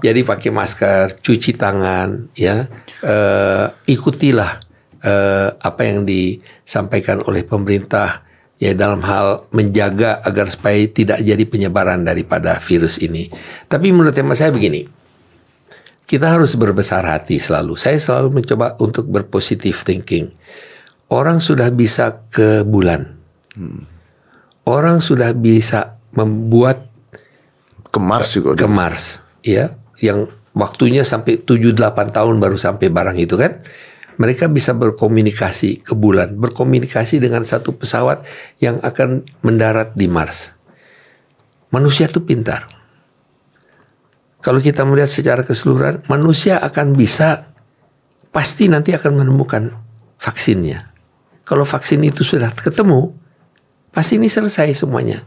Jadi 0.00 0.20
pakai 0.24 0.48
masker, 0.48 1.20
cuci 1.20 1.52
tangan, 1.52 2.32
ya. 2.32 2.64
Eh, 3.04 3.66
ikutilah 3.92 4.56
eh, 5.04 5.48
apa 5.52 5.82
yang 5.84 6.08
disampaikan 6.08 7.20
oleh 7.28 7.44
pemerintah 7.44 8.24
ya 8.56 8.72
dalam 8.72 9.04
hal 9.04 9.50
menjaga 9.52 10.24
agar 10.24 10.48
supaya 10.48 10.80
tidak 10.88 11.20
jadi 11.20 11.44
penyebaran 11.44 12.00
daripada 12.00 12.56
virus 12.64 12.96
ini. 12.96 13.28
Tapi 13.68 13.92
menurut 13.92 14.16
hemat 14.16 14.40
saya 14.40 14.50
begini, 14.50 14.88
kita 16.04 16.36
harus 16.36 16.56
berbesar 16.56 17.04
hati 17.04 17.36
selalu. 17.36 17.76
Saya 17.76 18.00
selalu 18.00 18.40
mencoba 18.40 18.76
untuk 18.80 19.08
berpositif 19.08 19.84
thinking. 19.84 20.32
Orang 21.12 21.44
sudah 21.44 21.68
bisa 21.68 22.24
ke 22.32 22.64
bulan. 22.64 23.12
Orang 24.64 25.04
sudah 25.04 25.36
bisa 25.36 26.00
membuat 26.16 26.88
Ke 27.92 28.00
Mars 28.00 28.34
juga. 28.34 28.58
ke 28.58 28.66
Mars, 28.66 29.22
ya, 29.44 29.76
yang 30.02 30.26
waktunya 30.56 31.06
sampai 31.06 31.44
7-8 31.44 32.10
tahun 32.10 32.42
baru 32.42 32.56
sampai 32.58 32.88
barang 32.90 33.18
itu 33.20 33.36
kan. 33.38 33.60
Mereka 34.14 34.46
bisa 34.46 34.70
berkomunikasi 34.74 35.82
ke 35.82 35.92
bulan, 35.98 36.38
berkomunikasi 36.38 37.18
dengan 37.18 37.42
satu 37.42 37.74
pesawat 37.74 38.22
yang 38.62 38.78
akan 38.78 39.26
mendarat 39.42 39.98
di 39.98 40.06
Mars. 40.06 40.54
Manusia 41.74 42.06
itu 42.06 42.22
pintar. 42.22 42.70
Kalau 44.38 44.60
kita 44.60 44.84
melihat 44.84 45.08
secara 45.10 45.42
keseluruhan, 45.42 46.04
manusia 46.06 46.60
akan 46.60 46.92
bisa 46.94 47.50
pasti 48.30 48.68
nanti 48.70 48.92
akan 48.92 49.24
menemukan 49.24 49.72
vaksinnya. 50.20 50.92
Kalau 51.48 51.64
vaksin 51.64 52.04
itu 52.04 52.22
sudah 52.22 52.52
ketemu, 52.52 53.10
pasti 53.90 54.20
ini 54.20 54.28
selesai 54.28 54.76
semuanya. 54.76 55.24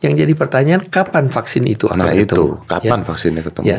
Yang 0.00 0.24
jadi 0.24 0.32
pertanyaan 0.38 0.82
kapan 0.88 1.28
vaksin 1.28 1.66
itu 1.68 1.90
akan 1.90 1.98
Nah 1.98 2.14
ketemu? 2.14 2.24
itu 2.24 2.42
kapan 2.64 3.00
Ya. 3.02 3.04
vaksinnya 3.04 3.42
ketemu? 3.44 3.64
Ya, 3.68 3.78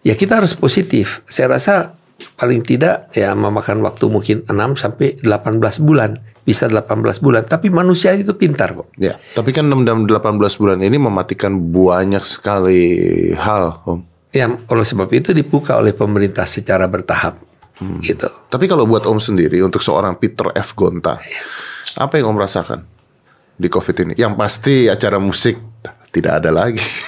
ya 0.00 0.14
kita 0.16 0.40
harus 0.40 0.54
positif. 0.56 1.20
Saya 1.28 1.58
rasa 1.58 1.97
paling 2.38 2.62
tidak 2.66 3.10
ya 3.14 3.34
memakan 3.34 3.82
waktu 3.86 4.04
mungkin 4.10 4.36
6 4.46 4.54
sampai 4.74 5.18
18 5.22 5.86
bulan, 5.86 6.18
bisa 6.42 6.66
18 6.66 7.22
bulan. 7.22 7.42
Tapi 7.46 7.70
manusia 7.70 8.14
itu 8.14 8.34
pintar 8.34 8.74
kok. 8.74 8.90
Ya, 8.98 9.14
tapi 9.36 9.54
kan 9.54 9.70
6 9.70 9.86
dan 9.86 10.06
18 10.06 10.60
bulan 10.60 10.78
ini 10.82 10.98
mematikan 10.98 11.54
banyak 11.58 12.22
sekali 12.26 12.82
hal, 13.38 13.82
Om. 13.86 14.00
Ya, 14.34 14.44
oleh 14.48 14.86
sebab 14.86 15.08
itu 15.14 15.32
dibuka 15.32 15.80
oleh 15.80 15.96
pemerintah 15.96 16.44
secara 16.44 16.84
bertahap, 16.84 17.40
gitu. 18.04 18.28
Tapi 18.52 18.68
kalau 18.68 18.84
buat 18.84 19.08
Om 19.08 19.18
sendiri, 19.22 19.64
untuk 19.64 19.80
seorang 19.80 20.20
Peter 20.20 20.52
F. 20.52 20.76
Gonta, 20.76 21.16
apa 21.96 22.14
yang 22.20 22.36
Om 22.36 22.38
rasakan 22.38 22.80
di 23.56 23.68
COVID 23.72 23.96
ini? 24.04 24.12
Yang 24.20 24.34
pasti 24.36 24.74
acara 24.90 25.16
musik 25.16 25.56
tidak 26.12 26.44
ada 26.44 26.50
lagi. 26.52 26.82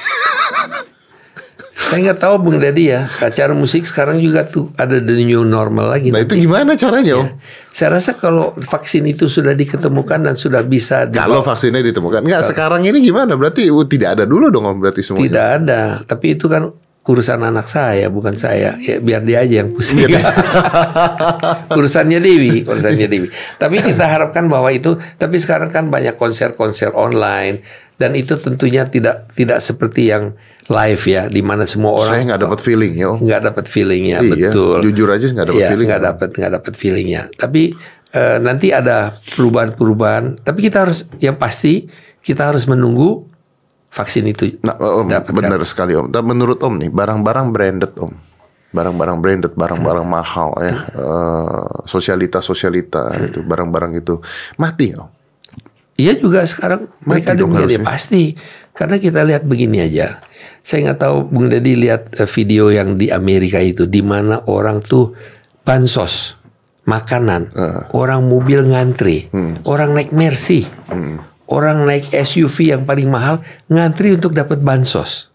Saya 1.80 2.12
nggak 2.12 2.20
tahu 2.20 2.34
Bung 2.44 2.58
Dedi 2.60 2.92
ya, 2.92 3.08
acara 3.08 3.56
musik 3.56 3.88
sekarang 3.88 4.20
juga 4.20 4.44
tuh 4.44 4.68
ada 4.76 5.00
the 5.00 5.24
new 5.24 5.48
normal 5.48 5.88
lagi. 5.88 6.12
Nah 6.12 6.20
itu 6.20 6.36
gimana 6.36 6.76
caranya, 6.76 7.24
Om? 7.24 7.28
Saya 7.72 7.96
rasa 7.96 8.20
kalau 8.20 8.52
vaksin 8.60 9.08
itu 9.08 9.32
sudah 9.32 9.56
diketemukan 9.56 10.20
dan 10.20 10.36
sudah 10.36 10.60
bisa 10.60 11.08
Kalau 11.08 11.40
vaksinnya 11.40 11.80
ditemukan, 11.80 12.20
nggak 12.20 12.52
sekarang 12.52 12.84
ini 12.84 13.00
gimana? 13.00 13.32
Berarti 13.34 13.72
uh, 13.72 13.88
tidak 13.88 14.20
ada 14.20 14.24
dulu 14.28 14.52
dong, 14.52 14.68
Om, 14.68 14.76
berarti 14.76 15.00
semuanya. 15.00 15.24
Tidak 15.24 15.46
ada, 15.64 15.82
tapi 16.04 16.36
itu 16.36 16.46
kan 16.52 16.68
urusan 17.00 17.40
anak 17.42 17.66
saya, 17.66 18.06
bukan 18.12 18.36
saya. 18.36 18.76
Ya 18.78 19.00
biar 19.00 19.24
dia 19.24 19.42
aja 19.42 19.64
yang 19.64 19.72
pusing. 19.72 20.04
urusannya 21.80 22.20
Dewi, 22.20 22.62
urusannya 22.68 23.08
Dewi. 23.08 23.28
Tapi 23.56 23.80
kita 23.80 24.04
harapkan 24.04 24.46
bahwa 24.46 24.68
itu, 24.68 24.94
tapi 25.16 25.40
sekarang 25.40 25.72
kan 25.72 25.88
banyak 25.88 26.14
konser-konser 26.20 26.92
online 26.92 27.64
dan 28.00 28.16
itu 28.16 28.32
tentunya 28.34 28.82
tidak 28.82 29.28
tidak 29.30 29.60
seperti 29.60 30.08
yang 30.08 30.32
live 30.66 31.02
ya, 31.04 31.28
di 31.28 31.42
mana 31.42 31.66
semua 31.66 31.92
orang 31.98 32.14
Saya 32.14 32.24
nggak 32.24 32.42
dapat 32.42 32.60
feeling 32.60 32.92
ya, 32.94 33.06
Om. 33.10 33.18
nggak 33.20 33.42
dapat 33.44 33.64
feelingnya, 33.66 34.18
Iya, 34.22 34.48
betul. 34.48 34.76
jujur 34.80 35.08
aja 35.10 35.26
nggak 35.26 35.46
dapat 35.46 35.60
Iya, 35.60 35.68
feeling. 35.68 35.88
nggak 35.90 36.02
dapat 36.06 36.28
nggak 36.32 36.52
dapat 36.56 36.72
feelingnya. 36.72 37.22
Tapi 37.34 37.62
eh, 38.10 38.38
nanti 38.38 38.70
ada 38.70 39.14
perubahan-perubahan. 39.30 40.40
Tapi 40.40 40.58
kita 40.60 40.82
harus 40.82 41.04
yang 41.18 41.34
pasti 41.34 41.86
kita 42.20 42.48
harus 42.48 42.64
menunggu 42.64 43.26
vaksin 43.88 44.24
itu 44.24 44.56
Nah, 44.62 44.74
Om, 44.74 45.10
dapatkan. 45.10 45.34
benar 45.34 45.60
sekali 45.64 45.92
Om. 45.92 46.08
Dan 46.08 46.22
menurut 46.24 46.58
Om 46.58 46.78
nih, 46.78 46.88
barang-barang 46.88 47.46
branded 47.50 47.92
Om, 47.94 48.12
barang-barang 48.70 49.18
branded, 49.18 49.52
barang-barang 49.54 50.06
mahal 50.06 50.54
ya, 50.58 50.74
Eh, 50.86 51.66
sosialita-sosialita 51.84 53.10
itu, 53.20 53.42
barang-barang 53.42 53.92
itu 53.96 54.22
mati 54.56 54.94
Om. 54.94 55.19
Iya 56.00 56.16
juga 56.16 56.48
sekarang 56.48 56.88
mereka 57.04 57.36
dong 57.36 57.52
demikian 57.52 57.84
ya 57.84 57.86
pasti. 57.86 58.32
Karena 58.72 58.96
kita 58.96 59.20
lihat 59.26 59.44
begini 59.44 59.84
aja. 59.84 60.24
Saya 60.64 60.90
nggak 60.90 61.00
tahu 61.00 61.16
Bung 61.28 61.52
Deddy 61.52 61.76
lihat 61.76 62.16
eh, 62.16 62.28
video 62.28 62.72
yang 62.72 62.96
di 62.96 63.12
Amerika 63.12 63.60
itu 63.60 63.84
di 63.84 64.00
mana 64.00 64.40
orang 64.48 64.80
tuh 64.80 65.12
bansos 65.60 66.40
makanan, 66.88 67.54
orang 67.94 68.26
mobil 68.26 68.66
ngantri, 68.66 69.30
orang 69.62 69.94
naik 69.94 70.10
Mercy, 70.10 70.66
orang 71.46 71.86
naik 71.86 72.10
SUV 72.10 72.74
yang 72.74 72.82
paling 72.82 73.06
mahal 73.06 73.44
ngantri 73.70 74.16
untuk 74.16 74.34
dapat 74.34 74.58
bansos. 74.58 75.30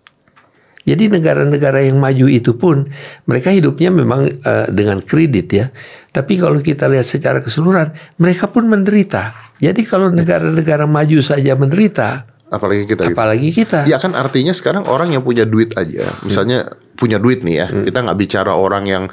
Jadi 0.85 1.09
negara-negara 1.09 1.81
yang 1.81 1.97
maju 1.97 2.29
itu 2.29 2.53
pun 2.61 2.85
mereka 3.25 3.49
hidupnya 3.49 3.89
memang 3.89 4.29
eh, 4.29 4.67
dengan 4.69 5.01
kredit 5.01 5.47
ya. 5.49 5.65
Tapi 6.13 6.37
kalau 6.37 6.61
kita 6.61 6.85
lihat 6.85 7.03
secara 7.03 7.41
keseluruhan, 7.41 7.91
mereka 8.21 8.53
pun 8.53 8.69
menderita. 8.69 9.44
Jadi 9.59 9.81
kalau 9.87 10.11
negara-negara 10.11 10.83
maju 10.85 11.19
saja 11.23 11.55
menderita, 11.55 12.27
Apalagi 12.45 12.85
kita 12.85 13.09
gitu. 13.09 13.15
apalagi 13.17 13.49
kita. 13.51 13.79
Ya 13.89 13.97
kan 13.97 14.13
artinya 14.13 14.53
sekarang 14.53 14.85
orang 14.85 15.09
yang 15.11 15.25
punya 15.25 15.43
duit 15.43 15.73
aja, 15.75 16.05
misalnya 16.21 16.69
punya 16.95 17.17
duit 17.19 17.41
nih 17.43 17.55
ya, 17.57 17.67
kita 17.83 18.05
nggak 18.05 18.15
bicara 18.21 18.53
orang 18.53 18.85
yang 18.85 19.03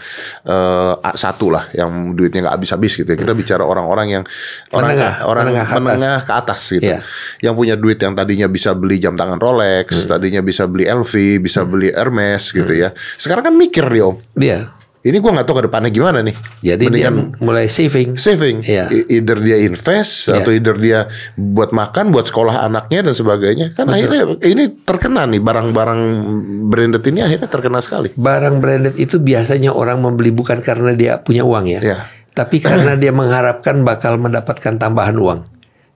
A 1.03 1.11
satu 1.17 1.49
lah, 1.49 1.67
yang 1.73 2.13
duitnya 2.13 2.45
nggak 2.47 2.55
habis-habis 2.61 2.93
gitu 2.93 3.09
ya. 3.09 3.17
Kita 3.19 3.33
bicara 3.33 3.65
orang-orang 3.65 4.21
yang 4.21 4.25
orang 4.71 4.95
Menengah, 4.95 5.15
orang 5.25 5.43
menengah 5.49 5.65
ke 5.65 5.73
atas. 5.73 5.83
menengah 5.83 6.21
ke 6.23 6.33
atas 6.37 6.61
gitu, 6.71 6.85
Iya. 6.93 6.99
yang 7.41 7.55
punya 7.57 7.75
duit 7.75 7.99
yang 7.99 8.13
tadinya 8.13 8.47
bisa 8.53 8.77
beli 8.77 9.01
jam 9.01 9.17
tangan 9.17 9.41
Rolex, 9.41 9.89
tadinya 10.05 10.45
bisa 10.45 10.69
beli 10.69 10.85
LV, 10.87 11.13
bisa 11.41 11.65
beli 11.65 11.89
Hermes 11.89 12.53
gitu 12.53 12.71
ya. 12.71 12.93
Sekarang 13.17 13.49
kan 13.49 13.55
mikir 13.57 13.89
dia 13.89 14.05
om, 14.07 14.21
Dia. 14.37 14.59
Ini 15.03 15.19
gua 15.19 15.35
nggak 15.35 15.47
tahu 15.47 15.57
ke 15.59 15.65
depannya 15.67 15.91
gimana 15.91 16.23
nih. 16.23 16.37
Jadi 16.63 16.85
dia 16.89 17.11
Mendingan 17.11 17.43
mulai 17.43 17.67
saving. 17.67 18.15
saving, 18.15 18.63
Iya. 18.63 18.87
E- 18.89 19.19
either 19.19 19.39
dia 19.39 19.59
invest 19.61 20.31
Iya. 20.31 20.41
atau 20.41 20.51
either 20.55 20.79
dia 20.79 21.11
buat 21.35 21.75
makan, 21.75 22.15
buat 22.15 22.31
sekolah 22.31 22.63
anaknya 22.63 23.11
dan 23.11 23.15
sebagainya. 23.15 23.75
Kan 23.75 23.91
akhirnya 23.91 24.39
ini 24.47 24.71
terkena 24.87 25.27
nih 25.27 25.43
barang-barang 25.43 26.01
branded 26.71 27.03
ini 27.11 27.21
akhirnya 27.21 27.51
terkena 27.51 27.83
sekali. 27.83 28.15
Barang 28.15 28.63
branded 28.63 28.95
itu 28.95 29.19
biasanya 29.19 29.75
orang 29.75 29.99
membeli 29.99 30.31
bukan 30.31 30.63
karena 30.63 30.95
dia 30.95 31.19
punya 31.19 31.43
uang 31.43 31.67
ya. 31.67 31.81
Iya. 31.83 31.99
Tapi 32.33 32.65
karena 32.65 32.97
dia 32.97 33.13
mengharapkan 33.13 33.85
bakal 33.85 34.17
mendapatkan 34.17 34.81
tambahan 34.81 35.19
uang. 35.21 35.52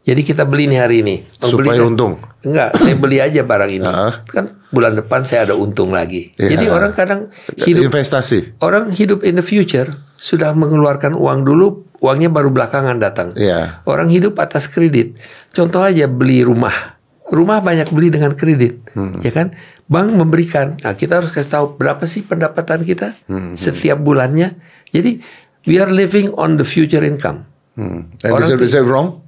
Jadi 0.07 0.23
kita 0.23 0.47
beli 0.47 0.71
nih 0.71 0.79
hari 0.79 0.97
ini. 1.03 1.19
Beli 1.37 1.51
Supaya 1.51 1.83
kan? 1.83 1.89
untung. 1.89 2.13
Enggak, 2.41 2.79
saya 2.79 2.95
beli 2.95 3.19
aja 3.19 3.43
barang 3.43 3.71
ini. 3.73 3.83
Ah. 3.85 4.23
Kan 4.23 4.63
bulan 4.71 4.95
depan 4.95 5.27
saya 5.27 5.43
ada 5.43 5.59
untung 5.59 5.91
lagi. 5.91 6.31
Iya. 6.37 6.55
Jadi 6.55 6.65
orang 6.71 6.93
kadang 6.95 7.21
hidup 7.59 7.91
Investasi. 7.91 8.55
orang 8.61 8.95
hidup 8.95 9.27
in 9.27 9.35
the 9.35 9.43
future 9.43 9.91
sudah 10.15 10.55
mengeluarkan 10.55 11.11
uang 11.13 11.43
dulu, 11.43 11.91
uangnya 11.99 12.31
baru 12.31 12.49
belakangan 12.49 12.97
datang. 12.97 13.35
Iya. 13.35 13.83
Orang 13.83 14.07
hidup 14.07 14.39
atas 14.39 14.71
kredit. 14.71 15.19
Contoh 15.51 15.83
aja 15.83 16.07
beli 16.07 16.41
rumah. 16.41 16.95
Rumah 17.27 17.59
banyak 17.59 17.91
beli 17.91 18.07
dengan 18.09 18.31
kredit, 18.33 18.95
Hmm. 18.95 19.19
ya 19.19 19.35
kan? 19.35 19.59
Bank 19.85 20.15
memberikan. 20.15 20.79
Nah, 20.79 20.95
kita 20.95 21.19
harus 21.19 21.35
kasih 21.35 21.51
tahu 21.53 21.67
berapa 21.75 22.07
sih 22.07 22.23
pendapatan 22.23 22.87
kita 22.87 23.19
Hmm, 23.27 23.59
setiap 23.59 23.99
bulannya. 23.99 24.55
Jadi 24.87 25.19
we 25.65 25.83
are 25.83 25.91
living 25.91 26.31
on 26.33 26.55
the 26.55 26.63
future 26.63 27.03
income. 27.03 27.51
Hmm. 27.75 28.15
And 28.23 28.31
Orang 28.31 28.47
is 28.47 28.55
it- 28.55 28.63
is 28.63 28.73
it 28.73 28.87
wrong? 28.87 29.26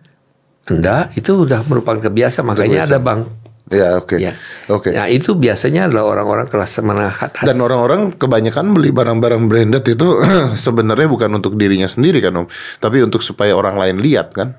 Enggak, 0.68 1.16
itu 1.16 1.48
udah 1.48 1.64
merupakan 1.64 1.98
kebiasaan. 2.08 2.44
Makanya 2.44 2.84
ada 2.84 3.00
bank. 3.00 3.48
Ya 3.68 4.00
oke. 4.00 4.16
Ya. 4.16 4.32
Oke. 4.72 4.96
Nah, 4.96 5.12
itu 5.12 5.36
biasanya 5.36 5.92
adalah 5.92 6.16
orang-orang 6.16 6.48
kelas 6.48 6.80
menengah 6.80 7.12
atas. 7.12 7.44
Dan 7.44 7.60
orang-orang 7.60 8.16
kebanyakan 8.16 8.72
beli 8.72 8.88
barang-barang 8.96 9.44
branded 9.44 9.84
itu 9.84 10.08
sebenarnya 10.56 11.04
bukan 11.04 11.36
untuk 11.36 11.52
dirinya 11.52 11.84
sendiri 11.84 12.24
kan 12.24 12.32
om, 12.32 12.46
tapi 12.80 13.04
untuk 13.04 13.20
supaya 13.20 13.52
orang 13.52 13.76
lain 13.76 14.00
lihat 14.00 14.32
kan. 14.32 14.56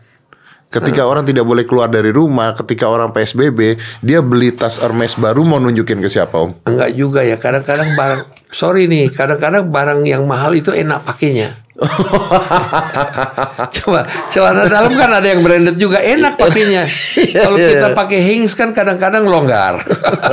Ketika 0.69 1.01
Ah. 1.01 1.09
orang 1.09 1.25
tidak 1.25 1.49
boleh 1.49 1.65
keluar 1.65 1.89
dari 1.89 2.13
rumah, 2.13 2.53
ketika 2.53 2.85
orang 2.85 3.09
PSBB, 3.09 3.81
dia 4.05 4.21
beli 4.21 4.53
tas 4.53 4.77
Hermes 4.77 5.17
baru 5.17 5.41
mau 5.41 5.57
nunjukin 5.57 5.97
ke 5.97 6.05
siapa 6.05 6.37
om? 6.37 6.53
Enggak 6.69 6.93
juga 6.93 7.25
ya. 7.25 7.41
Kadang-kadang 7.41 7.97
barang 7.97 8.21
sorry 8.53 8.85
nih, 8.85 9.09
kadang-kadang 9.09 9.65
barang 9.65 10.05
yang 10.05 10.29
mahal 10.29 10.53
itu 10.53 10.69
enak 10.69 11.01
pakainya. 11.01 11.57
Coba 13.79 14.03
celana 14.27 14.67
dalam 14.67 14.91
kan 14.99 15.11
ada 15.15 15.27
yang 15.27 15.39
branded 15.39 15.79
juga 15.79 16.03
enak 16.03 16.35
pakainya. 16.35 16.83
Kalau 17.39 17.55
iya, 17.55 17.69
kita 17.75 17.87
iya. 17.91 17.95
pakai 17.95 18.19
Hings 18.19 18.53
kan 18.55 18.75
kadang-kadang 18.75 19.23
longgar. 19.23 19.79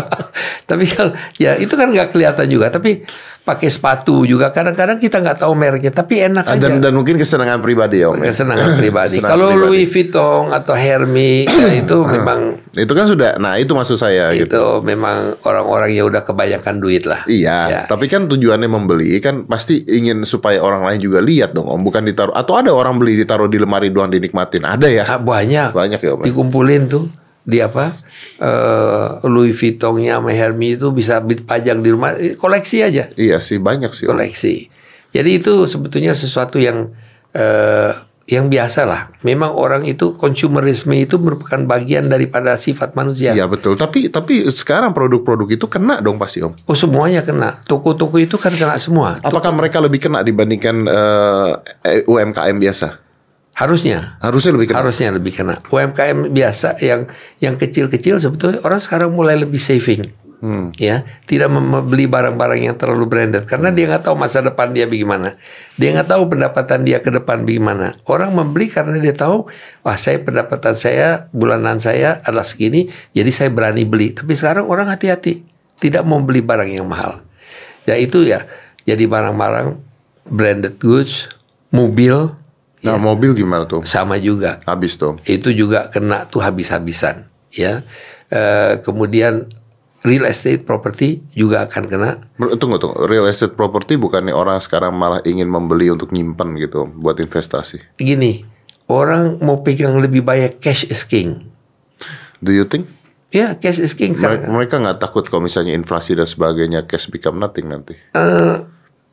Tapi 0.70 0.84
kalau 0.90 1.14
ya 1.38 1.54
itu 1.54 1.74
kan 1.78 1.94
nggak 1.94 2.10
kelihatan 2.10 2.46
juga. 2.50 2.74
Tapi 2.74 3.06
pakai 3.46 3.70
sepatu 3.70 4.26
juga 4.26 4.50
kadang-kadang 4.50 4.98
kita 4.98 5.22
nggak 5.22 5.38
tahu 5.38 5.54
mereknya 5.54 5.94
tapi 5.94 6.18
enak 6.20 6.42
Ah, 6.44 6.52
aja 6.52 6.66
dan 6.66 6.82
dan 6.82 6.90
mungkin 6.90 7.14
kesenangan 7.14 7.62
pribadi 7.62 8.02
om. 8.02 8.12
ya. 8.12 8.26
kesenangan 8.26 8.74
pribadi 8.74 9.16
Kesenangan 9.16 9.30
kalau 9.30 9.48
pribadi. 9.48 9.62
Louis 9.64 9.86
Vuitton 9.86 10.44
atau 10.50 10.74
Hermes 10.74 11.46
ya 11.46 11.70
itu 11.80 11.96
memang 12.02 12.40
itu 12.74 12.90
kan 12.90 13.06
sudah, 13.06 13.38
nah 13.38 13.54
itu 13.54 13.70
maksud 13.70 13.96
saya 13.96 14.34
gitu. 14.34 14.50
itu 14.50 14.64
memang 14.82 15.16
orang-orang 15.40 15.94
yang 15.94 16.04
udah 16.04 16.20
kebanyakan 16.20 16.76
duit 16.76 17.02
lah 17.02 17.22
Iya, 17.24 17.58
Ya. 17.66 17.80
tapi 17.86 18.04
kan 18.04 18.26
tujuannya 18.26 18.66
membeli 18.66 19.16
kan 19.18 19.46
pasti 19.46 19.78
ingin 19.80 20.20
supaya 20.22 20.58
orang 20.58 20.82
lain 20.82 21.00
juga 21.00 21.18
lihat 21.18 21.50
dong 21.52 21.64
om, 21.64 21.80
bukan 21.80 22.02
ditaruh 22.02 22.34
atau 22.34 22.52
ada 22.54 22.68
orang 22.68 22.98
beli 22.98 23.16
ditaruh 23.16 23.46
di 23.46 23.56
lemari 23.56 23.88
doang 23.88 24.10
dinikmatin, 24.10 24.66
ada 24.66 24.84
ya? 24.84 25.06
Ah, 25.06 25.16
banyak 25.16 25.70
Banyak 25.70 25.98
ya 25.98 26.10
om. 26.10 26.20
ya? 26.20 26.24
dikumpulin 26.26 26.82
tuh 26.84 27.06
di 27.46 27.62
apa 27.62 27.94
eh, 28.42 29.08
Louis 29.30 29.54
Vuittonnya 29.54 30.18
sama 30.18 30.34
Hermes 30.34 30.82
itu 30.82 30.90
bisa 30.90 31.22
dipajang 31.22 31.78
di 31.78 31.88
rumah. 31.94 32.18
Eh, 32.18 32.34
koleksi 32.34 32.82
aja. 32.82 33.06
Iya 33.14 33.38
sih 33.38 33.62
banyak 33.62 33.94
sih. 33.94 34.10
Koleksi. 34.10 34.66
Jadi 35.14 35.30
itu 35.38 35.64
sebetulnya 35.70 36.12
sesuatu 36.12 36.58
yang 36.58 36.90
eh, 37.30 37.94
yang 38.26 38.50
biasa 38.50 38.82
lah. 38.82 39.14
Memang 39.22 39.54
orang 39.54 39.86
itu 39.86 40.18
konsumerisme 40.18 40.98
itu 40.98 41.14
merupakan 41.22 41.62
bagian 41.62 42.10
daripada 42.10 42.58
sifat 42.58 42.98
manusia. 42.98 43.30
Iya 43.30 43.46
betul, 43.46 43.78
tapi 43.78 44.10
tapi 44.10 44.50
sekarang 44.50 44.90
produk-produk 44.90 45.46
itu 45.54 45.70
kena 45.70 46.02
dong 46.02 46.18
pasti 46.18 46.42
om. 46.42 46.50
oh 46.50 46.74
semuanya 46.74 47.22
kena. 47.22 47.62
Toko-toko 47.62 48.18
itu 48.18 48.34
kan 48.34 48.50
kena 48.50 48.74
semua. 48.82 49.22
Apakah 49.22 49.54
mereka 49.54 49.78
lebih 49.78 50.02
kena 50.02 50.26
dibandingkan 50.26 50.76
eh, 50.90 52.02
UMKM 52.10 52.58
biasa? 52.58 53.05
Harusnya. 53.56 54.20
Harusnya 54.20 54.52
lebih 54.52 54.68
kena. 54.68 54.78
harusnya 54.84 55.08
lebih 55.16 55.32
kena. 55.32 55.54
UMKM 55.72 56.28
biasa 56.28 56.76
yang 56.84 57.08
yang 57.40 57.56
kecil-kecil 57.56 58.20
sebetulnya 58.20 58.60
orang 58.60 58.78
sekarang 58.78 59.10
mulai 59.16 59.40
lebih 59.40 59.58
saving. 59.58 60.12
Hmm. 60.36 60.68
ya 60.76 61.00
tidak 61.24 61.48
membeli 61.48 62.04
barang-barang 62.04 62.60
yang 62.60 62.76
terlalu 62.76 63.08
branded. 63.08 63.48
Karena 63.48 63.72
dia 63.72 63.88
nggak 63.88 64.04
tahu 64.04 64.20
masa 64.20 64.44
depan 64.44 64.68
dia 64.76 64.84
bagaimana. 64.84 65.40
Dia 65.80 65.96
nggak 65.96 66.12
tahu 66.12 66.22
pendapatan 66.28 66.84
dia 66.84 67.00
ke 67.00 67.08
depan 67.08 67.48
bagaimana. 67.48 67.96
Orang 68.04 68.36
membeli 68.36 68.68
karena 68.68 69.00
dia 69.00 69.16
tahu 69.16 69.48
wah 69.80 69.96
saya 69.96 70.20
pendapatan 70.20 70.76
saya 70.76 71.32
bulanan 71.32 71.80
saya 71.80 72.20
adalah 72.20 72.44
segini 72.44 72.92
jadi 73.16 73.32
saya 73.32 73.48
berani 73.48 73.88
beli. 73.88 74.12
Tapi 74.12 74.36
sekarang 74.36 74.68
orang 74.68 74.92
hati-hati. 74.92 75.40
Tidak 75.80 76.04
mau 76.04 76.20
beli 76.20 76.44
barang 76.44 76.68
yang 76.68 76.84
mahal. 76.84 77.24
Ya 77.88 77.96
itu 77.96 78.20
ya. 78.20 78.44
Jadi 78.84 79.08
barang-barang 79.08 79.80
branded 80.28 80.76
goods 80.76 81.32
mobil 81.72 82.36
Nah 82.78 82.96
mobil 82.96 83.32
gimana 83.32 83.64
tuh? 83.64 83.82
sama 83.82 84.16
juga 84.16 84.60
Habis 84.62 84.96
tuh. 84.96 85.16
itu 85.24 85.48
juga 85.50 85.88
kena 85.88 86.24
tuh 86.24 86.40
habis-habisan 86.40 87.24
ya 87.50 87.82
Eh, 88.26 88.82
kemudian 88.82 89.46
real 90.02 90.26
estate 90.26 90.60
property 90.60 91.22
juga 91.30 91.62
akan 91.62 91.82
kena 91.86 92.10
Tunggu 92.58 92.74
tunggu, 92.76 93.06
real 93.06 93.22
estate 93.24 93.54
property 93.54 93.94
bukannya 93.94 94.30
orang 94.30 94.58
sekarang 94.58 94.90
malah 94.92 95.22
ingin 95.22 95.46
membeli 95.46 95.88
untuk 95.88 96.10
nyimpan 96.10 96.58
gitu 96.58 96.90
buat 96.92 97.16
investasi. 97.16 97.94
gini 97.96 98.42
orang 98.86 99.38
mau 99.40 99.62
pegang 99.62 99.94
lebih 99.96 100.22
banyak 100.22 100.58
cash 100.58 100.82
is 100.84 101.02
king 101.02 101.54
Do 102.38 102.50
you 102.50 102.66
think? 102.66 102.90
ya 103.30 103.54
cash 103.54 103.78
is 103.78 103.94
king 103.94 104.18
Mereka, 104.18 104.74
nggak 104.76 104.98
takut 104.98 105.22
kalau 105.22 105.42
misalnya 105.42 105.70
inflasi 105.70 106.14
dan 106.14 106.26
sebagainya 106.26 106.82
cash 106.84 107.06
become 107.06 107.38
nothing 107.38 107.66
nanti. 107.66 107.94
eh, 108.10 108.56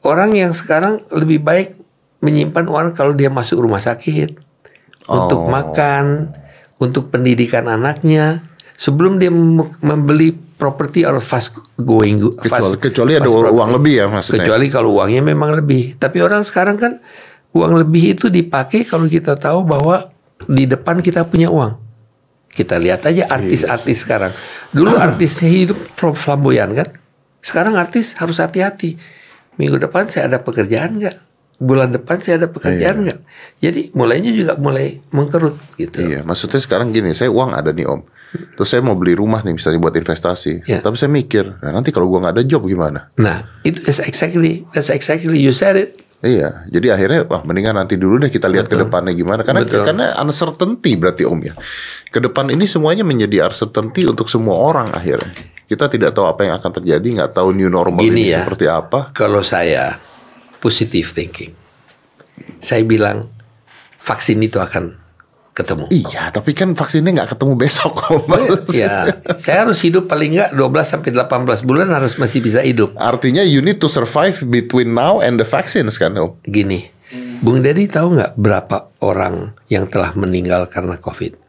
orang 0.01 0.34
yang 0.34 0.51
sekarang 0.51 1.05
lebih 1.09 1.38
baik 1.38 1.82
menyimpan 2.24 2.63
uang 2.63 2.88
kalau 2.93 3.11
dia 3.11 3.28
masuk 3.28 3.59
rumah 3.59 3.78
sakit 3.78 4.32
untuk 5.05 5.43
Oh. 5.43 5.51
makan 5.51 6.32
untuk 6.78 7.11
pendidikan 7.11 7.67
anaknya 7.67 8.47
sebelum 8.74 9.19
dia 9.19 9.28
mem- 9.28 9.76
membeli 9.78 10.32
properti 10.34 11.03
or 11.03 11.19
fast 11.19 11.51
going 11.76 12.24
Kecuali, 12.24 12.47
fast- 12.47 12.80
kecuali 12.80 13.11
ada 13.13 13.28
fast 13.28 13.51
uang 13.51 13.69
lebih 13.74 13.93
ya 13.93 14.05
maksudnya. 14.07 14.39
Kecuali 14.41 14.65
kalau 14.67 14.95
uangnya 14.95 15.21
memang 15.21 15.51
lebih. 15.53 15.95
Tapi 15.97 16.17
orang 16.17 16.41
sekarang 16.41 16.80
kan 16.80 17.03
uang 17.51 17.74
lebih 17.78 18.15
itu 18.15 18.32
dipakai 18.32 18.82
kalau 18.82 19.05
kita 19.05 19.36
tahu 19.36 19.61
bahwa 19.61 20.07
di 20.45 20.63
depan 20.63 21.03
kita 21.03 21.28
punya 21.28 21.51
uang. 21.51 21.76
Kita 22.47 22.78
lihat 22.78 23.03
aja 23.03 23.28
artis-artis 23.28 23.97
sekarang. 23.99 24.32
Dulu 24.69 24.93
artisnya 24.95 25.49
hidup 25.49 25.80
flam- 25.91 26.15
flamboyan 26.15 26.71
kan. 26.71 26.88
Sekarang 27.41 27.76
artis 27.76 28.15
harus 28.15 28.39
hati-hati. 28.39 28.95
Minggu 29.53 29.76
depan 29.78 30.07
saya 30.07 30.28
ada 30.28 30.39
pekerjaan 30.39 30.95
nggak? 30.95 31.17
Bulan 31.64 31.95
depan 31.95 32.20
saya 32.20 32.43
ada 32.43 32.51
pekerjaan 32.51 33.07
nggak? 33.07 33.20
Jadi 33.64 33.95
mulainya 33.95 34.36
juga 34.36 34.59
mulai 34.59 34.99
mengkerut 35.16 35.55
gitu. 35.80 36.03
Iya, 36.03 36.28
maksudnya 36.28 36.59
sekarang 36.59 36.91
gini, 36.91 37.16
saya 37.16 37.32
uang 37.32 37.55
ada 37.55 37.72
nih 37.72 37.88
om. 37.88 38.03
Terus 38.59 38.68
saya 38.68 38.82
mau 38.84 38.97
beli 38.97 39.16
rumah 39.16 39.39
nih 39.45 39.55
misalnya 39.55 39.80
buat 39.80 39.95
investasi. 39.95 40.68
Iya. 40.68 40.84
Tapi 40.84 40.95
saya 40.99 41.07
mikir, 41.07 41.64
nah, 41.64 41.72
nanti 41.72 41.95
kalau 41.95 42.11
gua 42.11 42.28
nggak 42.28 42.36
ada 42.41 42.43
job 42.43 42.68
gimana? 42.68 43.14
Nah, 43.16 43.61
itu 43.64 43.80
is 43.88 44.03
exactly 44.03 44.68
that's 44.76 44.91
exactly 44.91 45.39
you 45.39 45.55
said 45.55 45.80
it. 45.80 45.95
Iya, 46.24 46.64
jadi 46.72 46.95
akhirnya 46.95 47.28
wah 47.28 47.43
mendingan 47.43 47.76
nanti 47.76 47.99
dulu 47.99 48.16
deh 48.16 48.32
kita 48.32 48.47
lihat 48.47 48.72
ke 48.72 48.80
depannya 48.80 49.11
gimana. 49.11 49.43
Karena 49.43 49.68
Betul. 49.68 49.84
karena 49.84 50.16
uncertainty 50.24 50.95
berarti 50.95 51.28
om 51.28 51.36
ya. 51.43 51.51
Ke 52.07 52.24
depan 52.24 52.47
ini 52.47 52.64
semuanya 52.64 53.03
menjadi 53.03 53.51
uncertainty 53.51 54.07
untuk 54.07 54.32
semua 54.32 54.55
orang 54.55 54.95
akhirnya. 54.95 55.28
Kita 55.68 55.91
tidak 55.91 56.16
tahu 56.16 56.24
apa 56.32 56.47
yang 56.47 56.55
akan 56.55 56.72
terjadi, 56.80 57.07
nggak 57.20 57.32
tahu 57.36 57.51
new 57.51 57.68
normal 57.68 57.99
Gini 57.99 58.32
ini 58.32 58.32
ya. 58.32 58.39
seperti 58.39 58.72
apa. 58.72 59.11
Kalau 59.11 59.43
saya 59.43 59.99
positive 60.64 61.11
thinking, 61.11 61.51
saya 62.64 62.88
bilang 62.88 63.28
vaksin 63.99 64.39
itu 64.39 64.64
akan 64.64 64.95
ketemu. 65.51 65.86
Iya, 65.91 66.32
tapi 66.32 66.55
kan 66.55 66.72
vaksinnya 66.74 67.11
nggak 67.11 67.36
ketemu 67.36 67.53
besok 67.59 67.99
om. 68.09 68.24
Ya, 68.72 69.11
saya 69.36 69.68
harus 69.68 69.84
hidup 69.84 70.07
paling 70.07 70.39
nggak 70.39 70.55
12 70.55 70.64
sampai 70.88 71.11
18 71.11 71.68
bulan 71.68 71.91
harus 71.91 72.16
masih 72.16 72.39
bisa 72.39 72.64
hidup. 72.64 72.95
Artinya 72.95 73.43
you 73.43 73.59
need 73.59 73.84
to 73.84 73.91
survive 73.91 74.39
between 74.47 74.95
now 74.95 75.20
and 75.20 75.36
the 75.36 75.45
vaccines 75.45 75.99
kan 75.99 76.16
om. 76.16 76.39
Gini, 76.47 76.88
Bung 77.43 77.59
Dedi 77.59 77.91
tahu 77.91 78.16
nggak 78.16 78.39
berapa 78.39 78.95
orang 79.03 79.51
yang 79.68 79.91
telah 79.91 80.16
meninggal 80.16 80.72
karena 80.72 80.95
COVID 80.97 81.42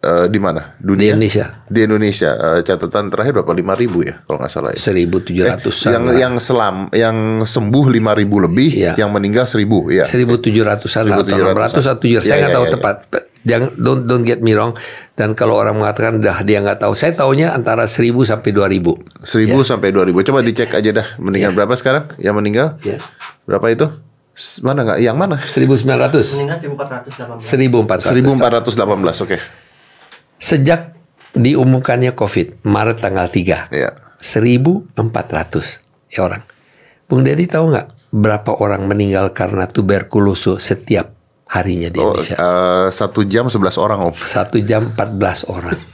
Eh, 0.00 0.26
di 0.30 0.38
mana? 0.38 0.78
di 0.78 0.86
Dunia? 0.86 1.12
Indonesia? 1.12 1.66
Di 1.66 1.80
Indonesia 1.84 2.30
eh, 2.32 2.60
catatan 2.62 3.10
terakhir 3.10 3.42
berapa? 3.42 3.52
Lima 3.52 3.74
ribu 3.74 4.06
ya 4.06 4.22
kalau 4.24 4.38
nggak 4.40 4.52
salah 4.52 4.70
ya. 4.72 4.78
1.700 4.78 5.92
yang 5.92 6.04
yang 6.14 6.34
selam 6.38 6.76
yang 6.94 7.16
sembuh 7.42 7.86
lima 7.90 8.14
ribu 8.14 8.38
lebih, 8.40 8.70
Iya. 8.80 8.92
yang 8.96 9.10
meninggal 9.10 9.44
seribu 9.44 9.90
ya. 9.90 10.06
1.700an 10.06 11.04
atau 11.10 11.26
600 11.26 11.84
atau 11.84 12.00
700 12.00 12.06
Iya, 12.06 12.20
saya 12.22 12.36
nggak 12.38 12.50
iya, 12.50 12.56
tahu 12.56 12.66
iya, 12.66 12.74
tepat 12.78 12.96
jangan 13.40 13.72
don't 13.80 14.04
don't 14.04 14.24
get 14.28 14.44
me 14.44 14.52
wrong 14.52 14.76
dan 15.16 15.32
kalau 15.32 15.56
orang 15.56 15.72
mengatakan 15.72 16.20
dah 16.20 16.44
dia 16.44 16.60
nggak 16.60 16.76
tahu 16.76 16.92
saya 16.92 17.16
taunya 17.16 17.56
antara 17.56 17.88
1000 17.88 18.12
sampai 18.20 18.52
2000 18.52 19.24
Seribu 19.24 19.64
sampai 19.64 19.88
dua 19.92 20.04
ribu. 20.04 20.20
Coba 20.20 20.44
dicek 20.44 20.72
aja 20.72 20.90
dah 20.92 21.06
meninggal 21.16 21.52
Iya. 21.52 21.56
berapa 21.56 21.74
sekarang? 21.76 22.04
Yang 22.20 22.34
meninggal 22.36 22.66
ya 22.84 22.96
berapa 23.44 23.66
itu? 23.68 23.86
Mana 24.64 24.88
nggak? 24.88 24.98
Yang 25.04 25.16
mana? 25.20 25.36
1900 25.36 26.32
Meninggal 26.32 26.56
1418. 26.56 27.44
1400 27.44 28.08
Seribu 28.08 28.32
empat 28.32 28.50
ratus 28.56 28.72
delapan 28.72 28.98
belas. 29.04 29.20
Oke. 29.20 29.36
Sejak 30.40 30.96
diumumkannya 31.30 32.10
COVID 32.10 32.64
Maret 32.64 32.98
tanggal 32.98 33.28
3 33.28 33.70
Iya. 33.70 33.90
1400 34.18 34.98
ya 36.08 36.20
orang. 36.22 36.42
Bung 37.06 37.22
Dedi 37.22 37.46
tahu 37.46 37.70
nggak 37.70 37.88
berapa 38.10 38.58
orang 38.58 38.84
meninggal 38.84 39.30
karena 39.30 39.66
tuberkulosis 39.66 40.58
setiap 40.58 41.14
harinya 41.46 41.86
di 41.86 41.98
Oh, 41.98 42.14
Indonesia? 42.14 42.34
eh, 42.34 42.88
satu 42.90 43.22
jam 43.22 43.46
sebelas 43.46 43.74
orang 43.74 44.00
om. 44.02 44.14
satu 44.14 44.58
jam 44.60 44.90
14 44.90 45.46
orang. 45.46 45.78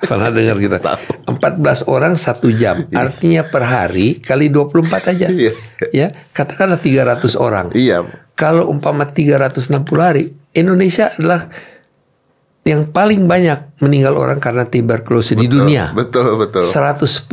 Pernah 0.00 0.32
dengar 0.32 0.56
kita? 0.56 0.78
14 1.28 1.84
orang 1.86 2.16
satu 2.16 2.48
jam. 2.50 2.88
Artinya 2.90 3.44
per 3.44 3.62
hari 3.62 4.18
kali 4.18 4.48
24 4.48 5.12
aja. 5.12 5.28
Iya. 5.28 5.52
ya 5.92 6.06
katakanlah 6.30 6.78
300 6.78 7.36
orang. 7.36 7.70
Iya. 7.72 8.06
kalau 8.32 8.72
umpama 8.72 9.04
360 9.04 9.60
hari 10.00 10.32
Indonesia 10.50 11.12
adalah 11.12 11.52
yang 12.60 12.92
paling 12.92 13.24
banyak 13.24 13.80
meninggal 13.80 14.20
orang 14.20 14.36
karena 14.36 14.68
tuberkulosis 14.68 15.32
di 15.32 15.48
dunia 15.48 15.96
Betul 15.96 16.36
betul. 16.36 16.60
110 16.60 17.24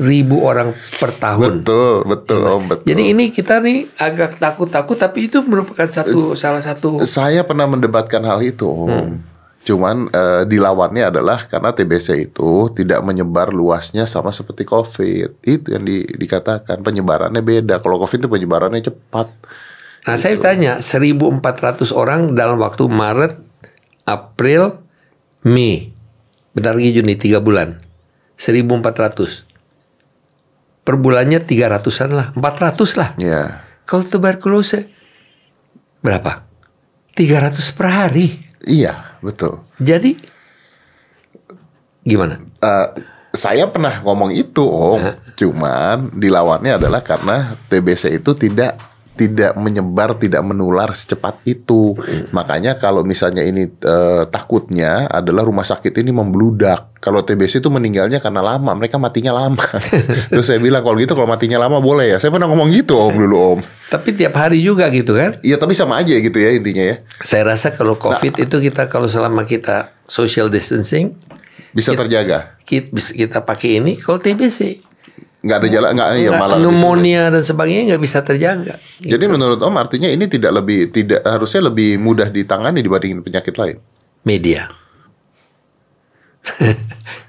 ribu 0.00 0.40
orang 0.40 0.72
per 0.96 1.12
tahun 1.12 1.60
Betul 1.60 2.08
betul 2.08 2.40
om 2.48 2.64
betul. 2.64 2.88
jadi 2.88 3.02
ini 3.12 3.28
kita 3.28 3.60
nih 3.60 3.92
agak 4.00 4.40
takut-takut 4.40 4.96
tapi 4.96 5.28
itu 5.28 5.44
merupakan 5.44 5.84
satu 5.84 6.32
salah 6.32 6.64
satu 6.64 6.96
Saya 7.04 7.44
pernah 7.44 7.68
mendebatkan 7.68 8.24
hal 8.24 8.40
itu, 8.40 8.64
Om. 8.64 8.88
Hmm. 8.88 9.14
Cuman 9.60 10.08
eh, 10.08 10.42
dilawannya 10.48 11.12
adalah 11.12 11.44
karena 11.44 11.76
TBC 11.76 12.32
itu 12.32 12.72
tidak 12.72 13.04
menyebar 13.04 13.52
luasnya 13.52 14.08
sama 14.08 14.32
seperti 14.32 14.64
COVID. 14.64 15.44
Itu 15.44 15.76
yang 15.76 15.84
di- 15.84 16.08
dikatakan 16.08 16.80
penyebarannya 16.80 17.44
beda. 17.44 17.84
Kalau 17.84 18.00
COVID 18.00 18.24
itu 18.24 18.28
penyebarannya 18.32 18.80
cepat. 18.80 19.28
Nah 20.08 20.16
saya 20.16 20.40
tanya 20.40 20.80
1.400 20.80 21.92
orang 21.92 22.32
dalam 22.32 22.56
waktu 22.56 22.88
Maret, 22.88 23.49
April, 24.10 24.82
Mei. 25.46 25.94
Bentar 26.50 26.74
lagi 26.74 26.90
Juni 26.90 27.14
3 27.14 27.38
bulan. 27.38 27.78
1.400. 28.34 29.46
Per 30.82 30.96
bulannya 30.98 31.38
300-an 31.38 32.10
lah. 32.10 32.26
400 32.34 32.98
lah. 32.98 33.10
Ya. 33.20 33.62
Kalau 33.86 34.02
tuberkulosis 34.02 34.90
berapa? 36.02 36.42
300 37.14 37.76
per 37.76 37.88
hari. 37.90 38.28
Iya, 38.64 39.18
betul. 39.20 39.62
Jadi 39.78 40.16
gimana? 42.04 42.40
Eh, 42.40 42.88
saya 43.30 43.70
pernah 43.70 44.02
ngomong 44.02 44.34
itu 44.34 44.66
om, 44.66 44.98
cuman 45.38 46.10
dilawannya 46.18 46.82
adalah 46.82 47.04
karena 47.06 47.54
TBC 47.70 48.18
itu 48.18 48.34
tidak 48.34 48.89
tidak 49.18 49.52
menyebar, 49.58 50.16
tidak 50.16 50.40
menular 50.40 50.96
secepat 50.96 51.44
itu. 51.44 51.92
Makanya 52.32 52.80
kalau 52.80 53.04
misalnya 53.04 53.44
ini 53.44 53.68
eh, 53.68 54.22
takutnya 54.32 55.04
adalah 55.12 55.44
rumah 55.44 55.66
sakit 55.66 55.92
ini 56.00 56.08
membludak. 56.08 56.96
Kalau 57.00 57.20
TBC 57.24 57.60
itu 57.60 57.68
meninggalnya 57.68 58.20
karena 58.20 58.40
lama, 58.40 58.72
mereka 58.76 58.96
matinya 58.96 59.32
lama. 59.36 59.60
Terus 60.32 60.48
saya 60.48 60.56
bilang 60.60 60.80
kalau 60.80 60.96
gitu 60.96 61.12
kalau 61.12 61.28
matinya 61.28 61.60
lama 61.60 61.80
boleh 61.80 62.12
ya. 62.12 62.18
Saya 62.20 62.32
pernah 62.32 62.48
ngomong 62.48 62.72
gitu 62.72 62.96
om 62.96 63.12
dulu 63.12 63.36
om. 63.56 63.60
Tapi 63.92 64.16
tiap 64.16 64.36
hari 64.36 64.60
juga 64.64 64.88
gitu 64.88 65.12
kan. 65.16 65.36
Iya 65.44 65.60
tapi 65.60 65.76
sama 65.76 66.00
aja 66.00 66.12
gitu 66.16 66.36
ya 66.40 66.56
intinya 66.56 66.84
ya. 66.84 66.96
Saya 67.20 67.52
rasa 67.56 67.72
kalau 67.76 67.96
COVID 68.00 68.40
itu 68.40 68.56
kita 68.56 68.88
kalau 68.88 69.08
selama 69.08 69.44
kita 69.44 69.92
social 70.08 70.48
distancing 70.48 71.16
Bisa 71.70 71.92
terjaga. 71.94 72.56
kita, 72.64 72.92
kita 72.92 73.38
pakai 73.44 73.80
ini. 73.84 74.00
Kalau 74.00 74.16
TBC 74.16 74.89
Nggak 75.40 75.56
ada 75.56 75.68
jalan, 75.72 75.90
nggak 75.96 76.08
nggak- 76.20 76.36
malah. 76.36 76.56
pneumonia 76.60 77.22
dan 77.32 77.40
sebagainya 77.40 77.96
nggak 77.96 78.02
bisa 78.04 78.20
terjaga. 78.20 78.76
Jadi 79.00 79.24
menurut 79.24 79.56
Om 79.56 79.72
artinya 79.80 80.06
ini 80.06 80.28
tidak 80.28 80.52
lebih 80.52 80.92
tidak 80.92 81.24
harusnya 81.24 81.72
lebih 81.72 81.96
mudah 81.96 82.28
ditangani 82.28 82.84
dibandingin 82.84 83.24
penyakit 83.24 83.56
lain. 83.56 83.80
media. 84.20 84.68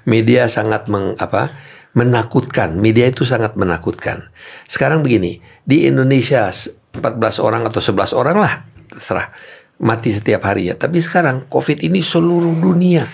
media 0.04 0.44
sangat 0.44 0.92
meng, 0.92 1.16
apa, 1.16 1.52
menakutkan. 1.92 2.76
Media 2.76 3.08
itu 3.08 3.24
sangat 3.24 3.56
menakutkan. 3.56 4.28
Sekarang 4.68 5.00
begini, 5.00 5.40
di 5.64 5.88
Indonesia 5.88 6.48
s- 6.48 6.68
14 6.92 7.40
orang 7.40 7.64
atau 7.64 7.80
11 7.80 8.12
orang 8.12 8.36
lah, 8.36 8.54
terserah 8.92 9.32
mati 9.80 10.12
setiap 10.12 10.44
hari 10.44 10.68
ya. 10.68 10.76
Tapi 10.76 11.00
sekarang 11.00 11.48
COVID 11.48 11.80
ini 11.80 12.04
seluruh 12.04 12.52
dunia, 12.56 13.08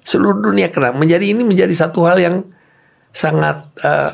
seluruh 0.00 0.40
dunia 0.40 0.72
kena. 0.72 0.96
Menjadi 0.96 1.28
ini 1.28 1.44
menjadi 1.44 1.72
satu 1.76 2.08
hal 2.08 2.16
yang 2.16 2.36
sangat 3.12 3.66
eh, 3.82 4.12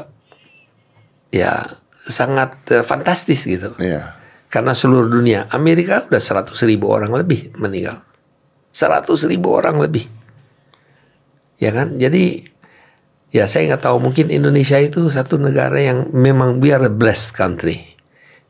ya 1.34 1.52
sangat 1.94 2.54
eh, 2.70 2.84
fantastis 2.84 3.48
gitu. 3.48 3.74
Iya. 3.80 4.14
Karena 4.52 4.70
seluruh 4.70 5.10
dunia, 5.10 5.50
Amerika 5.50 6.06
udah 6.06 6.22
100 6.22 6.54
ribu 6.70 6.86
orang 6.86 7.10
lebih 7.10 7.50
meninggal. 7.58 8.06
100 8.70 9.06
ribu 9.26 9.50
orang 9.50 9.82
lebih. 9.82 10.06
Ya 11.58 11.74
kan? 11.74 11.98
Jadi, 11.98 12.46
ya 13.34 13.50
saya 13.50 13.74
nggak 13.74 13.82
tahu 13.82 13.98
mungkin 13.98 14.30
Indonesia 14.30 14.78
itu 14.78 15.10
satu 15.10 15.42
negara 15.42 15.82
yang 15.82 16.14
memang 16.14 16.62
we 16.62 16.70
are 16.70 16.86
a 16.86 16.92
blessed 16.92 17.34
country. 17.34 17.82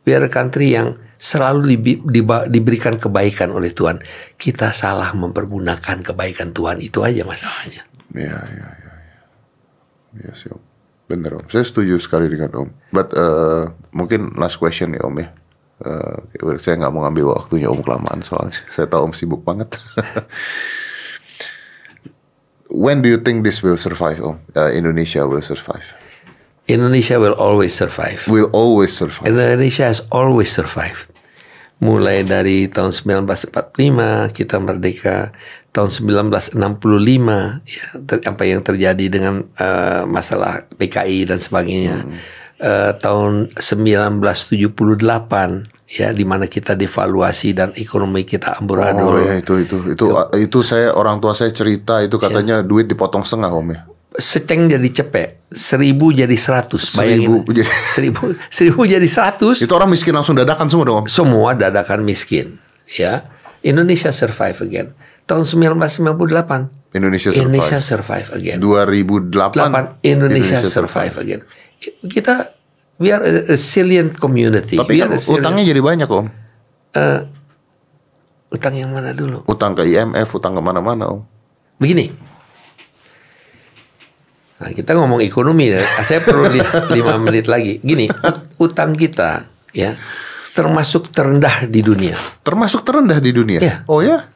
We 0.05 0.12
are 0.12 0.28
a 0.28 0.32
country 0.32 0.76
yang 0.76 1.01
selalu 1.16 1.72
dibi- 1.72 2.05
diba- 2.05 2.53
diberikan 2.53 3.01
kebaikan 3.01 3.49
oleh 3.57 3.72
Tuhan. 3.72 4.05
Kita 4.36 4.76
salah 4.76 5.09
mempergunakan 5.16 6.05
kebaikan 6.05 6.53
Tuhan 6.53 6.84
itu 6.84 7.01
aja 7.01 7.24
masalahnya. 7.24 7.88
Iya, 8.12 8.38
iya, 8.45 8.68
iya. 8.76 8.84
Iya 10.14 10.30
Iya 10.30 10.32
sih 10.38 10.48
Om. 10.50 10.62
Bener 11.10 11.36
Om. 11.36 11.46
Saya 11.50 11.64
setuju 11.66 11.98
sekali 12.00 12.30
dengan 12.30 12.50
Om. 12.54 12.68
But 12.94 13.12
uh, 13.14 13.70
mungkin 13.90 14.32
last 14.38 14.56
question 14.62 14.94
ya 14.94 15.02
Om 15.04 15.16
ya. 15.20 15.28
Uh, 15.84 16.56
saya 16.62 16.78
nggak 16.78 16.92
mau 16.94 17.02
ngambil 17.04 17.34
waktunya 17.34 17.68
Om 17.68 17.82
kelamaan 17.82 18.22
soalnya. 18.22 18.62
Saya 18.74 18.86
tahu 18.86 19.10
Om 19.10 19.14
sibuk 19.14 19.42
banget. 19.42 19.74
When 22.74 23.02
do 23.04 23.08
you 23.10 23.20
think 23.22 23.44
this 23.44 23.60
will 23.62 23.78
survive 23.78 24.22
Om? 24.22 24.40
Uh, 24.56 24.70
Indonesia 24.72 25.26
will 25.26 25.44
survive. 25.44 25.84
Indonesia 26.64 27.20
will 27.20 27.36
always 27.36 27.76
survive. 27.76 28.24
Will 28.24 28.48
always 28.56 28.96
survive. 28.96 29.28
Indonesia 29.28 29.84
has 29.84 30.00
always 30.08 30.48
survived. 30.48 31.12
Mulai 31.84 32.24
dari 32.24 32.64
tahun 32.72 32.96
1945 33.28 34.32
kita 34.32 34.56
merdeka, 34.56 35.36
tahun 35.75 35.91
1965 35.91 36.55
ya 37.66 37.87
ter- 38.01 38.22
apa 38.22 38.43
yang 38.43 38.62
terjadi 38.62 39.05
dengan 39.11 39.43
eh, 39.53 40.07
masalah 40.07 40.70
PKI 40.70 41.27
dan 41.27 41.37
sebagainya. 41.37 42.07
Eh, 42.57 42.93
tahun 42.97 43.51
1978 43.51 44.70
ya 45.91 46.11
di 46.11 46.25
mana 46.25 46.47
kita 46.47 46.72
devaluasi 46.72 47.53
dan 47.53 47.75
ekonomi 47.75 48.22
kita 48.22 48.55
Oh 48.55 48.61
amburadul. 48.62 49.20
ya 49.20 49.35
itu 49.37 49.61
itu 49.61 49.77
itu 49.91 50.05
itu 50.39 50.59
saya 50.62 50.91
orang 50.91 51.18
tua 51.18 51.35
saya 51.35 51.51
cerita 51.51 52.01
itu 52.01 52.16
katanya 52.16 52.62
duit 52.62 52.87
dipotong 52.87 53.22
setengah 53.22 53.51
Om 53.51 53.68
ya. 53.70 53.83
Seceng 54.14 54.70
jadi 54.70 54.89
cepek, 54.95 55.51
seribu 55.51 56.14
jadi 56.14 56.39
seratus. 56.39 56.95
Seribu 56.95 57.43
Bayangin, 57.43 57.51
jadi- 57.53 57.66
seribu, 57.95 58.22
seribu 58.49 58.81
jadi 58.87 59.09
seratus. 59.11 59.59
Itu 59.59 59.75
orang 59.75 59.91
miskin 59.91 60.14
langsung 60.14 60.39
dadakan 60.39 60.70
semua 60.70 60.85
dong 60.87 60.99
Om. 61.03 61.07
semua 61.11 61.51
dadakan 61.53 62.01
miskin 62.01 62.62
ya 62.87 63.27
Indonesia 63.61 64.14
survive 64.14 64.55
again 64.62 64.89
tahun 65.25 65.45
1998 65.45 66.95
Indonesia 66.95 67.29
survive. 67.29 67.43
Indonesia 67.43 67.79
survive 67.81 68.29
again 68.33 68.59
2008 68.59 69.31
Delapan, 69.31 69.83
Indonesia, 70.01 70.59
survive 70.61 71.14
again 71.18 71.41
kita 72.07 72.55
we 72.97 73.11
are 73.11 73.20
a 73.20 73.33
resilient 73.47 74.14
community 74.14 74.77
Tapi 74.77 74.93
we 74.93 75.03
kan 75.03 75.11
resilient. 75.11 75.43
utangnya 75.43 75.64
jadi 75.66 75.81
banyak 75.81 76.09
om. 76.09 76.27
Eh, 76.95 77.20
utang 78.49 78.72
yang 78.72 78.89
mana 78.89 79.11
dulu 79.11 79.43
Utang 79.45 79.75
ke 79.75 79.83
IMF, 79.83 80.31
utang 80.31 80.55
ke 80.55 80.62
mana-mana 80.62 81.11
om. 81.11 81.27
begini 81.75 82.14
nah, 84.55 84.70
kita 84.70 84.95
ngomong 84.95 85.18
ekonomi 85.20 85.68
ya 85.68 85.83
saya 86.01 86.22
perlu 86.22 86.47
li- 86.47 86.62
lima 86.95 87.18
menit 87.18 87.51
lagi 87.51 87.83
gini 87.83 88.07
ut- 88.07 88.55
utang 88.62 88.95
kita 88.95 89.51
ya 89.75 89.99
termasuk 90.55 91.11
terendah 91.11 91.66
di 91.66 91.83
dunia 91.83 92.14
Termasuk 92.41 92.87
terendah 92.87 93.18
di 93.18 93.33
dunia. 93.33 93.59
Iya. 93.59 93.77
Oh 93.89 93.99
ya? 93.99 94.31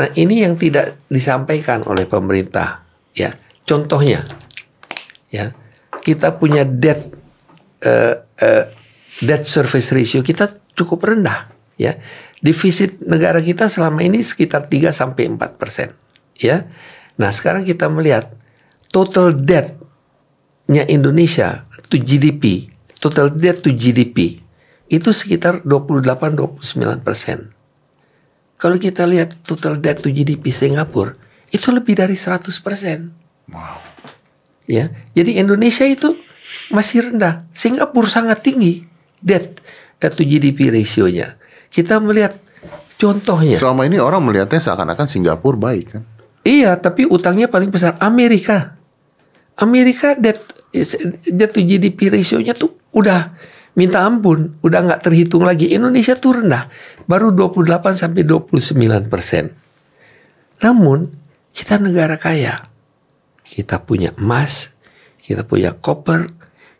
Nah, 0.00 0.08
ini 0.16 0.40
yang 0.40 0.56
tidak 0.56 0.96
disampaikan 1.12 1.84
oleh 1.84 2.08
pemerintah, 2.08 2.88
ya. 3.12 3.36
Contohnya, 3.68 4.24
ya, 5.28 5.52
kita 6.00 6.40
punya 6.40 6.64
debt 6.64 7.12
eh, 7.84 8.16
eh, 8.40 8.64
debt 9.20 9.44
service 9.44 9.92
ratio 9.92 10.24
kita 10.24 10.56
cukup 10.72 11.04
rendah, 11.04 11.52
ya. 11.76 12.00
Defisit 12.40 13.04
negara 13.04 13.44
kita 13.44 13.68
selama 13.68 14.00
ini 14.00 14.24
sekitar 14.24 14.72
3 14.72 14.88
sampai 14.88 15.28
4 15.36 15.60
persen, 15.60 15.92
ya. 16.40 16.64
Nah, 17.20 17.28
sekarang 17.28 17.68
kita 17.68 17.92
melihat 17.92 18.32
total 18.88 19.36
debt-nya 19.36 20.88
Indonesia 20.88 21.68
to 21.92 22.00
GDP, 22.00 22.72
total 22.96 23.36
debt 23.36 23.60
to 23.60 23.68
GDP 23.76 24.40
itu 24.88 25.12
sekitar 25.12 25.60
28-29 25.68 27.04
persen. 27.04 27.59
Kalau 28.60 28.76
kita 28.76 29.08
lihat 29.08 29.40
total 29.40 29.80
debt 29.80 30.04
to 30.04 30.12
GDP 30.12 30.52
Singapura 30.52 31.16
itu 31.48 31.72
lebih 31.72 31.96
dari 31.96 32.12
100 32.12 32.44
persen. 32.60 33.08
Ya, 34.68 34.92
jadi 35.16 35.40
Indonesia 35.40 35.88
itu 35.88 36.14
masih 36.68 37.08
rendah. 37.08 37.48
Singapura 37.56 38.06
sangat 38.06 38.44
tinggi 38.44 38.84
debt 39.18 39.56
to 39.98 40.22
GDP 40.22 40.68
ratio-nya. 40.68 41.40
Kita 41.72 41.98
melihat 42.04 42.36
contohnya. 43.00 43.56
Selama 43.56 43.88
ini 43.88 43.96
orang 43.96 44.20
melihatnya 44.20 44.60
seakan-akan 44.60 45.08
Singapura 45.08 45.56
baik 45.56 45.86
kan. 45.96 46.04
Iya, 46.44 46.76
tapi 46.76 47.08
utangnya 47.08 47.48
paling 47.48 47.72
besar 47.72 47.96
Amerika. 47.96 48.76
Amerika 49.56 50.12
debt 50.16 50.40
debt 51.26 51.50
to 51.50 51.64
GDP 51.64 52.12
ratio-nya 52.12 52.52
tuh 52.52 52.76
udah 52.92 53.32
minta 53.80 54.04
ampun, 54.04 54.60
udah 54.60 54.84
nggak 54.84 55.00
terhitung 55.08 55.48
lagi. 55.48 55.72
Indonesia 55.72 56.12
tuh 56.12 56.44
rendah, 56.44 56.68
baru 57.08 57.32
28 57.32 57.96
sampai 57.96 58.28
29 58.28 59.08
persen. 59.08 59.56
Namun 60.60 61.08
kita 61.56 61.80
negara 61.80 62.20
kaya, 62.20 62.68
kita 63.40 63.80
punya 63.80 64.12
emas, 64.20 64.68
kita 65.24 65.48
punya 65.48 65.72
copper, 65.72 66.28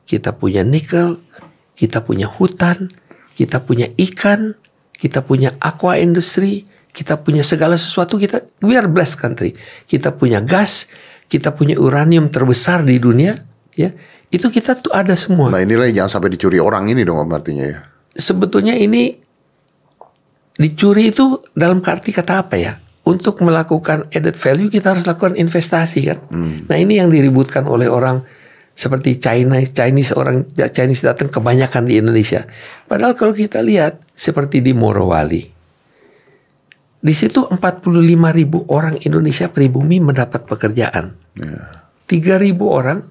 kita 0.05 0.37
punya 0.37 0.61
nikel, 0.61 1.25
kita 1.73 2.05
punya 2.05 2.29
hutan, 2.29 2.93
kita 3.33 3.65
punya 3.65 3.89
ikan, 3.97 4.53
kita 4.93 5.25
punya 5.25 5.57
aqua 5.57 5.97
industry, 5.97 6.69
kita 6.93 7.17
punya 7.25 7.41
segala 7.41 7.81
sesuatu 7.81 8.21
kita 8.21 8.45
we 8.61 8.77
are 8.77 8.91
blessed 8.91 9.17
country. 9.17 9.57
Kita 9.89 10.13
punya 10.13 10.45
gas, 10.45 10.85
kita 11.31 11.57
punya 11.57 11.81
uranium 11.81 12.29
terbesar 12.29 12.85
di 12.85 13.01
dunia, 13.01 13.39
ya. 13.73 13.95
Itu 14.31 14.47
kita 14.47 14.79
tuh 14.79 14.95
ada 14.95 15.19
semua. 15.19 15.51
Nah 15.51 15.59
inilah 15.59 15.91
yang 15.91 16.07
jangan 16.07 16.23
sampai 16.23 16.31
dicuri 16.39 16.63
orang 16.63 16.87
ini 16.87 17.03
dong 17.03 17.19
artinya 17.35 17.67
ya. 17.67 17.79
Sebetulnya 18.15 18.79
ini 18.79 19.11
dicuri 20.55 21.11
itu 21.11 21.43
dalam 21.51 21.83
arti 21.83 22.15
kata 22.15 22.47
apa 22.47 22.55
ya? 22.55 22.79
Untuk 23.03 23.43
melakukan 23.43 24.07
added 24.15 24.39
value 24.39 24.71
kita 24.71 24.95
harus 24.95 25.03
lakukan 25.03 25.35
investasi 25.35 26.01
kan. 26.07 26.19
Nah 26.71 26.77
ini 26.79 27.03
yang 27.03 27.11
diributkan 27.11 27.67
oleh 27.67 27.91
orang 27.91 28.23
seperti 28.71 29.19
China, 29.19 29.59
Chinese 29.61 30.15
orang 30.15 30.47
Chinese 30.55 31.05
datang 31.05 31.27
kebanyakan 31.27 31.91
di 31.91 31.99
Indonesia. 31.99 32.47
Padahal 32.87 33.19
kalau 33.19 33.35
kita 33.35 33.61
lihat 33.67 33.99
seperti 34.15 34.63
di 34.63 34.71
Morowali, 34.71 35.43
di 37.01 37.15
situ 37.17 37.51
45 37.51 37.59
ribu 38.31 38.63
orang 38.71 38.95
Indonesia 39.03 39.51
pribumi 39.51 39.99
mendapat 39.99 40.47
pekerjaan. 40.47 41.13
Ya. 41.35 41.89
3 42.07 42.41
ribu 42.41 42.71
orang 42.71 43.05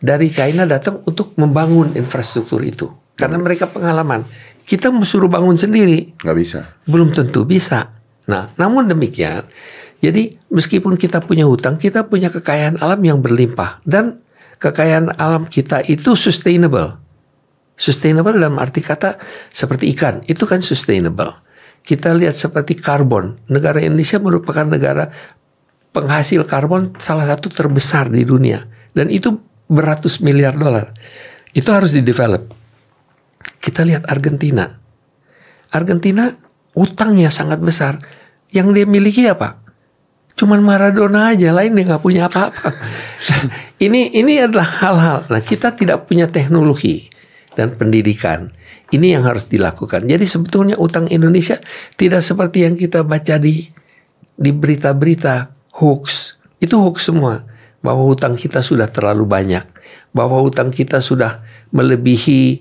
dari 0.00 0.32
China 0.32 0.64
datang 0.64 1.04
untuk 1.04 1.36
membangun 1.36 1.92
infrastruktur 1.94 2.64
itu 2.64 2.88
karena 3.14 3.36
mereka 3.36 3.68
pengalaman. 3.68 4.24
Kita 4.64 4.88
mau 4.88 5.02
suruh 5.02 5.26
bangun 5.26 5.58
sendiri 5.58 6.14
Nggak 6.22 6.36
bisa. 6.38 6.60
belum 6.86 7.10
tentu 7.10 7.42
bisa. 7.42 7.90
Nah, 8.30 8.46
namun 8.54 8.86
demikian 8.86 9.42
Jadi 10.00 10.38
meskipun 10.48 10.96
kita 10.96 11.20
punya 11.20 11.44
hutang, 11.44 11.76
kita 11.76 12.08
punya 12.08 12.32
kekayaan 12.32 12.80
alam 12.80 13.00
yang 13.04 13.20
berlimpah 13.20 13.84
dan 13.84 14.24
kekayaan 14.56 15.12
alam 15.20 15.44
kita 15.44 15.84
itu 15.84 16.16
sustainable. 16.16 16.96
Sustainable 17.76 18.32
dalam 18.32 18.56
arti 18.56 18.80
kata 18.80 19.20
seperti 19.52 19.92
ikan, 19.92 20.24
itu 20.24 20.48
kan 20.48 20.64
sustainable. 20.64 21.36
Kita 21.84 22.16
lihat 22.16 22.32
seperti 22.32 22.80
karbon. 22.80 23.44
Negara 23.52 23.84
Indonesia 23.84 24.16
merupakan 24.16 24.64
negara 24.64 25.12
penghasil 25.92 26.48
karbon 26.48 26.96
salah 26.96 27.28
satu 27.28 27.52
terbesar 27.52 28.08
di 28.08 28.24
dunia 28.24 28.62
dan 28.94 29.10
itu 29.10 29.49
beratus 29.70 30.18
miliar 30.18 30.58
dolar. 30.58 30.90
Itu 31.54 31.70
harus 31.70 31.94
di-develop. 31.94 32.50
Kita 33.62 33.86
lihat 33.86 34.10
Argentina. 34.10 34.66
Argentina 35.70 36.34
utangnya 36.74 37.30
sangat 37.30 37.62
besar. 37.62 38.02
Yang 38.50 38.82
dia 38.82 38.86
miliki 38.90 39.22
apa? 39.30 39.62
Cuman 40.34 40.58
Maradona 40.64 41.30
aja, 41.30 41.54
lain 41.54 41.78
dia 41.78 41.86
nggak 41.86 42.02
punya 42.02 42.26
apa-apa. 42.26 42.74
ini 43.86 44.10
ini 44.10 44.42
adalah 44.42 44.66
hal-hal. 44.82 45.18
Nah 45.30 45.42
kita 45.44 45.70
tidak 45.76 46.10
punya 46.10 46.26
teknologi 46.26 47.06
dan 47.54 47.78
pendidikan. 47.78 48.50
Ini 48.90 49.14
yang 49.18 49.22
harus 49.22 49.46
dilakukan. 49.46 50.02
Jadi 50.10 50.26
sebetulnya 50.26 50.74
utang 50.74 51.06
Indonesia 51.06 51.62
tidak 51.94 52.26
seperti 52.26 52.66
yang 52.66 52.74
kita 52.74 53.06
baca 53.06 53.38
di 53.38 53.70
di 54.34 54.50
berita-berita 54.50 55.54
hoax. 55.78 56.34
Itu 56.58 56.82
hoax 56.82 57.06
semua. 57.06 57.46
Bahwa 57.80 58.04
utang 58.06 58.36
kita 58.36 58.60
sudah 58.60 58.88
terlalu 58.88 59.24
banyak. 59.24 59.64
Bahwa 60.12 60.40
utang 60.44 60.68
kita 60.70 61.00
sudah 61.00 61.44
melebihi 61.72 62.60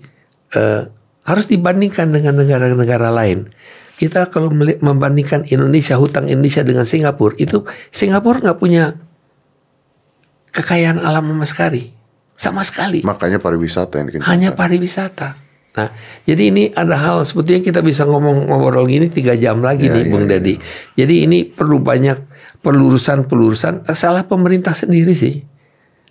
uh, 0.56 0.88
harus 1.26 1.46
dibandingkan 1.46 2.10
dengan 2.10 2.42
negara-negara 2.42 3.14
lain. 3.14 3.54
Kita 4.00 4.32
kalau 4.32 4.50
membandingkan 4.56 5.44
Indonesia 5.52 6.00
hutang 6.00 6.32
Indonesia 6.32 6.64
dengan 6.64 6.88
Singapura 6.88 7.36
itu 7.36 7.68
Singapura 7.92 8.40
nggak 8.40 8.60
punya 8.64 8.96
kekayaan 10.56 11.04
alam 11.04 11.28
sama 11.36 11.46
sekali, 11.46 11.84
sama 12.34 12.64
sekali. 12.64 13.04
Makanya 13.04 13.44
pariwisata 13.44 14.00
yang 14.00 14.24
Hanya 14.24 14.50
pariwisata. 14.56 15.36
Nah, 15.70 15.94
jadi 16.26 16.50
ini 16.50 16.64
ada 16.74 16.98
hal 16.98 17.22
sebetulnya 17.28 17.62
kita 17.62 17.86
bisa 17.86 18.08
ngomong 18.08 18.50
ngobrol 18.50 18.90
gini 18.90 19.12
tiga 19.12 19.38
jam 19.38 19.62
lagi 19.62 19.86
ya, 19.86 19.94
nih, 20.00 20.04
ya, 20.08 20.10
Bung 20.10 20.26
ya. 20.26 20.30
Dedi. 20.40 20.56
Jadi 20.98 21.16
ini 21.30 21.38
perlu 21.46 21.78
banyak 21.78 22.18
pelurusan-pelurusan. 22.60 23.88
Salah 23.96 24.28
pemerintah 24.28 24.76
sendiri 24.76 25.16
sih, 25.16 25.44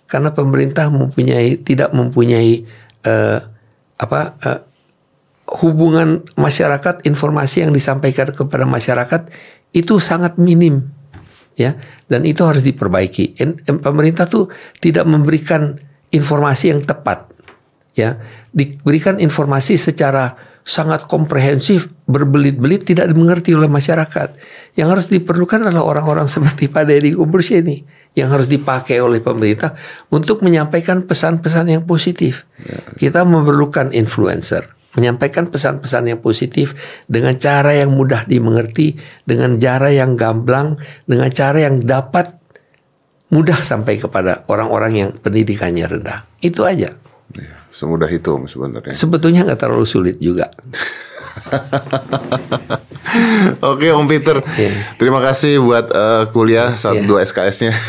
karena 0.09 0.33
pemerintah 0.33 0.89
mempunyai 0.89 1.61
tidak 1.61 1.93
mempunyai 1.93 2.65
uh, 3.05 3.39
apa 3.99 4.19
uh, 4.41 4.61
hubungan 5.61 6.25
masyarakat, 6.37 7.05
informasi 7.05 7.65
yang 7.65 7.73
disampaikan 7.73 8.29
kepada 8.29 8.69
masyarakat 8.69 9.29
itu 9.73 10.01
sangat 10.01 10.37
minim, 10.41 10.89
ya, 11.57 11.77
dan 12.09 12.25
itu 12.25 12.41
harus 12.45 12.65
diperbaiki. 12.65 13.37
Pemerintah 13.81 14.25
tuh 14.25 14.49
tidak 14.81 15.05
memberikan 15.05 15.77
informasi 16.09 16.73
yang 16.73 16.81
tepat 16.81 17.29
ya 17.97 18.17
diberikan 18.55 19.19
informasi 19.19 19.77
secara 19.77 20.33
sangat 20.69 21.09
komprehensif, 21.09 21.89
berbelit-belit 22.05 22.85
tidak 22.85 23.09
dimengerti 23.09 23.57
oleh 23.57 23.65
masyarakat. 23.65 24.37
Yang 24.77 24.87
harus 24.87 25.05
diperlukan 25.09 25.65
adalah 25.65 25.81
orang-orang 25.81 26.29
seperti 26.29 26.69
Pak 26.69 26.85
Deddy 26.85 27.17
Kubursy 27.17 27.65
ini 27.65 27.81
yang 28.13 28.29
harus 28.29 28.45
dipakai 28.45 29.01
oleh 29.01 29.17
pemerintah 29.17 29.73
untuk 30.13 30.45
menyampaikan 30.45 31.09
pesan-pesan 31.09 31.73
yang 31.73 31.83
positif. 31.89 32.45
Ya. 32.61 32.85
Kita 32.93 33.25
memerlukan 33.25 33.89
influencer, 33.97 34.69
menyampaikan 34.93 35.49
pesan-pesan 35.49 36.13
yang 36.13 36.19
positif 36.21 36.77
dengan 37.09 37.33
cara 37.41 37.73
yang 37.73 37.89
mudah 37.89 38.29
dimengerti, 38.29 38.93
dengan 39.25 39.57
cara 39.57 39.89
yang 39.89 40.13
gamblang, 40.13 40.77
dengan 41.09 41.33
cara 41.33 41.65
yang 41.65 41.81
dapat 41.81 42.37
mudah 43.33 43.57
sampai 43.61 43.97
kepada 43.97 44.45
orang-orang 44.49 44.93
yang 44.93 45.09
pendidikannya 45.17 45.85
rendah. 45.85 46.29
Itu 46.41 46.65
aja. 46.65 46.93
Ya. 47.33 47.59
Semudah 47.69 48.09
itu 48.09 48.33
sebenarnya. 48.49 48.91
Sebetulnya 48.97 49.45
nggak 49.45 49.61
terlalu 49.61 49.85
sulit 49.85 50.17
juga. 50.17 50.49
Oke 53.59 53.91
Om 53.91 54.07
Peter, 54.07 54.39
yeah. 54.55 54.95
terima 54.95 55.19
kasih 55.19 55.59
buat 55.59 55.91
uh, 55.91 56.23
kuliah 56.31 56.79
saat 56.79 57.01
yeah. 57.01 57.07
dua 57.07 57.25
SKS-nya. 57.25 57.73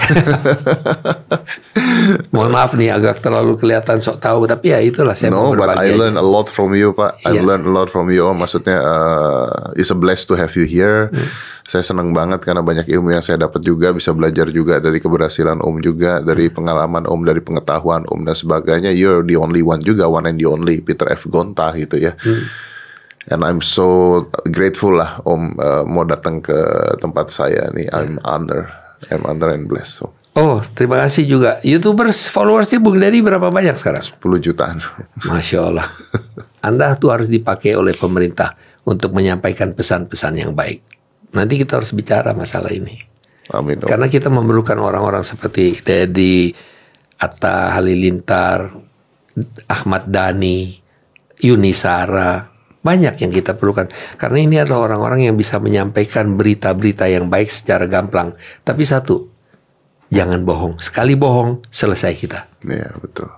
Mohon 2.35 2.51
maaf 2.57 2.73
nih 2.75 2.91
agak 2.91 3.23
terlalu 3.23 3.55
kelihatan 3.61 4.03
sok 4.03 4.19
tahu, 4.19 4.49
tapi 4.49 4.73
ya 4.73 4.81
itulah 4.83 5.15
saya 5.15 5.31
No, 5.31 5.55
but 5.55 5.77
I 5.77 5.95
learn 5.95 6.17
a 6.17 6.25
lot 6.25 6.49
from 6.49 6.75
you 6.75 6.97
Pak. 6.97 7.23
I 7.23 7.39
yeah. 7.39 7.45
learn 7.45 7.69
a 7.69 7.73
lot 7.73 7.93
from 7.93 8.11
you. 8.11 8.27
Om. 8.27 8.43
Maksudnya 8.43 8.81
uh, 8.81 9.77
it's 9.77 9.93
a 9.93 9.99
blessed 9.99 10.27
to 10.33 10.35
have 10.35 10.51
you 10.57 10.65
here. 10.65 11.13
Hmm. 11.13 11.29
Saya 11.71 11.87
senang 11.87 12.11
banget 12.11 12.43
karena 12.43 12.67
banyak 12.67 12.91
ilmu 12.91 13.15
yang 13.15 13.23
saya 13.23 13.39
dapat 13.39 13.63
juga, 13.63 13.95
bisa 13.95 14.11
belajar 14.11 14.51
juga 14.51 14.83
dari 14.83 14.99
keberhasilan 14.99 15.63
Om 15.63 15.77
juga, 15.85 16.19
dari 16.25 16.51
hmm. 16.51 16.57
pengalaman 16.57 17.05
Om, 17.07 17.21
dari 17.23 17.45
pengetahuan 17.45 18.03
Om 18.11 18.27
dan 18.27 18.35
sebagainya. 18.35 18.91
You're 18.91 19.23
the 19.23 19.39
only 19.39 19.63
one 19.63 19.85
juga, 19.85 20.11
one 20.11 20.27
and 20.27 20.41
the 20.41 20.51
only 20.51 20.83
Peter 20.83 21.07
F. 21.07 21.31
Gonta 21.31 21.71
gitu 21.79 22.01
ya. 22.01 22.17
Hmm 22.19 22.70
and 23.29 23.45
I'm 23.45 23.61
so 23.61 24.25
grateful 24.49 24.97
lah 24.97 25.21
Om 25.29 25.61
uh, 25.61 25.85
mau 25.85 26.09
datang 26.09 26.41
ke 26.41 26.57
tempat 26.97 27.29
saya 27.29 27.69
nih. 27.75 27.93
I'm 27.93 28.17
honor, 28.25 28.73
I'm 29.13 29.29
honor 29.29 29.53
and 29.53 29.69
blessed. 29.69 30.01
So. 30.01 30.17
Oh, 30.39 30.63
terima 30.79 31.03
kasih 31.03 31.27
juga. 31.27 31.59
YouTubers 31.67 32.31
followersnya 32.31 32.79
Bung 32.79 33.03
Dedi 33.03 33.19
berapa 33.19 33.51
banyak 33.51 33.75
sekarang? 33.75 34.07
10 34.07 34.47
jutaan. 34.47 34.79
Masya 35.27 35.59
Allah. 35.59 35.89
Anda 36.67 36.95
tuh 36.95 37.11
harus 37.11 37.27
dipakai 37.27 37.75
oleh 37.75 37.99
pemerintah 37.99 38.55
untuk 38.87 39.11
menyampaikan 39.11 39.75
pesan-pesan 39.75 40.39
yang 40.39 40.53
baik. 40.55 40.81
Nanti 41.35 41.59
kita 41.59 41.83
harus 41.83 41.91
bicara 41.91 42.31
masalah 42.31 42.71
ini. 42.71 42.95
Amin. 43.51 43.83
Karena 43.83 44.07
kita 44.07 44.31
memerlukan 44.31 44.79
orang-orang 44.79 45.27
seperti 45.27 45.83
Dedi, 45.83 46.55
Atta 47.19 47.75
Halilintar, 47.75 48.71
Ahmad 49.67 50.07
Dhani, 50.07 50.79
Yunisara, 51.43 52.50
banyak 52.81 53.15
yang 53.21 53.33
kita 53.33 53.57
perlukan. 53.57 53.93
Karena 54.17 54.39
ini 54.41 54.57
adalah 54.61 54.91
orang-orang 54.91 55.29
yang 55.29 55.37
bisa 55.37 55.61
menyampaikan 55.61 56.37
berita-berita 56.37 57.09
yang 57.09 57.29
baik 57.29 57.53
secara 57.53 57.85
gamblang. 57.85 58.35
Tapi 58.65 58.83
satu, 58.85 59.29
jangan 60.09 60.41
bohong. 60.45 60.81
Sekali 60.81 61.13
bohong, 61.17 61.65
selesai 61.69 62.13
kita. 62.17 62.41
Iya, 62.65 62.97
betul. 62.97 63.29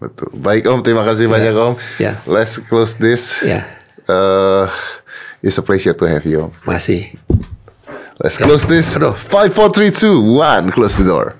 Betul. 0.00 0.32
Baik 0.32 0.64
Om, 0.64 0.80
terima 0.80 1.04
kasih 1.04 1.28
ya. 1.28 1.32
banyak 1.32 1.54
Om. 1.56 1.74
Ya. 2.00 2.12
Let's 2.24 2.56
close 2.56 2.96
this. 2.96 3.40
Ya. 3.44 3.68
Uh, 4.08 4.64
it's 5.44 5.60
a 5.60 5.64
pleasure 5.64 5.92
to 5.92 6.04
have 6.08 6.24
you 6.24 6.48
Om. 6.48 6.52
Masih. 6.64 7.12
Let's 8.16 8.40
close 8.40 8.64
this. 8.64 8.96
Aduh. 8.96 9.12
Five, 9.12 9.52
four, 9.52 9.68
three, 9.72 9.92
two, 9.92 10.20
one. 10.20 10.72
Close 10.72 10.96
the 10.96 11.04
door. 11.04 11.36